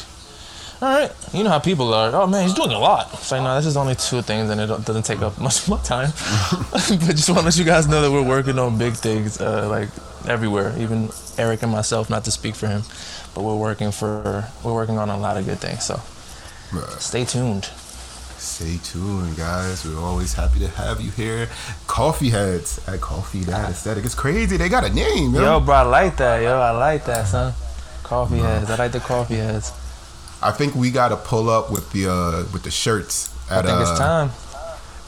[0.81, 2.15] All right, you know how people are.
[2.15, 3.09] Oh man, he's doing a lot.
[3.13, 5.69] It's like, no, this is only two things, and it doesn't take up much of
[5.69, 6.11] my time.
[6.71, 9.67] but just want to let you guys know that we're working on big things, uh,
[9.67, 9.89] like
[10.27, 10.73] everywhere.
[10.77, 12.83] Even Eric and myself, not to speak for him,
[13.35, 15.83] but we're working for we're working on a lot of good things.
[15.83, 15.99] So
[16.99, 17.69] Stay tuned.
[18.39, 19.85] Stay tuned, guys.
[19.85, 21.49] We're always happy to have you here.
[21.87, 24.05] Coffee Heads at Coffee Dad Aesthetic.
[24.05, 24.55] It's crazy.
[24.57, 25.41] They got a name, yo.
[25.41, 26.41] Yo, bro, I like that.
[26.41, 27.53] Yo, I like that, son.
[28.03, 28.69] Coffee heads.
[28.71, 29.71] I like the coffee heads.
[30.41, 33.29] I think we got to pull up with the uh with the shirts.
[33.51, 34.31] At, I think uh, it's time.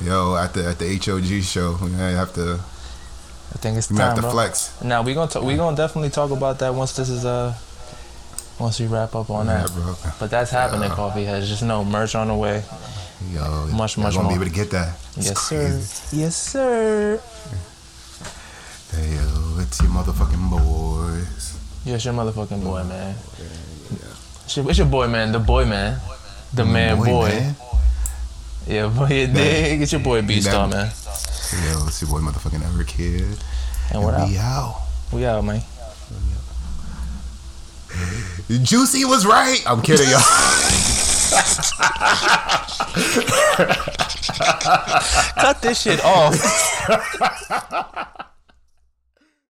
[0.01, 2.59] Yo, at the at the HOG show, we may have to
[3.53, 4.31] I think it's we may have time, to bro.
[4.31, 4.81] flex.
[4.83, 7.53] Now we gonna talk, we gonna definitely talk about that once this is uh
[8.59, 9.71] once we wrap up on Yeah, that.
[9.73, 9.95] bro.
[10.19, 10.95] But that's happening, Yeah.
[10.95, 11.47] coffee heads.
[11.47, 12.63] Just know merch on the way.
[13.29, 14.31] Yo, Much, much gonna more.
[14.31, 14.97] be able to get that.
[15.15, 15.81] It's yes, crazy.
[15.81, 16.17] sir.
[16.17, 17.21] Yes, sir.
[18.91, 21.57] Hey, yo, it's your motherfucking boys.
[21.85, 23.15] Yeah, it's your motherfucking boy, man.
[24.43, 25.31] It's your, it's your boy, man.
[25.31, 25.99] The boy, man.
[26.53, 27.29] The mm, man, boy.
[27.29, 27.55] man.
[28.67, 29.81] Yeah, boy, you dig?
[29.81, 30.87] It's your boy, B Star, Man.
[30.87, 33.37] Yo, it's your boy, motherfucking Ever Kid.
[33.93, 34.27] And we're out.
[34.29, 34.81] We out.
[35.13, 35.61] We out, man.
[38.63, 39.61] Juicy was right.
[39.65, 40.19] I'm kidding, y'all.
[45.35, 46.35] Cut this shit off.